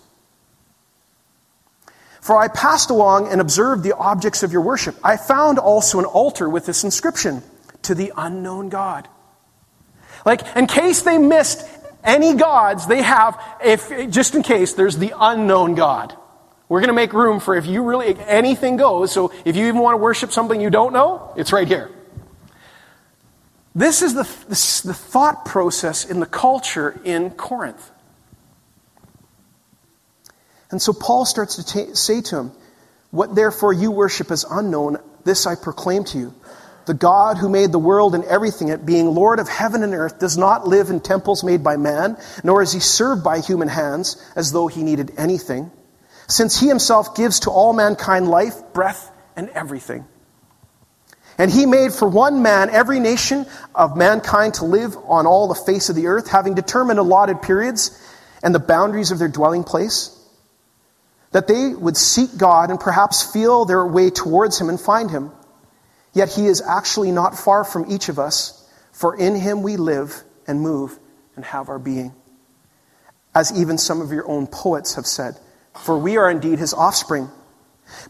For 2.21 2.37
I 2.37 2.47
passed 2.47 2.91
along 2.91 3.29
and 3.29 3.41
observed 3.41 3.81
the 3.81 3.95
objects 3.95 4.43
of 4.43 4.51
your 4.51 4.61
worship. 4.61 4.97
I 5.03 5.17
found 5.17 5.57
also 5.57 5.97
an 5.97 6.05
altar 6.05 6.47
with 6.47 6.67
this 6.67 6.83
inscription 6.83 7.41
to 7.81 7.95
the 7.95 8.13
unknown 8.15 8.69
God. 8.69 9.07
Like, 10.27 10.41
in 10.55 10.67
case 10.67 11.01
they 11.01 11.17
missed 11.17 11.67
any 12.03 12.35
gods, 12.35 12.85
they 12.85 13.01
have, 13.01 13.43
if, 13.65 14.11
just 14.11 14.35
in 14.35 14.43
case, 14.43 14.73
there's 14.73 14.99
the 14.99 15.11
unknown 15.19 15.73
God. 15.73 16.15
We're 16.69 16.81
going 16.81 16.89
to 16.89 16.93
make 16.93 17.13
room 17.13 17.39
for 17.39 17.55
if 17.55 17.65
you 17.65 17.83
really, 17.83 18.17
anything 18.19 18.75
goes. 18.77 19.11
So 19.11 19.31
if 19.45 19.55
you 19.55 19.67
even 19.67 19.79
want 19.79 19.93
to 19.93 19.97
worship 19.97 20.31
something 20.31 20.59
you 20.59 20.69
don't 20.69 20.91
know, 20.91 21.33
it's 21.37 21.53
right 21.53 21.67
here. 21.67 21.89
This 23.73 24.01
is 24.01 24.15
the, 24.15 24.27
this, 24.49 24.81
the 24.81 24.93
thought 24.93 25.45
process 25.45 26.03
in 26.03 26.19
the 26.19 26.25
culture 26.25 26.99
in 27.03 27.31
Corinth. 27.31 27.91
And 30.71 30.81
so 30.81 30.91
Paul 30.91 31.25
starts 31.25 31.63
to 31.63 31.95
say 31.95 32.21
to 32.21 32.37
him, 32.37 32.51
What 33.11 33.35
therefore 33.35 33.71
you 33.71 33.91
worship 33.91 34.31
as 34.31 34.43
unknown, 34.49 34.97
this 35.23 35.45
I 35.45 35.55
proclaim 35.55 36.03
to 36.05 36.17
you. 36.17 36.33
The 36.85 36.93
God 36.93 37.37
who 37.37 37.49
made 37.49 37.71
the 37.71 37.79
world 37.79 38.15
and 38.15 38.23
everything 38.25 38.69
it, 38.69 38.85
being 38.85 39.07
Lord 39.07 39.39
of 39.39 39.47
heaven 39.47 39.83
and 39.83 39.93
earth, 39.93 40.19
does 40.19 40.37
not 40.37 40.67
live 40.67 40.89
in 40.89 40.99
temples 40.99 41.43
made 41.43 41.63
by 41.63 41.77
man, 41.77 42.17
nor 42.43 42.61
is 42.61 42.73
he 42.73 42.79
served 42.79 43.23
by 43.23 43.39
human 43.39 43.67
hands 43.67 44.17
as 44.35 44.51
though 44.51 44.67
he 44.67 44.83
needed 44.83 45.11
anything 45.17 45.71
since 46.27 46.59
he 46.59 46.67
himself 46.67 47.15
gives 47.15 47.41
to 47.41 47.51
all 47.51 47.73
mankind 47.73 48.27
life, 48.27 48.55
breath, 48.73 49.11
and 49.35 49.49
everything. 49.49 50.05
And 51.37 51.51
he 51.51 51.65
made 51.65 51.93
for 51.93 52.07
one 52.07 52.41
man 52.41 52.69
every 52.69 52.99
nation 52.99 53.45
of 53.75 53.95
mankind 53.95 54.55
to 54.55 54.65
live 54.65 54.97
on 55.05 55.27
all 55.27 55.47
the 55.47 55.55
face 55.55 55.89
of 55.89 55.95
the 55.95 56.07
earth, 56.07 56.27
having 56.29 56.55
determined 56.55 56.99
allotted 56.99 57.41
periods 57.41 58.03
and 58.43 58.53
the 58.53 58.59
boundaries 58.59 59.11
of 59.11 59.19
their 59.19 59.27
dwelling 59.27 59.63
place, 59.63 60.13
that 61.31 61.47
they 61.47 61.69
would 61.69 61.95
seek 61.95 62.35
God 62.37 62.71
and 62.71 62.79
perhaps 62.79 63.31
feel 63.31 63.65
their 63.65 63.85
way 63.85 64.09
towards 64.09 64.59
him 64.59 64.69
and 64.69 64.79
find 64.79 65.11
him. 65.11 65.31
Yet 66.13 66.33
he 66.33 66.47
is 66.47 66.61
actually 66.61 67.11
not 67.11 67.37
far 67.37 67.63
from 67.63 67.91
each 67.91 68.09
of 68.09 68.17
us, 68.17 68.67
for 68.91 69.15
in 69.15 69.35
him 69.35 69.61
we 69.61 69.77
live 69.77 70.23
and 70.47 70.61
move 70.61 70.97
and 71.35 71.45
have 71.45 71.69
our 71.69 71.77
being. 71.77 72.15
As 73.35 73.57
even 73.59 73.77
some 73.77 74.01
of 74.01 74.11
your 74.11 74.27
own 74.27 74.47
poets 74.47 74.95
have 74.95 75.05
said 75.05 75.37
for 75.79 75.97
we 75.97 76.17
are 76.17 76.29
indeed 76.29 76.59
his 76.59 76.73
offspring. 76.73 77.29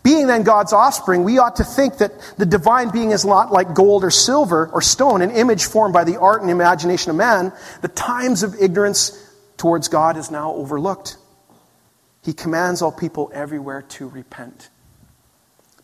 Being 0.04 0.28
then 0.28 0.44
God's 0.44 0.74
offspring, 0.74 1.24
we 1.24 1.38
ought 1.38 1.58
to 1.58 1.64
think 1.64 2.00
that 2.00 2.12
the 2.38 2.46
divine 2.46 2.90
being 2.90 3.12
is 3.12 3.26
not 3.26 3.52
like 3.52 3.76
gold 3.76 4.04
or 4.04 4.12
silver 4.12 4.70
or 4.74 4.82
stone, 4.82 5.22
an 5.22 5.32
image 5.32 5.66
formed 5.66 5.94
by 5.94 6.04
the 6.04 6.20
art 6.20 6.42
and 6.42 6.50
imagination 6.50 7.12
of 7.12 7.16
man. 7.16 7.54
The 7.82 7.88
times 7.88 8.44
of 8.44 8.56
ignorance 8.60 9.12
towards 9.58 9.88
God 9.88 10.18
is 10.18 10.32
now 10.32 10.54
overlooked. 10.54 11.18
He 12.24 12.34
commands 12.34 12.82
all 12.82 12.92
people 12.92 13.32
everywhere 13.34 13.84
to 13.84 14.08
repent 14.08 14.70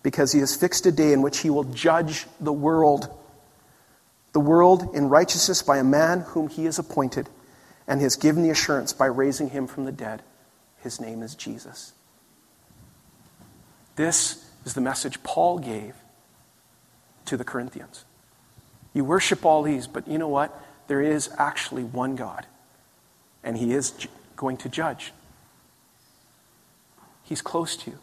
because 0.02 0.32
he 0.32 0.40
has 0.40 0.56
fixed 0.56 0.86
a 0.86 0.92
day 0.92 1.14
in 1.14 1.22
which 1.22 1.40
he 1.40 1.50
will 1.50 1.64
judge 1.64 2.26
the 2.40 2.52
world. 2.52 3.08
The 4.34 4.40
world 4.40 4.96
in 4.96 5.08
righteousness 5.08 5.62
by 5.62 5.78
a 5.78 5.84
man 5.84 6.22
whom 6.22 6.50
he 6.50 6.66
has 6.66 6.80
appointed 6.80 7.30
and 7.88 8.02
has 8.02 8.16
given 8.16 8.44
the 8.44 8.50
assurance 8.50 8.92
by 8.92 9.06
raising 9.06 9.50
him 9.50 9.68
from 9.68 9.86
the 9.86 9.92
dead. 9.92 10.22
His 10.84 11.00
name 11.00 11.24
is 11.24 11.34
Jesus. 11.34 11.94
This 13.96 14.50
is 14.66 14.74
the 14.74 14.82
message 14.82 15.24
Paul 15.24 15.60
gave 15.60 15.96
to 17.26 17.38
the 17.38 17.46
Corinthians. 17.46 18.04
You 18.94 19.06
worship 19.06 19.46
all 19.46 19.64
these, 19.64 19.88
but 19.88 20.08
you 20.08 20.18
know 20.18 20.28
what? 20.28 20.62
There 20.88 21.02
is 21.02 21.30
actually 21.38 21.84
one 21.84 22.18
God, 22.18 22.46
and 23.44 23.58
He 23.58 23.74
is 23.74 23.94
going 24.36 24.58
to 24.58 24.70
judge. 24.70 25.14
He's 27.24 27.42
close 27.42 27.78
to 27.78 27.92
you. 27.92 28.00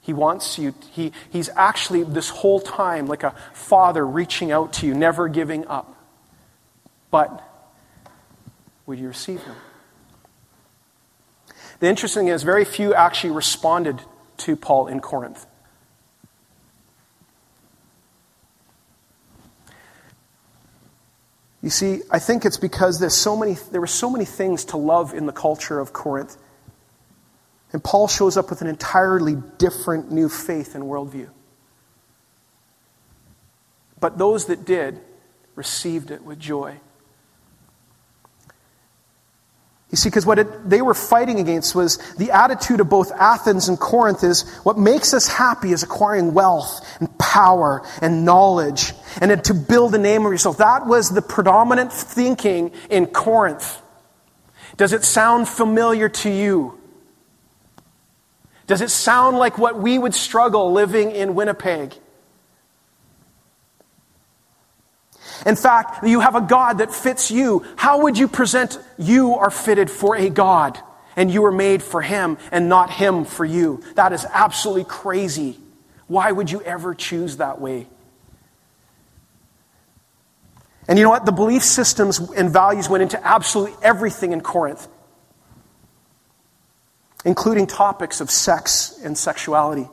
He 0.00 0.12
wants 0.12 0.58
you, 0.58 0.74
he, 0.90 1.12
He's 1.30 1.48
actually 1.50 2.02
this 2.02 2.30
whole 2.30 2.60
time 2.60 3.06
like 3.06 3.22
a 3.22 3.34
father 3.52 4.04
reaching 4.04 4.50
out 4.50 4.72
to 4.74 4.86
you, 4.86 4.94
never 4.94 5.28
giving 5.28 5.66
up. 5.68 5.94
But 7.12 7.48
would 8.86 8.98
you 8.98 9.06
receive 9.06 9.40
Him? 9.44 9.54
The 11.84 11.90
interesting 11.90 12.28
is, 12.28 12.44
very 12.44 12.64
few 12.64 12.94
actually 12.94 13.34
responded 13.34 14.00
to 14.38 14.56
Paul 14.56 14.86
in 14.86 15.00
Corinth. 15.00 15.44
You 21.60 21.68
see, 21.68 22.00
I 22.10 22.20
think 22.20 22.46
it's 22.46 22.56
because 22.56 23.00
there's 23.00 23.14
so 23.14 23.36
many, 23.36 23.58
there 23.70 23.82
were 23.82 23.86
so 23.86 24.08
many 24.08 24.24
things 24.24 24.64
to 24.66 24.78
love 24.78 25.12
in 25.12 25.26
the 25.26 25.32
culture 25.32 25.78
of 25.78 25.92
Corinth. 25.92 26.38
And 27.74 27.84
Paul 27.84 28.08
shows 28.08 28.38
up 28.38 28.48
with 28.48 28.62
an 28.62 28.66
entirely 28.66 29.36
different 29.58 30.10
new 30.10 30.30
faith 30.30 30.74
and 30.74 30.84
worldview. 30.84 31.28
But 34.00 34.16
those 34.16 34.46
that 34.46 34.64
did 34.64 35.02
received 35.54 36.10
it 36.10 36.24
with 36.24 36.38
joy. 36.40 36.80
You 39.94 39.96
see, 39.96 40.08
because 40.08 40.26
what 40.26 40.40
it, 40.40 40.68
they 40.68 40.82
were 40.82 40.92
fighting 40.92 41.38
against 41.38 41.72
was 41.72 41.98
the 42.14 42.32
attitude 42.32 42.80
of 42.80 42.88
both 42.88 43.12
Athens 43.12 43.68
and 43.68 43.78
Corinth 43.78 44.24
is 44.24 44.42
what 44.64 44.76
makes 44.76 45.14
us 45.14 45.28
happy 45.28 45.70
is 45.70 45.84
acquiring 45.84 46.34
wealth 46.34 46.84
and 46.98 47.16
power 47.16 47.86
and 48.02 48.24
knowledge 48.24 48.92
and 49.20 49.44
to 49.44 49.54
build 49.54 49.94
a 49.94 49.98
name 49.98 50.26
of 50.26 50.32
yourself. 50.32 50.56
That 50.56 50.88
was 50.88 51.10
the 51.10 51.22
predominant 51.22 51.92
thinking 51.92 52.72
in 52.90 53.06
Corinth. 53.06 53.80
Does 54.76 54.92
it 54.92 55.04
sound 55.04 55.46
familiar 55.46 56.08
to 56.08 56.28
you? 56.28 56.76
Does 58.66 58.80
it 58.80 58.90
sound 58.90 59.38
like 59.38 59.58
what 59.58 59.78
we 59.78 59.96
would 59.96 60.12
struggle 60.16 60.72
living 60.72 61.12
in 61.12 61.36
Winnipeg? 61.36 61.94
In 65.46 65.56
fact, 65.56 66.04
you 66.04 66.20
have 66.20 66.34
a 66.34 66.40
God 66.40 66.78
that 66.78 66.92
fits 66.92 67.30
you. 67.30 67.64
How 67.76 68.02
would 68.02 68.16
you 68.16 68.28
present 68.28 68.78
you 68.98 69.34
are 69.34 69.50
fitted 69.50 69.90
for 69.90 70.16
a 70.16 70.30
God 70.30 70.78
and 71.16 71.30
you 71.30 71.42
were 71.42 71.52
made 71.52 71.82
for 71.82 72.00
Him 72.00 72.38
and 72.50 72.68
not 72.68 72.90
Him 72.90 73.24
for 73.24 73.44
you? 73.44 73.82
That 73.94 74.12
is 74.12 74.26
absolutely 74.32 74.84
crazy. 74.84 75.58
Why 76.06 76.32
would 76.32 76.50
you 76.50 76.62
ever 76.62 76.94
choose 76.94 77.38
that 77.38 77.60
way? 77.60 77.86
And 80.86 80.98
you 80.98 81.04
know 81.04 81.10
what? 81.10 81.24
The 81.24 81.32
belief 81.32 81.62
systems 81.62 82.18
and 82.18 82.50
values 82.50 82.88
went 82.88 83.02
into 83.02 83.26
absolutely 83.26 83.76
everything 83.82 84.32
in 84.32 84.40
Corinth, 84.42 84.86
including 87.24 87.66
topics 87.66 88.20
of 88.20 88.30
sex 88.30 88.98
and 89.02 89.16
sexuality. 89.16 89.88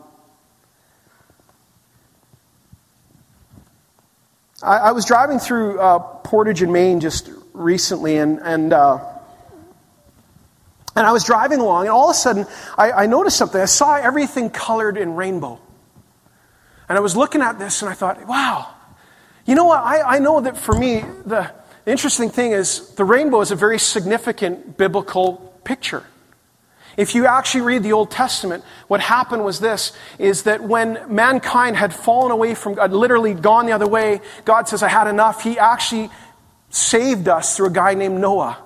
I, 4.64 4.78
I 4.78 4.92
was 4.92 5.06
driving 5.06 5.40
through 5.40 5.80
uh, 5.80 6.00
Portage 6.00 6.62
and 6.62 6.72
Main 6.72 7.00
just 7.00 7.30
recently, 7.54 8.18
and, 8.18 8.40
and, 8.40 8.74
uh, 8.74 9.00
and 10.96 11.08
I 11.08 11.12
was 11.12 11.24
driving 11.24 11.60
along, 11.60 11.82
and 11.82 11.90
all 11.90 12.10
of 12.10 12.16
a 12.16 12.20
sudden 12.20 12.46
I, 12.78 12.92
I 12.92 13.06
noticed 13.06 13.38
something. 13.38 13.60
I 13.60 13.66
saw 13.66 13.96
everything 13.96 14.50
colored 14.50 14.98
in 14.98 15.16
rainbow. 15.16 15.60
And 16.88 16.98
I 16.98 17.02
was 17.02 17.16
looking 17.16 17.42
at 17.42 17.58
this, 17.58 17.82
and 17.82 17.90
I 17.90 17.94
thought, 17.94 18.28
wow, 18.28 18.70
you 19.46 19.56
know 19.56 19.66
what? 19.66 19.82
I, 19.82 20.02
I 20.02 20.20
know 20.20 20.42
that 20.42 20.58
for 20.58 20.74
me, 20.74 21.04
the, 21.26 21.50
the 21.86 21.92
interesting 21.92 22.30
thing 22.30 22.52
is 22.52 22.90
the 22.96 23.06
rainbow 23.06 23.42
is 23.42 23.52
a 23.52 23.56
very 23.56 23.80
significant 23.80 24.78
biblical 24.78 25.58
picture. 25.64 26.04
If 26.98 27.16
you 27.16 27.26
actually 27.26 27.62
read 27.62 27.84
the 27.84 27.94
Old 27.94 28.12
Testament, 28.12 28.64
what 28.88 29.00
happened 29.00 29.46
was 29.46 29.60
this, 29.60 29.94
is 30.20 30.44
that 30.44 30.62
when 30.62 31.00
mankind 31.08 31.78
had 31.78 31.94
fallen 31.94 32.32
away 32.32 32.54
from 32.54 32.76
God, 32.76 32.92
literally 32.92 33.34
gone 33.34 33.66
the 33.66 33.72
other 33.72 33.88
way, 33.88 34.22
God 34.46 34.68
says, 34.68 34.84
I 34.84 34.90
had 34.90 35.08
enough. 35.08 35.44
He 35.44 35.58
actually 35.58 36.10
saved 36.70 37.28
us 37.28 37.56
through 37.56 37.68
a 37.68 37.72
guy 37.72 37.94
named 37.94 38.20
Noah. 38.20 38.58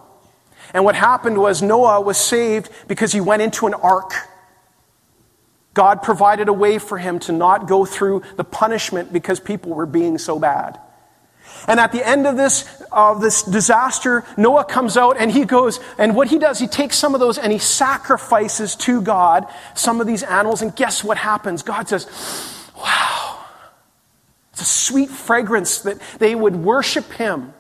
And 0.74 0.84
what 0.84 0.96
happened 0.96 1.38
was 1.38 1.62
Noah 1.62 2.02
was 2.02 2.18
saved 2.18 2.70
because 2.88 3.12
he 3.12 3.22
went 3.22 3.42
into 3.42 3.68
an 3.68 3.74
ark. 3.74 4.14
God 5.74 6.02
provided 6.02 6.48
a 6.48 6.54
way 6.54 6.80
for 6.80 6.98
him 6.98 7.20
to 7.20 7.32
not 7.32 7.68
go 7.68 7.86
through 7.86 8.24
the 8.38 8.44
punishment 8.44 9.14
because 9.14 9.40
people 9.40 9.74
were 9.74 9.86
being 9.86 10.18
so 10.18 10.40
bad. 10.40 10.80
And 11.68 11.80
at 11.80 11.92
the 11.92 12.08
end 12.08 12.28
of 12.28 12.38
this, 12.38 12.66
of 12.92 13.22
this 13.22 13.44
disaster, 13.44 14.24
Noah 14.38 14.66
comes 14.66 14.98
out 14.98 15.18
and 15.18 15.32
he 15.32 15.46
goes, 15.46 15.80
and 15.98 16.16
what 16.16 16.28
he 16.28 16.38
does, 16.38 16.60
he 16.60 16.68
takes 16.68 16.98
some 16.98 17.14
of 17.14 17.20
those 17.20 17.38
and 17.38 17.52
he 17.52 17.60
sacrifices 17.60 18.76
to 18.78 19.02
God 19.02 19.48
some 19.74 20.00
of 20.00 20.08
these 20.08 20.24
animals. 20.24 20.62
And 20.62 20.76
guess 20.76 21.04
what 21.04 21.18
happens? 21.18 21.64
God 21.64 21.88
says, 21.88 22.08
wow. 22.78 23.46
It's 24.52 24.62
a 24.62 24.66
sweet 24.66 25.10
fragrance 25.10 25.80
that 25.80 26.00
they 26.20 26.36
would 26.36 26.56
worship 26.56 27.12
him 27.14 27.54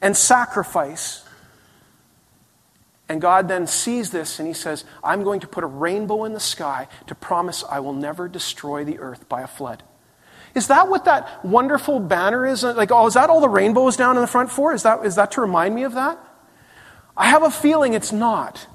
and 0.00 0.16
sacrifice. 0.16 1.24
And 3.08 3.20
God 3.20 3.48
then 3.48 3.66
sees 3.66 4.10
this 4.10 4.38
and 4.38 4.48
he 4.48 4.54
says, 4.54 4.84
I'm 5.04 5.22
going 5.22 5.40
to 5.40 5.46
put 5.46 5.64
a 5.64 5.68
rainbow 5.68 6.24
in 6.24 6.32
the 6.32 6.40
sky 6.40 6.88
to 7.06 7.14
promise 7.14 7.64
I 7.70 7.80
will 7.80 7.92
never 7.92 8.28
destroy 8.28 8.84
the 8.84 8.98
earth 8.98 9.28
by 9.28 9.42
a 9.42 9.46
flood. 9.46 9.82
Is 10.58 10.66
that 10.66 10.88
what 10.88 11.04
that 11.04 11.44
wonderful 11.44 12.00
banner 12.00 12.44
is? 12.44 12.64
Like, 12.64 12.90
oh, 12.90 13.06
is 13.06 13.14
that 13.14 13.30
all 13.30 13.40
the 13.40 13.48
rainbows 13.48 13.96
down 13.96 14.16
in 14.16 14.22
the 14.22 14.26
front 14.26 14.50
for? 14.50 14.74
Is 14.74 14.82
that, 14.82 15.06
is 15.06 15.14
that 15.14 15.30
to 15.32 15.40
remind 15.40 15.72
me 15.72 15.84
of 15.84 15.94
that? 15.94 16.18
I 17.16 17.28
have 17.28 17.44
a 17.44 17.50
feeling 17.50 17.94
it's 17.94 18.10
not. 18.10 18.66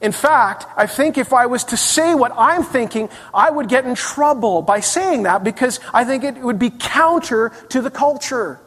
In 0.00 0.12
fact, 0.12 0.66
I 0.76 0.86
think 0.86 1.18
if 1.18 1.32
I 1.32 1.46
was 1.46 1.64
to 1.64 1.76
say 1.76 2.14
what 2.14 2.30
I'm 2.36 2.62
thinking, 2.62 3.08
I 3.34 3.50
would 3.50 3.68
get 3.68 3.84
in 3.86 3.96
trouble 3.96 4.62
by 4.62 4.78
saying 4.78 5.24
that 5.24 5.42
because 5.42 5.80
I 5.92 6.04
think 6.04 6.22
it 6.22 6.36
would 6.36 6.60
be 6.60 6.70
counter 6.70 7.50
to 7.70 7.80
the 7.80 7.90
culture. 7.90 8.60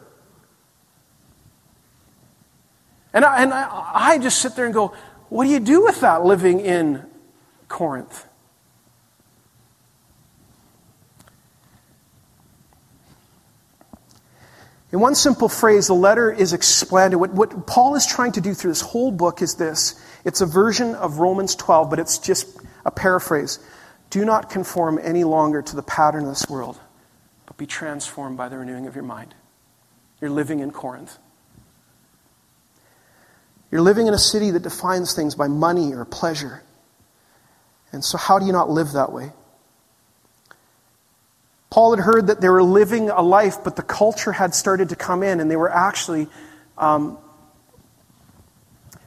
And 3.14 3.24
I, 3.24 3.42
and 3.42 3.54
I, 3.54 3.90
I 3.94 4.18
just 4.18 4.40
sit 4.40 4.54
there 4.54 4.66
and 4.66 4.74
go, 4.74 4.94
what 5.30 5.44
do 5.44 5.50
you 5.50 5.60
do 5.60 5.82
with 5.82 6.02
that 6.02 6.26
living 6.26 6.60
in 6.60 7.02
Corinth? 7.68 8.26
In 14.92 15.00
one 15.00 15.14
simple 15.14 15.48
phrase, 15.48 15.86
the 15.86 15.94
letter 15.94 16.30
is 16.30 16.52
expanded. 16.52 17.18
What, 17.18 17.32
what, 17.32 17.66
Paul 17.66 17.94
is 17.96 18.06
trying 18.06 18.32
to 18.32 18.42
do 18.42 18.52
through 18.52 18.72
this 18.72 18.82
whole 18.82 19.10
book 19.10 19.40
is 19.40 19.54
this 19.54 20.00
it's 20.24 20.42
a 20.42 20.46
version 20.46 20.94
of 20.94 21.18
Romans 21.18 21.56
12, 21.56 21.88
but 21.88 21.98
it's 21.98 22.18
just 22.18 22.46
a 22.84 22.90
paraphrase. 22.90 23.58
Do 24.10 24.26
not 24.26 24.50
conform 24.50 25.00
any 25.02 25.24
longer 25.24 25.62
to 25.62 25.76
the 25.76 25.82
pattern 25.82 26.24
of 26.24 26.28
this 26.28 26.48
world, 26.48 26.78
but 27.46 27.56
be 27.56 27.66
transformed 27.66 28.36
by 28.36 28.50
the 28.50 28.58
renewing 28.58 28.86
of 28.86 28.94
your 28.94 29.04
mind. 29.04 29.34
You're 30.20 30.30
living 30.30 30.60
in 30.60 30.70
Corinth. 30.70 31.16
You're 33.70 33.80
living 33.80 34.06
in 34.06 34.12
a 34.12 34.18
city 34.18 34.50
that 34.50 34.62
defines 34.62 35.14
things 35.14 35.34
by 35.34 35.48
money 35.48 35.94
or 35.94 36.04
pleasure. 36.04 36.62
And 37.90 38.04
so, 38.04 38.18
how 38.18 38.38
do 38.38 38.44
you 38.44 38.52
not 38.52 38.68
live 38.68 38.92
that 38.92 39.10
way? 39.10 39.32
Paul 41.72 41.96
had 41.96 42.04
heard 42.04 42.26
that 42.26 42.42
they 42.42 42.50
were 42.50 42.62
living 42.62 43.08
a 43.08 43.22
life, 43.22 43.64
but 43.64 43.76
the 43.76 43.82
culture 43.82 44.30
had 44.30 44.54
started 44.54 44.90
to 44.90 44.94
come 44.94 45.22
in, 45.22 45.40
and 45.40 45.50
they 45.50 45.56
were 45.56 45.72
actually. 45.72 46.28
Um, 46.76 47.16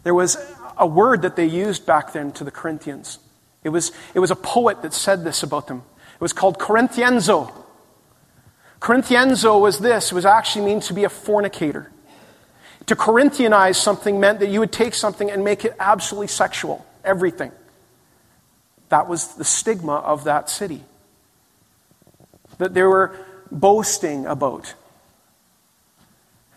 there 0.02 0.16
was 0.16 0.36
a 0.76 0.88
word 0.88 1.22
that 1.22 1.36
they 1.36 1.46
used 1.46 1.86
back 1.86 2.14
then 2.14 2.32
to 2.32 2.44
the 2.44 2.50
Corinthians. 2.50 3.20
It 3.64 3.70
was, 3.70 3.92
it 4.16 4.20
was 4.20 4.32
a 4.32 4.36
poet 4.36 4.82
that 4.82 4.96
said 4.96 5.24
this 5.24 5.44
about 5.44 5.68
them. 5.68 5.84
It 6.16 6.22
was 6.22 6.34
called 6.34 6.58
Corinthienzo. 6.58 7.54
Corinthienzo 8.80 9.62
was 9.62 9.78
this, 9.78 10.12
it 10.12 10.16
was 10.16 10.26
actually 10.26 10.66
mean 10.66 10.80
to 10.82 10.94
be 10.96 11.04
a 11.04 11.10
fornicator. 11.10 11.92
To 12.88 12.96
Corinthianize 12.96 13.76
something 13.76 14.20
meant 14.20 14.40
that 14.40 14.50
you 14.50 14.60
would 14.60 14.72
take 14.72 14.96
something 14.96 15.30
and 15.30 15.44
make 15.44 15.66
it 15.66 15.76
absolutely 15.80 16.30
sexual, 16.30 16.84
everything. 17.04 17.52
That 18.90 19.08
was 19.08 19.36
the 19.36 19.46
stigma 19.46 19.98
of 19.98 20.24
that 20.24 20.50
city 20.50 20.84
that 22.58 22.74
they 22.74 22.84
were 22.84 23.16
boasting 23.52 24.26
about. 24.26 24.74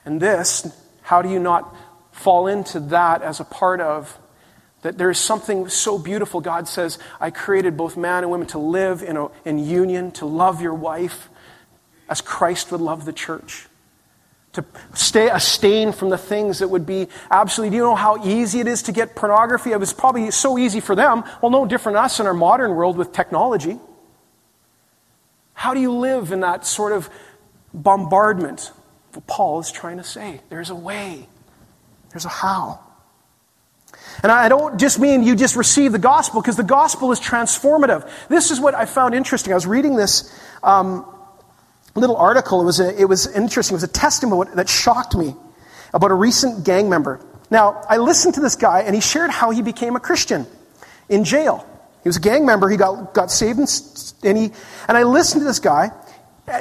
And 0.04 0.20
this, 0.20 0.66
how 1.02 1.22
do 1.22 1.28
you 1.28 1.38
not 1.38 1.74
fall 2.12 2.46
into 2.46 2.80
that 2.80 3.22
as 3.22 3.40
a 3.40 3.44
part 3.44 3.80
of 3.80 4.18
that 4.82 4.96
there 4.96 5.10
is 5.10 5.18
something 5.18 5.68
so 5.68 5.98
beautiful. 5.98 6.40
God 6.40 6.68
says, 6.68 6.98
I 7.20 7.30
created 7.30 7.76
both 7.76 7.96
man 7.96 8.22
and 8.22 8.30
women 8.30 8.46
to 8.48 8.58
live 8.58 9.02
in, 9.02 9.16
a, 9.16 9.28
in 9.44 9.58
union, 9.58 10.12
to 10.12 10.26
love 10.26 10.62
your 10.62 10.74
wife 10.74 11.28
as 12.08 12.20
Christ 12.20 12.70
would 12.72 12.80
love 12.80 13.04
the 13.04 13.12
church. 13.12 13.66
To 14.52 14.64
stay 14.94 15.28
a 15.28 15.34
abstain 15.34 15.92
from 15.92 16.10
the 16.10 16.18
things 16.18 16.60
that 16.60 16.68
would 16.68 16.86
be 16.86 17.08
absolutely. 17.30 17.70
Do 17.70 17.76
you 17.76 17.82
know 17.82 17.94
how 17.94 18.24
easy 18.24 18.60
it 18.60 18.66
is 18.66 18.82
to 18.84 18.92
get 18.92 19.14
pornography? 19.14 19.72
It 19.72 19.80
was 19.80 19.92
probably 19.92 20.30
so 20.30 20.58
easy 20.58 20.80
for 20.80 20.94
them. 20.94 21.22
Well, 21.42 21.50
no 21.50 21.66
different 21.66 21.98
us 21.98 22.18
in 22.18 22.26
our 22.26 22.34
modern 22.34 22.74
world 22.74 22.96
with 22.96 23.12
technology. 23.12 23.78
How 25.58 25.74
do 25.74 25.80
you 25.80 25.90
live 25.90 26.30
in 26.30 26.38
that 26.40 26.64
sort 26.64 26.92
of 26.92 27.10
bombardment? 27.74 28.70
Well, 29.12 29.24
Paul 29.26 29.58
is 29.58 29.72
trying 29.72 29.96
to 29.96 30.04
say 30.04 30.40
there's 30.50 30.70
a 30.70 30.74
way, 30.76 31.26
there's 32.10 32.24
a 32.24 32.28
how. 32.28 32.78
And 34.22 34.30
I 34.30 34.48
don't 34.48 34.78
just 34.78 35.00
mean 35.00 35.24
you 35.24 35.34
just 35.34 35.56
receive 35.56 35.90
the 35.90 35.98
gospel, 35.98 36.40
because 36.40 36.56
the 36.56 36.62
gospel 36.62 37.10
is 37.10 37.18
transformative. 37.18 38.08
This 38.28 38.52
is 38.52 38.60
what 38.60 38.76
I 38.76 38.84
found 38.84 39.16
interesting. 39.16 39.52
I 39.52 39.56
was 39.56 39.66
reading 39.66 39.96
this 39.96 40.32
um, 40.62 41.04
little 41.96 42.16
article. 42.16 42.62
It 42.62 42.64
was, 42.64 42.78
a, 42.78 42.96
it 42.96 43.06
was 43.06 43.26
interesting. 43.26 43.74
It 43.74 43.78
was 43.78 43.82
a 43.82 43.88
testimony 43.88 44.52
that 44.54 44.68
shocked 44.68 45.16
me 45.16 45.34
about 45.92 46.12
a 46.12 46.14
recent 46.14 46.64
gang 46.64 46.88
member. 46.88 47.18
Now, 47.50 47.82
I 47.88 47.96
listened 47.96 48.34
to 48.34 48.40
this 48.40 48.54
guy, 48.54 48.82
and 48.82 48.94
he 48.94 49.00
shared 49.00 49.32
how 49.32 49.50
he 49.50 49.62
became 49.62 49.96
a 49.96 50.00
Christian 50.00 50.46
in 51.08 51.24
jail. 51.24 51.66
He 52.08 52.10
was 52.10 52.16
a 52.16 52.20
gang 52.20 52.46
member. 52.46 52.70
He 52.70 52.78
got, 52.78 53.12
got 53.12 53.30
saved, 53.30 53.58
and, 53.58 54.14
and, 54.22 54.38
he, 54.38 54.44
and 54.88 54.96
I 54.96 55.02
listened 55.02 55.42
to 55.42 55.44
this 55.44 55.58
guy. 55.58 55.90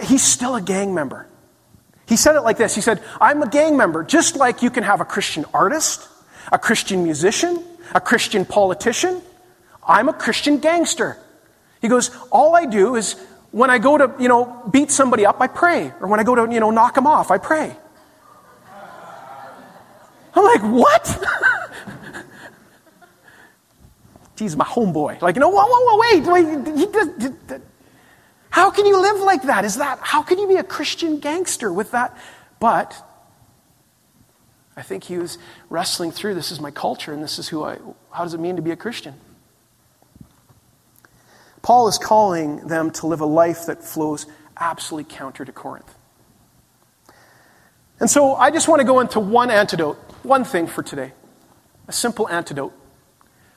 He's 0.03 0.21
still 0.21 0.55
a 0.55 0.61
gang 0.61 0.93
member. 0.93 1.25
He 2.05 2.17
said 2.17 2.35
it 2.35 2.41
like 2.41 2.57
this 2.57 2.75
He 2.75 2.81
said, 2.81 3.01
I'm 3.21 3.41
a 3.41 3.47
gang 3.47 3.77
member, 3.77 4.03
just 4.03 4.35
like 4.35 4.61
you 4.61 4.69
can 4.69 4.83
have 4.83 4.99
a 4.99 5.05
Christian 5.05 5.45
artist, 5.53 6.05
a 6.51 6.59
Christian 6.59 7.01
musician, 7.05 7.63
a 7.95 8.01
Christian 8.01 8.43
politician. 8.43 9.21
I'm 9.87 10.09
a 10.09 10.13
Christian 10.13 10.57
gangster. 10.57 11.17
He 11.81 11.87
goes, 11.87 12.11
All 12.29 12.53
I 12.53 12.65
do 12.65 12.97
is 12.97 13.13
when 13.51 13.69
I 13.69 13.77
go 13.77 13.97
to, 13.97 14.13
you 14.19 14.27
know, 14.27 14.69
beat 14.69 14.91
somebody 14.91 15.25
up, 15.25 15.39
I 15.39 15.47
pray. 15.47 15.93
Or 16.01 16.09
when 16.09 16.19
I 16.19 16.23
go 16.23 16.35
to, 16.35 16.53
you 16.53 16.59
know, 16.59 16.71
knock 16.71 16.93
them 16.93 17.07
off, 17.07 17.31
I 17.31 17.37
pray. 17.37 17.73
I'm 20.33 20.43
like, 20.43 20.61
What? 20.61 21.25
he's 24.37 24.55
my 24.55 24.65
homeboy. 24.65 25.21
Like, 25.21 25.35
no, 25.35 25.49
whoa, 25.49 25.65
whoa, 25.65 25.85
whoa, 25.85 25.97
wait, 25.99 26.45
wait. 26.45 26.77
He 26.77 27.57
how 28.49 28.71
can 28.71 28.85
you 28.85 28.99
live 28.99 29.19
like 29.19 29.43
that? 29.43 29.65
Is 29.65 29.75
that, 29.75 29.99
how 30.01 30.23
can 30.23 30.39
you 30.39 30.47
be 30.47 30.55
a 30.55 30.63
Christian 30.63 31.19
gangster 31.19 31.71
with 31.71 31.91
that? 31.91 32.17
But 32.59 32.95
I 34.75 34.81
think 34.81 35.03
he 35.03 35.17
was 35.17 35.37
wrestling 35.69 36.11
through 36.11 36.33
this 36.33 36.51
is 36.51 36.59
my 36.59 36.71
culture 36.71 37.13
and 37.13 37.23
this 37.23 37.37
is 37.37 37.47
who 37.47 37.63
I, 37.63 37.77
how 38.11 38.23
does 38.23 38.33
it 38.33 38.39
mean 38.39 38.55
to 38.55 38.61
be 38.61 38.71
a 38.71 38.75
Christian? 38.75 39.13
Paul 41.61 41.87
is 41.87 41.97
calling 41.97 42.67
them 42.67 42.91
to 42.91 43.07
live 43.07 43.21
a 43.21 43.25
life 43.25 43.65
that 43.65 43.83
flows 43.83 44.25
absolutely 44.55 45.13
counter 45.13 45.43
to 45.43 45.51
Corinth. 45.51 45.93
And 47.99 48.09
so 48.09 48.35
I 48.35 48.51
just 48.51 48.67
want 48.67 48.79
to 48.79 48.85
go 48.85 48.99
into 48.99 49.19
one 49.19 49.51
antidote, 49.51 49.97
one 50.23 50.43
thing 50.43 50.67
for 50.67 50.81
today, 50.81 51.11
a 51.87 51.91
simple 51.91 52.29
antidote 52.29 52.73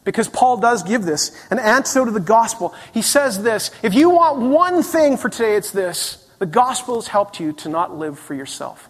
because 0.05 0.29
Paul 0.29 0.59
does 0.59 0.83
give 0.83 1.05
this 1.05 1.31
an 1.51 1.59
antidote 1.59 2.07
to 2.07 2.13
the 2.13 2.21
gospel. 2.21 2.75
He 2.93 3.03
says 3.03 3.43
this 3.43 3.71
if 3.83 3.95
you 3.95 4.11
want 4.11 4.39
one 4.41 4.83
thing 4.83 5.17
for 5.17 5.29
today, 5.29 5.57
it's 5.57 5.71
this 5.71 6.29
The 6.39 6.47
gospel 6.47 6.97
has 6.97 7.09
helped 7.09 7.41
you 7.41 7.53
to 7.55 7.69
not 7.69 7.97
live 7.97 8.19
for 8.19 8.35
yourself. 8.35 8.89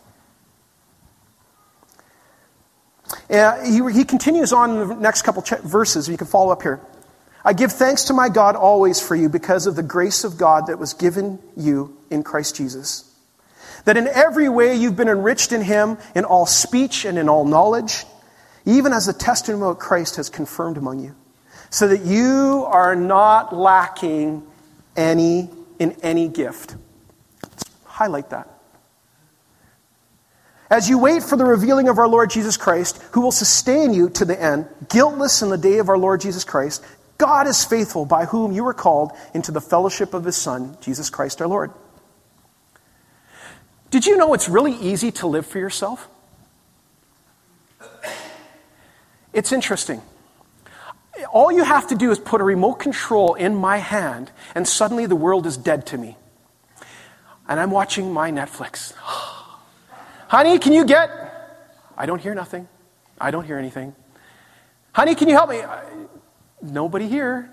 Uh, 3.29 3.65
he, 3.65 3.81
he 3.93 4.05
continues 4.05 4.53
on 4.53 4.71
in 4.71 4.89
the 4.89 4.95
next 4.95 5.23
couple 5.23 5.43
ch- 5.43 5.59
verses. 5.59 6.09
You 6.09 6.17
can 6.17 6.27
follow 6.27 6.53
up 6.53 6.63
here. 6.63 6.81
I 7.45 7.55
give 7.55 7.73
thanks 7.73 8.05
to 8.05 8.13
my 8.13 8.29
God 8.29 8.55
always 8.55 9.01
for 9.01 9.17
you 9.17 9.29
because 9.29 9.67
of 9.67 9.75
the 9.75 9.83
grace 9.83 10.25
of 10.25 10.37
God 10.37 10.67
that 10.67 10.79
was 10.79 10.93
given 10.93 11.39
you 11.57 11.97
in 12.11 12.23
Christ 12.23 12.57
Jesus. 12.57 13.07
That 13.85 13.97
in 13.97 14.07
every 14.09 14.49
way 14.49 14.77
you've 14.77 14.97
been 14.97 15.09
enriched 15.09 15.53
in 15.53 15.63
him, 15.63 15.97
in 16.15 16.25
all 16.25 16.45
speech 16.45 17.05
and 17.05 17.19
in 17.19 17.29
all 17.29 17.45
knowledge, 17.45 18.05
even 18.65 18.93
as 18.93 19.07
the 19.07 19.13
testimony 19.13 19.71
of 19.71 19.79
Christ 19.79 20.17
has 20.17 20.29
confirmed 20.29 20.77
among 20.77 21.01
you, 21.01 21.15
so 21.71 21.89
that 21.89 22.03
you 22.03 22.65
are 22.67 22.97
not 22.97 23.55
lacking 23.55 24.43
any 24.97 25.51
in 25.79 25.93
any 26.03 26.29
gift. 26.29 26.77
Highlight 27.85 28.31
that. 28.31 28.49
As 30.71 30.89
you 30.89 30.99
wait 30.99 31.25
for 31.25 31.37
the 31.37 31.45
revealing 31.45 31.89
of 31.89 31.99
our 31.99 32.07
Lord 32.07 32.31
Jesus 32.31 32.57
Christ, 32.57 33.03
who 33.13 33.23
will 33.23 33.33
sustain 33.33 33.93
you 33.93 34.09
to 34.11 34.25
the 34.25 34.41
end, 34.41 34.69
guiltless 34.89 35.43
in 35.43 35.49
the 35.51 35.59
day 35.59 35.79
of 35.79 35.89
our 35.89 35.99
Lord 35.99 36.21
Jesus 36.21 36.45
Christ, 36.45 36.85
God 37.19 37.49
is 37.49 37.65
faithful, 37.65 38.05
by 38.05 38.25
whom 38.25 38.53
you 38.53 38.63
were 38.63 38.73
called 38.73 39.13
into 39.35 39.51
the 39.51 39.61
fellowship 39.61 40.15
of 40.15 40.25
his 40.25 40.37
Son, 40.37 40.77
Jesus 40.81 41.11
Christ 41.11 41.43
our 41.43 41.49
Lord. 41.49 41.73
Did 43.91 44.07
you 44.07 44.17
know 44.17 44.33
it's 44.33 44.49
really 44.49 44.75
easy 44.75 45.11
to 45.13 45.27
live 45.27 45.45
for 45.45 45.59
yourself? 45.59 46.09
It's 49.33 49.53
interesting. 49.53 50.03
All 51.33 51.53
you 51.53 51.65
have 51.65 51.89
to 51.89 51.95
do 51.95 52.11
is 52.11 52.19
put 52.19 52.41
a 52.41 52.45
remote 52.45 52.75
control 52.75 53.35
in 53.35 53.55
my 53.55 53.79
hand, 53.79 54.31
and 54.55 54.67
suddenly 54.67 55.07
the 55.07 55.17
world 55.17 55.47
is 55.47 55.57
dead 55.57 55.87
to 55.87 55.99
me. 55.99 56.17
And 57.49 57.61
I'm 57.61 57.71
watching 57.71 58.13
my 58.13 58.31
Netflix. 58.31 58.95
Honey, 60.29 60.59
can 60.59 60.73
you 60.73 60.85
get. 60.85 61.11
I 61.97 62.07
don't 62.07 62.21
hear 62.21 62.35
nothing. 62.35 62.69
I 63.21 63.31
don't 63.31 63.45
hear 63.45 63.59
anything. 63.59 63.95
Honey, 64.93 65.15
can 65.15 65.29
you 65.29 65.35
help 65.35 65.51
me? 65.51 65.63
Nobody 66.63 67.09
here. 67.09 67.53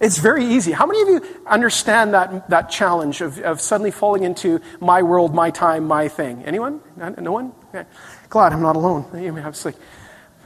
It's 0.00 0.18
very 0.18 0.44
easy. 0.44 0.70
How 0.70 0.86
many 0.86 1.02
of 1.02 1.08
you 1.08 1.42
understand 1.46 2.14
that, 2.14 2.50
that 2.50 2.70
challenge 2.70 3.20
of, 3.20 3.40
of 3.40 3.60
suddenly 3.60 3.90
falling 3.90 4.22
into 4.22 4.60
my 4.80 5.02
world, 5.02 5.34
my 5.34 5.50
time, 5.50 5.84
my 5.84 6.06
thing? 6.06 6.44
Anyone? 6.44 6.80
No 6.96 7.32
one? 7.32 7.52
Okay. 7.74 7.88
Glad 8.28 8.52
I'm 8.52 8.62
not 8.62 8.76
alone. 8.76 9.06
I 9.14 9.48
was 9.48 9.64
like, 9.64 9.76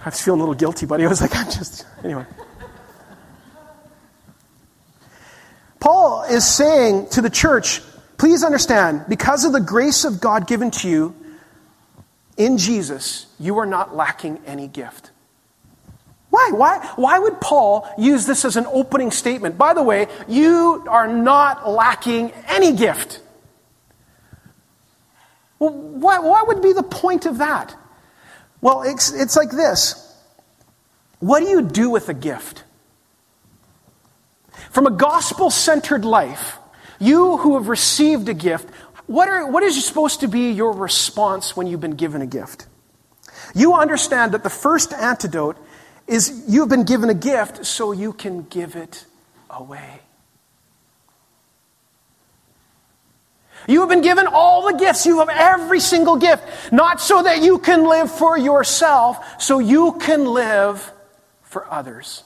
I 0.05 0.09
was 0.09 0.21
feeling 0.21 0.41
a 0.41 0.43
little 0.43 0.55
guilty, 0.55 0.87
buddy. 0.87 1.05
I 1.05 1.09
was 1.09 1.21
like, 1.21 1.35
I'm 1.37 1.51
just, 1.51 1.87
anyway. 2.05 2.27
Paul 5.81 6.25
is 6.25 6.47
saying 6.47 7.09
to 7.11 7.21
the 7.21 7.31
church, 7.31 7.81
please 8.17 8.45
understand, 8.45 9.05
because 9.09 9.45
of 9.45 9.53
the 9.53 9.61
grace 9.61 10.05
of 10.05 10.21
God 10.21 10.47
given 10.47 10.71
to 10.73 10.89
you 10.89 11.15
in 12.37 12.57
Jesus, 12.57 13.27
you 13.41 13.59
are 13.59 13.67
not 13.67 13.97
lacking 13.97 14.41
any 14.47 14.69
gift. 14.69 15.11
Why? 16.31 16.51
Why? 16.53 16.93
Why 16.97 17.19
would 17.19 17.41
Paul 17.41 17.87
use 17.99 18.27
this 18.27 18.45
as 18.45 18.57
an 18.57 18.67
opening 18.67 19.11
statement? 19.11 19.59
By 19.59 19.75
the 19.75 19.83
way, 19.83 20.07
you 20.29 20.85
are 20.89 21.07
not 21.07 21.69
lacking 21.69 22.31
any 22.47 22.73
gift. 22.73 23.21
Well, 25.63 25.71
what, 25.71 26.25
what 26.25 26.49
would 26.49 26.61
be 26.61 26.73
the 26.73 26.83
point 26.83 27.25
of 27.25 27.39
that? 27.39 27.77
Well, 28.61 28.83
it's, 28.83 29.13
it's 29.13 29.37
like 29.37 29.51
this 29.51 30.13
What 31.21 31.39
do 31.39 31.47
you 31.47 31.63
do 31.63 31.89
with 31.89 32.09
a 32.09 32.15
gift? 32.15 32.65
From 34.73 34.89
a 34.89 34.91
gospel 34.91 35.51
centered 35.51 36.05
life, 36.05 36.59
you 36.99 37.37
who 37.37 37.55
have 37.55 37.69
received 37.69 38.29
a 38.29 38.35
gift, 38.35 38.69
what, 39.07 39.29
are, 39.29 39.49
what 39.49 39.63
is 39.63 39.85
supposed 39.85 40.19
to 40.21 40.27
be 40.27 40.51
your 40.51 40.73
response 40.73 41.57
when 41.57 41.69
you've 41.69 41.81
been 41.81 41.95
given 41.95 42.23
a 42.23 42.27
gift? 42.27 42.67
You 43.55 43.75
understand 43.75 44.33
that 44.33 44.43
the 44.43 44.51
first 44.51 44.93
antidote 44.93 45.59
is 46.09 46.45
you've 46.49 46.71
been 46.71 46.85
given 46.85 47.09
a 47.09 47.15
gift 47.15 47.67
so 47.67 47.93
you 47.93 48.13
can 48.13 48.43
give 48.51 48.75
it 48.75 49.05
away. 49.49 50.01
You 53.69 53.81
have 53.81 53.89
been 53.89 54.03
given 54.03 54.27
all 54.27 54.67
the 54.67 54.79
gifts. 54.79 55.07
You 55.07 55.21
have 55.21 55.29
every 55.29 55.81
single 55.81 56.17
gift. 56.17 56.73
Not 56.73 57.01
so 57.01 57.23
that 57.23 57.43
you 57.43 57.59
can 57.59 57.85
live 57.85 58.11
for 58.11 58.37
yourself, 58.37 59.41
so 59.41 59.59
you 59.59 59.93
can 60.01 60.27
live 60.27 60.93
for 61.43 61.71
others. 61.71 62.25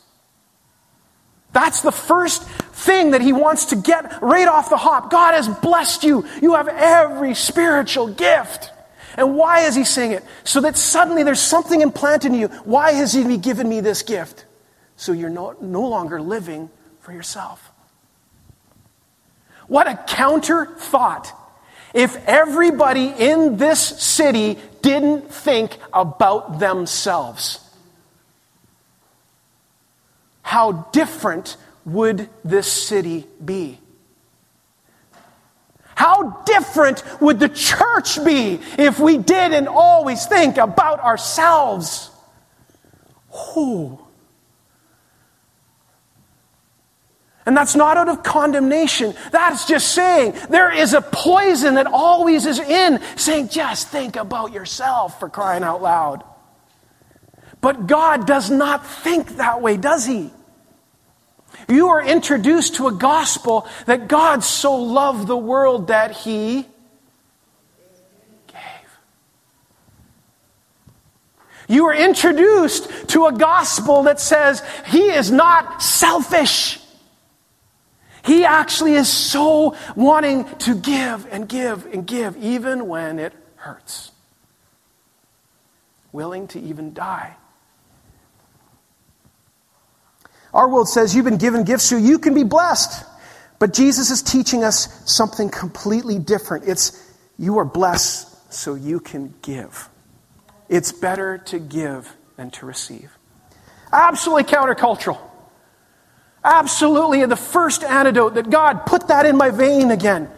That's 1.52 1.80
the 1.80 1.92
first 1.92 2.42
thing 2.42 3.12
that 3.12 3.22
he 3.22 3.32
wants 3.32 3.66
to 3.66 3.76
get 3.76 4.20
right 4.22 4.46
off 4.46 4.68
the 4.68 4.76
hop. 4.76 5.10
God 5.10 5.34
has 5.34 5.48
blessed 5.48 6.04
you. 6.04 6.26
You 6.42 6.54
have 6.54 6.68
every 6.68 7.34
spiritual 7.34 8.08
gift. 8.08 8.72
And 9.16 9.34
why 9.34 9.60
is 9.60 9.74
he 9.74 9.84
saying 9.84 10.12
it? 10.12 10.24
So 10.44 10.60
that 10.60 10.76
suddenly 10.76 11.22
there's 11.22 11.40
something 11.40 11.80
implanted 11.80 12.32
in 12.32 12.38
you. 12.38 12.48
Why 12.48 12.92
has 12.92 13.14
he 13.14 13.38
given 13.38 13.68
me 13.68 13.80
this 13.80 14.02
gift? 14.02 14.44
So 14.96 15.12
you're 15.12 15.30
no, 15.30 15.56
no 15.60 15.88
longer 15.88 16.20
living 16.20 16.68
for 17.00 17.12
yourself. 17.12 17.72
What 19.66 19.88
a 19.88 19.96
counter 19.96 20.66
thought. 20.66 21.32
If 21.94 22.16
everybody 22.26 23.06
in 23.06 23.56
this 23.56 23.80
city 23.80 24.58
didn't 24.82 25.32
think 25.32 25.78
about 25.92 26.58
themselves, 26.58 27.60
how 30.42 30.72
different 30.92 31.56
would 31.84 32.28
this 32.44 32.70
city 32.70 33.26
be? 33.42 33.78
How 35.94 36.42
different 36.44 37.02
would 37.22 37.40
the 37.40 37.48
church 37.48 38.22
be 38.22 38.60
if 38.76 39.00
we 39.00 39.16
didn't 39.16 39.66
always 39.66 40.26
think 40.26 40.58
about 40.58 41.00
ourselves? 41.00 42.10
Ooh. 43.56 44.05
And 47.46 47.56
that's 47.56 47.76
not 47.76 47.96
out 47.96 48.08
of 48.08 48.22
condemnation. 48.22 49.14
That's 49.30 49.66
just 49.66 49.92
saying 49.94 50.34
there 50.50 50.70
is 50.70 50.92
a 50.92 51.00
poison 51.00 51.74
that 51.74 51.86
always 51.86 52.44
is 52.44 52.58
in, 52.58 53.00
saying, 53.16 53.48
just 53.48 53.88
think 53.88 54.16
about 54.16 54.52
yourself 54.52 55.20
for 55.20 55.28
crying 55.28 55.62
out 55.62 55.80
loud. 55.80 56.24
But 57.60 57.86
God 57.86 58.26
does 58.26 58.50
not 58.50 58.84
think 58.84 59.36
that 59.36 59.62
way, 59.62 59.76
does 59.76 60.04
He? 60.04 60.32
You 61.68 61.88
are 61.88 62.04
introduced 62.04 62.76
to 62.76 62.88
a 62.88 62.92
gospel 62.92 63.66
that 63.86 64.08
God 64.08 64.44
so 64.44 64.76
loved 64.76 65.26
the 65.26 65.36
world 65.36 65.88
that 65.88 66.12
he 66.12 66.66
gave. 68.46 68.56
You 71.68 71.86
are 71.86 71.94
introduced 71.94 73.08
to 73.08 73.26
a 73.26 73.32
gospel 73.32 74.04
that 74.04 74.20
says 74.20 74.62
he 74.86 75.10
is 75.10 75.30
not 75.30 75.82
selfish. 75.82 76.78
He 78.26 78.44
actually 78.44 78.94
is 78.94 79.08
so 79.08 79.76
wanting 79.94 80.44
to 80.58 80.74
give 80.74 81.26
and 81.30 81.48
give 81.48 81.86
and 81.86 82.06
give, 82.06 82.36
even 82.38 82.88
when 82.88 83.18
it 83.18 83.32
hurts. 83.56 84.10
Willing 86.12 86.48
to 86.48 86.60
even 86.60 86.92
die 86.92 87.36
Our 90.56 90.70
world 90.70 90.88
says 90.88 91.14
you've 91.14 91.26
been 91.26 91.36
given 91.36 91.64
gifts 91.64 91.84
so 91.84 91.98
you 91.98 92.18
can 92.18 92.32
be 92.32 92.42
blessed. 92.42 93.04
But 93.58 93.74
Jesus 93.74 94.10
is 94.10 94.22
teaching 94.22 94.64
us 94.64 94.88
something 95.04 95.50
completely 95.50 96.18
different. 96.18 96.64
It's 96.66 97.12
you 97.38 97.58
are 97.58 97.64
blessed 97.66 98.52
so 98.52 98.74
you 98.74 98.98
can 98.98 99.34
give. 99.42 99.90
It's 100.70 100.92
better 100.92 101.36
to 101.38 101.58
give 101.58 102.10
than 102.36 102.50
to 102.52 102.64
receive. 102.64 103.12
Absolutely 103.92 104.44
countercultural. 104.44 105.20
Absolutely 106.46 107.26
the 107.26 107.34
first 107.34 107.82
antidote 107.82 108.34
that 108.34 108.48
God 108.50 108.86
put 108.86 109.08
that 109.08 109.26
in 109.26 109.36
my 109.36 109.50
vein 109.50 109.90
again. 109.90 110.30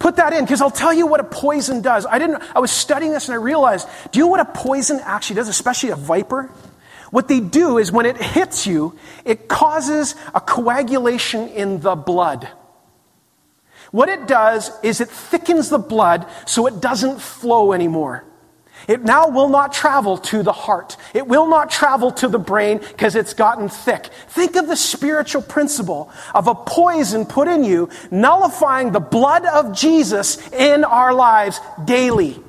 Put 0.00 0.16
that 0.16 0.32
in, 0.32 0.44
because 0.44 0.60
I'll 0.60 0.70
tell 0.70 0.92
you 0.92 1.06
what 1.06 1.20
a 1.20 1.24
poison 1.24 1.80
does. 1.80 2.06
I 2.06 2.18
didn't 2.18 2.42
I 2.54 2.58
was 2.58 2.72
studying 2.72 3.12
this 3.12 3.28
and 3.28 3.34
I 3.34 3.38
realized, 3.38 3.88
do 4.10 4.18
you 4.18 4.24
know 4.24 4.30
what 4.30 4.40
a 4.40 4.44
poison 4.44 5.00
actually 5.02 5.36
does, 5.36 5.48
especially 5.48 5.90
a 5.90 5.96
viper? 5.96 6.50
What 7.10 7.28
they 7.28 7.38
do 7.40 7.78
is 7.78 7.90
when 7.92 8.04
it 8.04 8.16
hits 8.16 8.66
you, 8.66 8.98
it 9.24 9.48
causes 9.48 10.16
a 10.34 10.40
coagulation 10.40 11.48
in 11.48 11.80
the 11.80 11.94
blood. 11.94 12.48
What 13.92 14.08
it 14.08 14.26
does 14.26 14.70
is 14.82 15.00
it 15.00 15.08
thickens 15.08 15.68
the 15.68 15.78
blood 15.78 16.26
so 16.46 16.66
it 16.66 16.80
doesn't 16.80 17.20
flow 17.20 17.72
anymore. 17.72 18.24
It 18.88 19.02
now 19.02 19.28
will 19.28 19.50
not 19.50 19.74
travel 19.74 20.16
to 20.16 20.42
the 20.42 20.52
heart. 20.52 20.96
It 21.12 21.28
will 21.28 21.46
not 21.46 21.70
travel 21.70 22.10
to 22.12 22.26
the 22.26 22.38
brain 22.38 22.78
because 22.78 23.16
it's 23.16 23.34
gotten 23.34 23.68
thick. 23.68 24.06
Think 24.28 24.56
of 24.56 24.66
the 24.66 24.76
spiritual 24.76 25.42
principle 25.42 26.10
of 26.34 26.48
a 26.48 26.54
poison 26.54 27.26
put 27.26 27.48
in 27.48 27.64
you, 27.64 27.90
nullifying 28.10 28.92
the 28.92 29.00
blood 29.00 29.44
of 29.44 29.76
Jesus 29.76 30.50
in 30.52 30.84
our 30.84 31.12
lives 31.12 31.60
daily. 31.84 32.42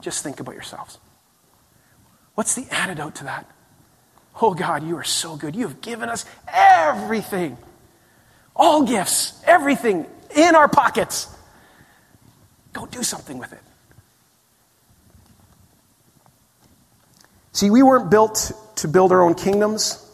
Just 0.00 0.24
think 0.24 0.40
about 0.40 0.54
yourselves. 0.54 0.98
What's 2.34 2.56
the 2.56 2.66
antidote 2.72 3.14
to 3.16 3.24
that? 3.24 3.48
Oh 4.42 4.54
God, 4.54 4.82
you 4.82 4.96
are 4.96 5.04
so 5.04 5.36
good. 5.36 5.54
You 5.54 5.68
have 5.68 5.80
given 5.80 6.08
us 6.08 6.24
everything. 6.48 7.56
All 8.54 8.82
gifts, 8.84 9.40
everything 9.44 10.06
in 10.34 10.56
our 10.56 10.68
pockets. 10.68 11.28
Go 12.72 12.86
do 12.86 13.04
something 13.04 13.38
with 13.38 13.52
it. 13.52 13.60
See, 17.58 17.70
we 17.70 17.82
weren't 17.82 18.08
built 18.08 18.52
to 18.76 18.86
build 18.86 19.10
our 19.10 19.20
own 19.20 19.34
kingdoms. 19.34 20.08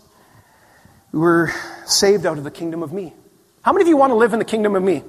We 1.12 1.18
were 1.18 1.52
saved 1.84 2.24
out 2.24 2.38
of 2.38 2.44
the 2.44 2.50
kingdom 2.50 2.82
of 2.82 2.90
me. 2.90 3.12
How 3.60 3.74
many 3.74 3.82
of 3.82 3.88
you 3.88 3.98
want 3.98 4.12
to 4.12 4.14
live 4.14 4.32
in 4.32 4.38
the 4.38 4.46
kingdom 4.46 4.74
of 4.74 4.82
me? 4.82 5.02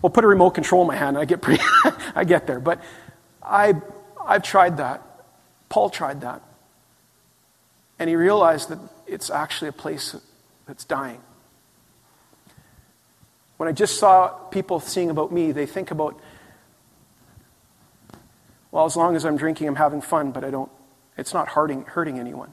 Well, 0.00 0.10
put 0.10 0.22
a 0.22 0.28
remote 0.28 0.50
control 0.50 0.82
in 0.82 0.86
my 0.86 0.94
hand. 0.94 1.18
I 1.18 1.24
get 1.24 1.42
pretty, 1.42 1.60
I 2.14 2.22
get 2.22 2.46
there. 2.46 2.60
But 2.60 2.80
I, 3.42 3.74
I've 4.24 4.44
tried 4.44 4.76
that. 4.76 5.02
Paul 5.68 5.90
tried 5.90 6.20
that. 6.20 6.42
And 7.98 8.08
he 8.08 8.14
realized 8.14 8.68
that 8.68 8.78
it's 9.08 9.28
actually 9.28 9.66
a 9.66 9.72
place 9.72 10.14
that's 10.64 10.84
dying. 10.84 11.20
When 13.56 13.68
I 13.68 13.72
just 13.72 13.98
saw 13.98 14.28
people 14.28 14.78
seeing 14.78 15.10
about 15.10 15.32
me, 15.32 15.50
they 15.50 15.66
think 15.66 15.90
about, 15.90 16.20
well, 18.70 18.84
as 18.84 18.94
long 18.94 19.16
as 19.16 19.24
I'm 19.24 19.36
drinking, 19.36 19.66
I'm 19.66 19.74
having 19.74 20.02
fun, 20.02 20.30
but 20.30 20.44
I 20.44 20.50
don't, 20.50 20.70
it's 21.18 21.34
not 21.34 21.48
hurting, 21.48 21.82
hurting 21.82 22.18
anyone. 22.18 22.52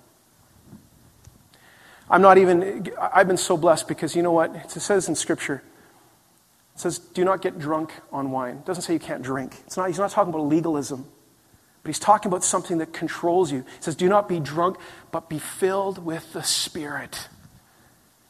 I'm 2.10 2.22
not 2.22 2.38
even, 2.38 2.92
I've 3.00 3.28
been 3.28 3.38
so 3.38 3.56
blessed 3.58 3.88
because 3.88 4.16
you 4.16 4.22
know 4.22 4.32
what? 4.32 4.54
It 4.56 4.72
says 4.72 5.08
in 5.08 5.16
Scripture, 5.16 5.64
it 6.76 6.80
says, 6.80 7.00
do 7.00 7.24
not 7.24 7.42
get 7.42 7.58
drunk 7.58 7.94
on 8.12 8.32
wine. 8.32 8.58
It 8.58 8.66
doesn't 8.66 8.84
say 8.84 8.94
you 8.94 9.00
can't 9.00 9.24
drink. 9.24 9.56
It's 9.66 9.78
not, 9.78 9.88
he's 9.88 9.98
not 9.98 10.12
talking 10.12 10.34
about 10.34 10.44
legalism, 10.44 11.06
but 11.82 11.90
he's 11.90 12.00
talking 12.00 12.30
about 12.30 12.44
something 12.44 12.80
that 12.80 12.92
controls 12.92 13.52
you. 13.52 13.60
He 13.60 13.82
says, 13.82 13.96
do 13.96 14.10
not 14.10 14.28
be 14.28 14.40
drunk, 14.40 14.78
but 15.12 15.30
be 15.30 15.40
filled 15.40 16.04
with 16.04 16.34
the 16.34 16.44
Spirit. 16.44 17.30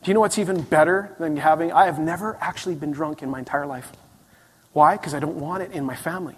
Do 0.04 0.12
you 0.12 0.14
know 0.14 0.20
what's 0.20 0.38
even 0.38 0.62
better 0.62 1.16
than 1.18 1.36
having? 1.38 1.72
I 1.72 1.86
have 1.86 1.98
never 1.98 2.38
actually 2.40 2.76
been 2.76 2.92
drunk 2.92 3.24
in 3.24 3.30
my 3.30 3.40
entire 3.40 3.66
life. 3.66 3.92
Why? 4.72 4.96
Because 4.98 5.14
I 5.14 5.20
don't 5.20 5.38
want 5.38 5.64
it 5.64 5.72
in 5.72 5.84
my 5.84 5.96
family. 5.96 6.36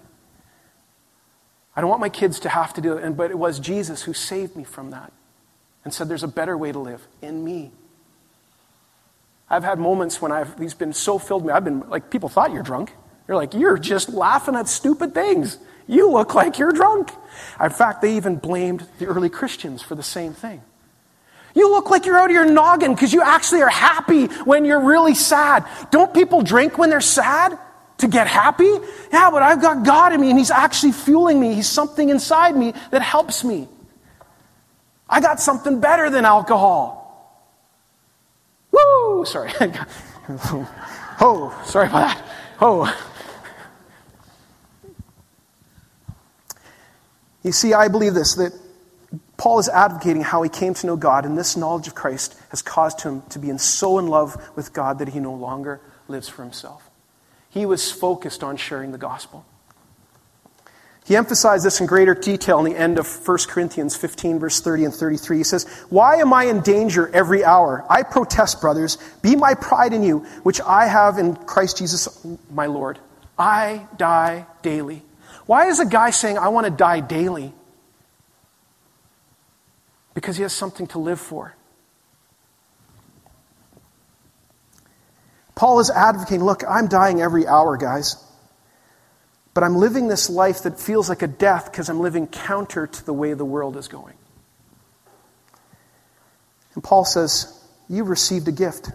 I 1.78 1.80
don't 1.80 1.90
want 1.90 2.00
my 2.00 2.08
kids 2.08 2.40
to 2.40 2.48
have 2.48 2.74
to 2.74 2.80
do 2.80 2.98
it. 2.98 3.04
And, 3.04 3.16
but 3.16 3.30
it 3.30 3.38
was 3.38 3.60
Jesus 3.60 4.02
who 4.02 4.12
saved 4.12 4.56
me 4.56 4.64
from 4.64 4.90
that 4.90 5.12
and 5.84 5.94
said, 5.94 6.08
There's 6.08 6.24
a 6.24 6.28
better 6.28 6.58
way 6.58 6.72
to 6.72 6.78
live 6.80 7.06
in 7.22 7.44
me. 7.44 7.70
I've 9.48 9.62
had 9.62 9.78
moments 9.78 10.20
when 10.20 10.32
I've, 10.32 10.58
he's 10.58 10.74
been 10.74 10.92
so 10.92 11.20
filled 11.20 11.46
me. 11.46 11.52
I've 11.52 11.62
been 11.62 11.88
like, 11.88 12.10
people 12.10 12.28
thought 12.28 12.50
you're 12.50 12.64
drunk. 12.64 12.92
They're 13.28 13.36
like, 13.36 13.54
You're 13.54 13.78
just 13.78 14.08
laughing 14.08 14.56
at 14.56 14.66
stupid 14.66 15.14
things. 15.14 15.56
You 15.86 16.10
look 16.10 16.34
like 16.34 16.58
you're 16.58 16.72
drunk. 16.72 17.12
In 17.62 17.70
fact, 17.70 18.02
they 18.02 18.16
even 18.16 18.34
blamed 18.34 18.84
the 18.98 19.06
early 19.06 19.28
Christians 19.28 19.80
for 19.80 19.94
the 19.94 20.02
same 20.02 20.32
thing. 20.32 20.60
You 21.54 21.70
look 21.70 21.90
like 21.90 22.06
you're 22.06 22.18
out 22.18 22.30
of 22.30 22.34
your 22.34 22.50
noggin 22.50 22.92
because 22.92 23.12
you 23.12 23.22
actually 23.22 23.62
are 23.62 23.68
happy 23.68 24.26
when 24.26 24.64
you're 24.64 24.80
really 24.80 25.14
sad. 25.14 25.64
Don't 25.92 26.12
people 26.12 26.42
drink 26.42 26.76
when 26.76 26.90
they're 26.90 27.00
sad 27.00 27.56
to 27.98 28.08
get 28.08 28.26
happy? 28.26 28.72
Yeah, 29.12 29.30
but 29.30 29.42
I've 29.42 29.60
got 29.60 29.84
God 29.84 30.12
in 30.12 30.20
me 30.20 30.30
and 30.30 30.38
He's 30.38 30.50
actually 30.50 30.92
fueling 30.92 31.38
me. 31.40 31.54
He's 31.54 31.68
something 31.68 32.08
inside 32.08 32.56
me 32.56 32.72
that 32.90 33.02
helps 33.02 33.44
me. 33.44 33.68
I 35.08 35.20
got 35.20 35.40
something 35.40 35.80
better 35.80 36.10
than 36.10 36.24
alcohol. 36.24 36.98
Woo! 38.70 39.24
Sorry. 39.24 39.52
oh, 41.20 41.62
sorry 41.66 41.88
about 41.88 42.16
that. 42.16 42.24
Oh. 42.60 42.94
You 47.42 47.52
see, 47.52 47.72
I 47.72 47.88
believe 47.88 48.14
this 48.14 48.34
that 48.34 48.52
Paul 49.38 49.58
is 49.60 49.68
advocating 49.68 50.22
how 50.22 50.42
he 50.42 50.50
came 50.50 50.74
to 50.74 50.86
know 50.86 50.96
God, 50.96 51.24
and 51.24 51.38
this 51.38 51.56
knowledge 51.56 51.86
of 51.86 51.94
Christ 51.94 52.36
has 52.50 52.60
caused 52.60 53.00
him 53.00 53.22
to 53.30 53.38
be 53.38 53.48
in 53.48 53.58
so 53.58 53.98
in 53.98 54.08
love 54.08 54.36
with 54.56 54.72
God 54.72 54.98
that 54.98 55.08
he 55.08 55.20
no 55.20 55.32
longer 55.32 55.80
lives 56.08 56.28
for 56.28 56.42
himself. 56.42 56.87
He 57.58 57.66
was 57.66 57.90
focused 57.90 58.44
on 58.44 58.56
sharing 58.56 58.92
the 58.92 58.98
gospel. 58.98 59.44
He 61.04 61.16
emphasized 61.16 61.64
this 61.64 61.80
in 61.80 61.88
greater 61.88 62.14
detail 62.14 62.60
in 62.60 62.66
the 62.66 62.78
end 62.78 63.00
of 63.00 63.26
1 63.26 63.38
Corinthians 63.48 63.96
15, 63.96 64.38
verse 64.38 64.60
30 64.60 64.84
and 64.84 64.94
33. 64.94 65.38
He 65.38 65.42
says, 65.42 65.64
Why 65.88 66.18
am 66.18 66.32
I 66.32 66.44
in 66.44 66.60
danger 66.60 67.10
every 67.12 67.44
hour? 67.44 67.84
I 67.90 68.04
protest, 68.04 68.60
brothers. 68.60 68.96
Be 69.22 69.34
my 69.34 69.54
pride 69.54 69.92
in 69.92 70.04
you, 70.04 70.20
which 70.44 70.60
I 70.60 70.86
have 70.86 71.18
in 71.18 71.34
Christ 71.34 71.78
Jesus 71.78 72.24
my 72.48 72.66
Lord. 72.66 73.00
I 73.36 73.88
die 73.96 74.46
daily. 74.62 75.02
Why 75.46 75.66
is 75.66 75.80
a 75.80 75.86
guy 75.86 76.10
saying, 76.10 76.38
I 76.38 76.50
want 76.50 76.66
to 76.66 76.70
die 76.70 77.00
daily? 77.00 77.52
Because 80.14 80.36
he 80.36 80.44
has 80.44 80.52
something 80.52 80.86
to 80.88 81.00
live 81.00 81.18
for. 81.18 81.56
Paul 85.58 85.80
is 85.80 85.90
advocating, 85.90 86.44
look, 86.44 86.62
I'm 86.68 86.86
dying 86.86 87.20
every 87.20 87.44
hour, 87.44 87.76
guys. 87.76 88.24
But 89.54 89.64
I'm 89.64 89.74
living 89.74 90.06
this 90.06 90.30
life 90.30 90.62
that 90.62 90.78
feels 90.78 91.08
like 91.08 91.22
a 91.22 91.26
death 91.26 91.64
because 91.64 91.88
I'm 91.88 91.98
living 91.98 92.28
counter 92.28 92.86
to 92.86 93.04
the 93.04 93.12
way 93.12 93.34
the 93.34 93.44
world 93.44 93.76
is 93.76 93.88
going. 93.88 94.14
And 96.74 96.84
Paul 96.84 97.04
says, 97.04 97.52
You've 97.88 98.08
received 98.08 98.46
a 98.46 98.52
gift. 98.52 98.88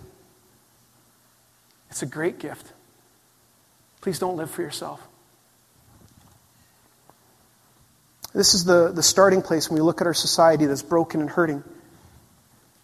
It's 1.89 2.01
a 2.01 2.05
great 2.05 2.39
gift. 2.39 2.71
Please 3.99 4.17
don't 4.19 4.37
live 4.37 4.49
for 4.49 4.61
yourself. 4.61 5.05
This 8.33 8.53
is 8.53 8.63
the, 8.63 8.93
the 8.93 9.03
starting 9.03 9.41
place 9.41 9.69
when 9.69 9.75
we 9.75 9.81
look 9.81 9.99
at 9.99 10.07
our 10.07 10.13
society 10.13 10.65
that's 10.65 10.81
broken 10.81 11.19
and 11.19 11.29
hurting. 11.29 11.61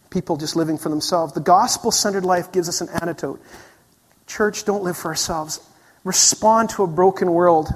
People 0.10 0.36
just 0.36 0.58
living 0.58 0.78
for 0.78 0.90
themselves. 0.90 1.32
The 1.32 1.40
gospel 1.40 1.92
centered 1.92 2.26
life 2.26 2.52
gives 2.52 2.68
us 2.68 2.82
an 2.82 2.90
antidote. 2.90 3.40
Church, 4.30 4.64
don't 4.64 4.84
live 4.84 4.96
for 4.96 5.10
ourselves 5.10 5.60
respond 6.04 6.70
to 6.72 6.84
a 6.84 6.88
broken 6.88 7.32
world, 7.32 7.68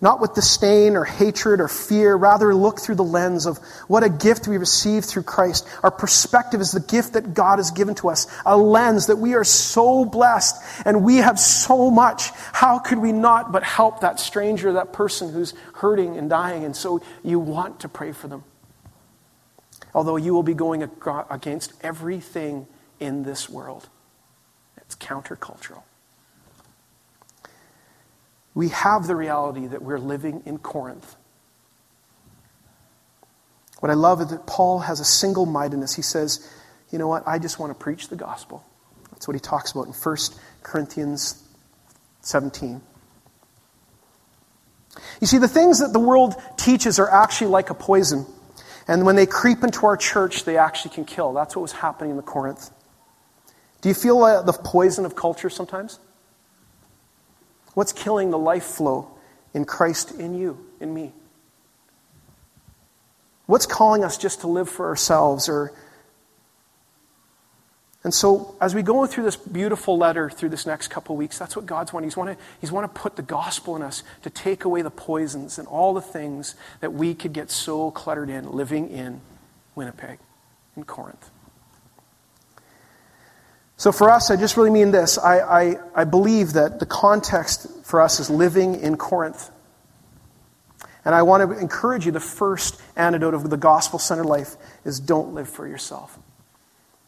not 0.00 0.20
with 0.20 0.34
disdain 0.34 0.94
or 0.94 1.04
hatred 1.04 1.60
or 1.60 1.68
fear, 1.68 2.14
rather 2.14 2.54
look 2.54 2.80
through 2.80 2.96
the 2.96 3.04
lens 3.04 3.46
of 3.46 3.58
what 3.88 4.02
a 4.02 4.10
gift 4.10 4.46
we 4.46 4.58
receive 4.58 5.04
through 5.04 5.22
Christ. 5.22 5.66
Our 5.82 5.90
perspective 5.90 6.60
is 6.60 6.72
the 6.72 6.80
gift 6.80 7.14
that 7.14 7.32
God 7.32 7.58
has 7.58 7.70
given 7.70 7.94
to 7.96 8.10
us, 8.10 8.26
a 8.44 8.56
lens 8.56 9.06
that 9.06 9.16
we 9.16 9.34
are 9.34 9.44
so 9.44 10.04
blessed 10.04 10.56
and 10.84 11.02
we 11.02 11.16
have 11.16 11.38
so 11.38 11.90
much. 11.90 12.30
How 12.52 12.78
could 12.78 12.98
we 12.98 13.12
not 13.12 13.52
but 13.52 13.62
help 13.62 14.00
that 14.00 14.20
stranger, 14.20 14.74
that 14.74 14.92
person 14.92 15.32
who's 15.32 15.54
hurting 15.74 16.18
and 16.18 16.28
dying? 16.28 16.64
And 16.64 16.76
so 16.76 17.00
you 17.22 17.38
want 17.38 17.80
to 17.80 17.88
pray 17.88 18.12
for 18.12 18.28
them. 18.28 18.44
Although 19.94 20.16
you 20.16 20.34
will 20.34 20.42
be 20.42 20.52
going 20.52 20.86
against 21.30 21.72
everything 21.80 22.66
in 23.00 23.22
this 23.22 23.48
world, 23.48 23.88
it's 24.86 24.96
countercultural 24.96 25.82
we 28.56 28.70
have 28.70 29.06
the 29.06 29.14
reality 29.14 29.66
that 29.66 29.82
we're 29.82 29.98
living 29.98 30.42
in 30.46 30.56
Corinth. 30.58 31.14
What 33.80 33.90
I 33.90 33.94
love 33.94 34.22
is 34.22 34.28
that 34.28 34.46
Paul 34.46 34.78
has 34.78 34.98
a 34.98 35.04
single 35.04 35.44
mindedness. 35.44 35.94
He 35.94 36.00
says, 36.00 36.50
You 36.90 36.98
know 36.98 37.06
what? 37.06 37.22
I 37.28 37.38
just 37.38 37.58
want 37.58 37.70
to 37.70 37.78
preach 37.78 38.08
the 38.08 38.16
gospel. 38.16 38.64
That's 39.10 39.28
what 39.28 39.34
he 39.34 39.40
talks 39.40 39.72
about 39.72 39.86
in 39.86 39.92
1 39.92 40.16
Corinthians 40.62 41.46
17. 42.22 42.80
You 45.20 45.26
see, 45.26 45.36
the 45.36 45.48
things 45.48 45.80
that 45.80 45.92
the 45.92 46.00
world 46.00 46.34
teaches 46.56 46.98
are 46.98 47.10
actually 47.10 47.48
like 47.48 47.68
a 47.68 47.74
poison. 47.74 48.24
And 48.88 49.04
when 49.04 49.16
they 49.16 49.26
creep 49.26 49.64
into 49.64 49.84
our 49.84 49.98
church, 49.98 50.44
they 50.44 50.56
actually 50.56 50.94
can 50.94 51.04
kill. 51.04 51.34
That's 51.34 51.54
what 51.54 51.60
was 51.60 51.72
happening 51.72 52.12
in 52.12 52.16
the 52.16 52.22
Corinth. 52.22 52.70
Do 53.86 53.90
you 53.90 53.94
feel 53.94 54.24
uh, 54.24 54.42
the 54.42 54.52
poison 54.52 55.04
of 55.04 55.14
culture 55.14 55.48
sometimes? 55.48 56.00
What's 57.74 57.92
killing 57.92 58.32
the 58.32 58.36
life 58.36 58.64
flow 58.64 59.12
in 59.54 59.64
Christ 59.64 60.10
in 60.10 60.34
you, 60.34 60.58
in 60.80 60.92
me? 60.92 61.12
What's 63.46 63.64
calling 63.64 64.02
us 64.02 64.18
just 64.18 64.40
to 64.40 64.48
live 64.48 64.68
for 64.68 64.88
ourselves 64.88 65.48
or 65.48 65.72
and 68.02 68.12
so, 68.12 68.56
as 68.60 68.74
we 68.74 68.82
go 68.82 69.06
through 69.06 69.22
this 69.22 69.36
beautiful 69.36 69.96
letter 69.96 70.30
through 70.30 70.48
this 70.48 70.66
next 70.66 70.88
couple 70.88 71.16
weeks, 71.16 71.38
that's 71.38 71.54
what 71.54 71.66
God's 71.66 71.92
wanting. 71.92 72.08
He's 72.08 72.16
want 72.16 72.36
to, 72.36 72.44
He's 72.60 72.72
want 72.72 72.92
to 72.92 73.00
put 73.00 73.14
the 73.14 73.22
gospel 73.22 73.76
in 73.76 73.82
us 73.82 74.02
to 74.22 74.30
take 74.30 74.64
away 74.64 74.82
the 74.82 74.90
poisons 74.90 75.60
and 75.60 75.68
all 75.68 75.94
the 75.94 76.00
things 76.00 76.56
that 76.80 76.92
we 76.92 77.14
could 77.14 77.32
get 77.32 77.52
so 77.52 77.92
cluttered 77.92 78.30
in 78.30 78.50
living 78.50 78.90
in 78.90 79.20
Winnipeg, 79.76 80.18
in 80.76 80.82
Corinth. 80.82 81.30
So 83.76 83.92
for 83.92 84.08
us, 84.08 84.30
I 84.30 84.36
just 84.36 84.56
really 84.56 84.70
mean 84.70 84.90
this. 84.90 85.18
I, 85.18 85.38
I, 85.38 85.76
I 85.94 86.04
believe 86.04 86.54
that 86.54 86.80
the 86.80 86.86
context 86.86 87.68
for 87.84 88.00
us 88.00 88.20
is 88.20 88.30
living 88.30 88.80
in 88.80 88.96
Corinth. 88.96 89.50
And 91.04 91.14
I 91.14 91.22
want 91.22 91.48
to 91.48 91.58
encourage 91.58 92.06
you 92.06 92.12
the 92.12 92.18
first 92.18 92.80
antidote 92.96 93.34
of 93.34 93.48
the 93.48 93.56
gospel 93.56 93.98
centered 93.98 94.24
life 94.24 94.56
is 94.84 94.98
don't 94.98 95.34
live 95.34 95.48
for 95.48 95.68
yourself. 95.68 96.18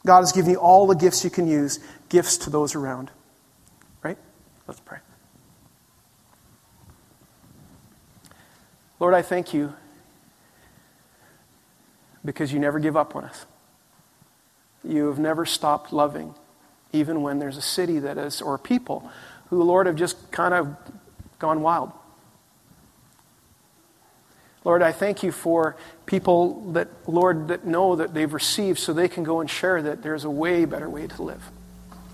God 0.07 0.21
has 0.21 0.33
given 0.33 0.51
you 0.51 0.59
all 0.59 0.87
the 0.87 0.95
gifts 0.95 1.25
you 1.25 1.31
can 1.31 1.49
use, 1.49 1.81
gifts 2.09 2.37
to 2.39 2.51
those 2.51 2.75
around. 2.75 3.11
Right? 4.03 4.19
Let's 4.67 4.81
pray. 4.81 4.99
Lord, 9.01 9.15
I 9.15 9.23
thank 9.23 9.55
you 9.55 9.73
because 12.25 12.53
you 12.53 12.59
never 12.59 12.79
give 12.79 12.97
up 12.97 13.17
on 13.17 13.25
us. 13.25 13.47
You 14.85 15.07
have 15.07 15.19
never 15.19 15.47
stopped 15.47 15.93
loving 15.93 16.35
even 16.93 17.23
when 17.23 17.39
there's 17.39 17.57
a 17.57 17.63
city 17.63 17.99
that 18.01 18.19
is, 18.19 18.41
or 18.41 18.59
people 18.59 19.11
who, 19.51 19.63
Lord, 19.63 19.87
have 19.87 19.97
just 19.97 20.31
kind 20.31 20.55
of 20.55 20.77
gone 21.39 21.63
wild. 21.63 21.93
Lord, 24.65 24.83
I 24.83 24.93
thank 24.93 25.23
you 25.23 25.33
for 25.33 25.77
people 26.05 26.73
that, 26.73 26.89
Lord, 27.07 27.49
that 27.49 27.65
know 27.65 27.97
that 27.97 28.13
they've 28.13 28.33
received 28.33 28.79
so 28.79 28.93
they 28.93 29.09
can 29.09 29.23
go 29.23 29.41
and 29.41 29.49
share 29.49 29.81
that 29.83 30.03
there's 30.03 30.25
a 30.25 30.31
way 30.31 30.65
better 30.65 30.91
way 30.91 31.07
to 31.07 31.23
live. 31.23 31.43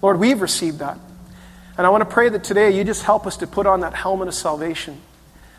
Lord, 0.02 0.20
we've 0.20 0.40
received 0.40 0.78
that. 0.78 0.98
And 1.76 1.86
I 1.86 1.90
want 1.90 2.08
to 2.08 2.12
pray 2.12 2.28
that 2.28 2.44
today 2.44 2.70
you 2.70 2.84
just 2.84 3.02
help 3.02 3.26
us 3.26 3.38
to 3.38 3.46
put 3.46 3.66
on 3.66 3.80
that 3.80 3.94
helmet 3.94 4.28
of 4.28 4.34
salvation. 4.34 5.00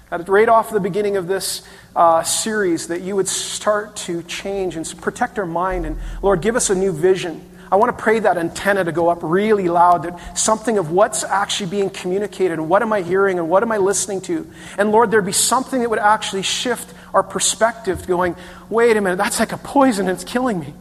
That 0.10 0.30
right 0.30 0.48
off 0.48 0.70
the 0.70 0.80
beginning 0.80 1.18
of 1.18 1.28
this 1.28 1.68
uh, 1.96 2.24
series, 2.24 2.88
that 2.88 3.02
you 3.02 3.16
would 3.16 3.28
start 3.28 3.96
to 3.98 4.24
change 4.24 4.78
and 4.78 5.02
protect 5.02 5.40
our 5.40 5.46
mind. 5.46 5.86
And 5.86 5.98
Lord, 6.22 6.42
give 6.42 6.56
us 6.56 6.70
a 6.70 6.76
new 6.76 6.94
vision. 6.94 7.44
I 7.72 7.78
want 7.78 7.98
to 7.98 8.04
pray 8.04 8.20
that 8.20 8.38
antenna 8.38 8.84
to 8.84 8.92
go 8.92 9.10
up 9.10 9.20
really 9.22 9.68
loud, 9.68 10.04
that 10.04 10.38
something 10.38 10.78
of 10.78 10.92
what's 10.92 11.24
actually 11.24 11.70
being 11.72 11.90
communicated, 11.90 12.54
and 12.54 12.70
what 12.70 12.82
am 12.82 12.94
I 12.94 13.02
hearing, 13.02 13.40
and 13.40 13.50
what 13.50 13.64
am 13.64 13.72
I 13.72 13.78
listening 13.78 14.22
to? 14.22 14.50
And 14.78 14.92
Lord, 14.92 15.12
there'd 15.12 15.26
be 15.26 15.32
something 15.32 15.82
that 15.82 15.90
would 15.90 16.00
actually 16.00 16.44
shift 16.44 16.94
our 17.14 17.24
perspective, 17.24 18.06
going, 18.06 18.36
wait 18.70 18.98
a 18.98 19.02
minute, 19.02 19.18
that's 19.18 19.40
like 19.40 19.52
a 19.52 19.58
poison, 19.58 20.08
and 20.08 20.16
it's 20.16 20.24
killing 20.24 20.60
me. 20.60 20.74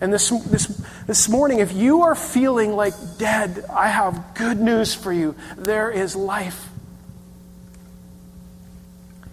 And 0.00 0.12
this, 0.12 0.28
this, 0.28 0.66
this 1.06 1.28
morning, 1.28 1.58
if 1.58 1.72
you 1.72 2.02
are 2.02 2.14
feeling 2.14 2.76
like 2.76 2.94
dead, 3.18 3.64
I 3.72 3.88
have 3.88 4.34
good 4.34 4.60
news 4.60 4.94
for 4.94 5.12
you. 5.12 5.34
There 5.56 5.90
is 5.90 6.14
life. 6.14 6.68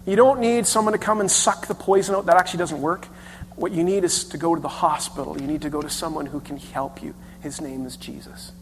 You 0.06 0.16
don't 0.16 0.40
need 0.40 0.66
someone 0.66 0.92
to 0.92 0.98
come 0.98 1.20
and 1.20 1.30
suck 1.30 1.66
the 1.66 1.74
poison 1.74 2.14
out. 2.14 2.26
That 2.26 2.36
actually 2.36 2.58
doesn't 2.58 2.80
work. 2.80 3.08
What 3.56 3.72
you 3.72 3.82
need 3.82 4.04
is 4.04 4.24
to 4.24 4.38
go 4.38 4.54
to 4.54 4.60
the 4.60 4.68
hospital. 4.68 5.40
You 5.40 5.46
need 5.46 5.62
to 5.62 5.70
go 5.70 5.80
to 5.80 5.90
someone 5.90 6.26
who 6.26 6.40
can 6.40 6.58
help 6.58 7.02
you. 7.02 7.14
His 7.40 7.60
name 7.60 7.86
is 7.86 7.96
Jesus. 7.96 8.52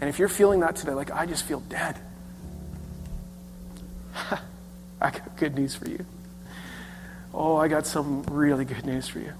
And 0.00 0.10
if 0.10 0.18
you're 0.18 0.28
feeling 0.28 0.60
that 0.60 0.76
today, 0.76 0.92
like, 0.92 1.10
I 1.10 1.26
just 1.26 1.44
feel 1.44 1.60
dead, 1.60 1.98
I 5.00 5.10
got 5.10 5.36
good 5.36 5.54
news 5.54 5.74
for 5.74 5.88
you. 5.88 6.04
Oh, 7.32 7.56
I 7.56 7.68
got 7.68 7.86
some 7.86 8.22
really 8.24 8.64
good 8.64 8.86
news 8.86 9.08
for 9.08 9.18
you. 9.18 9.32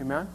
Amen? 0.00 0.28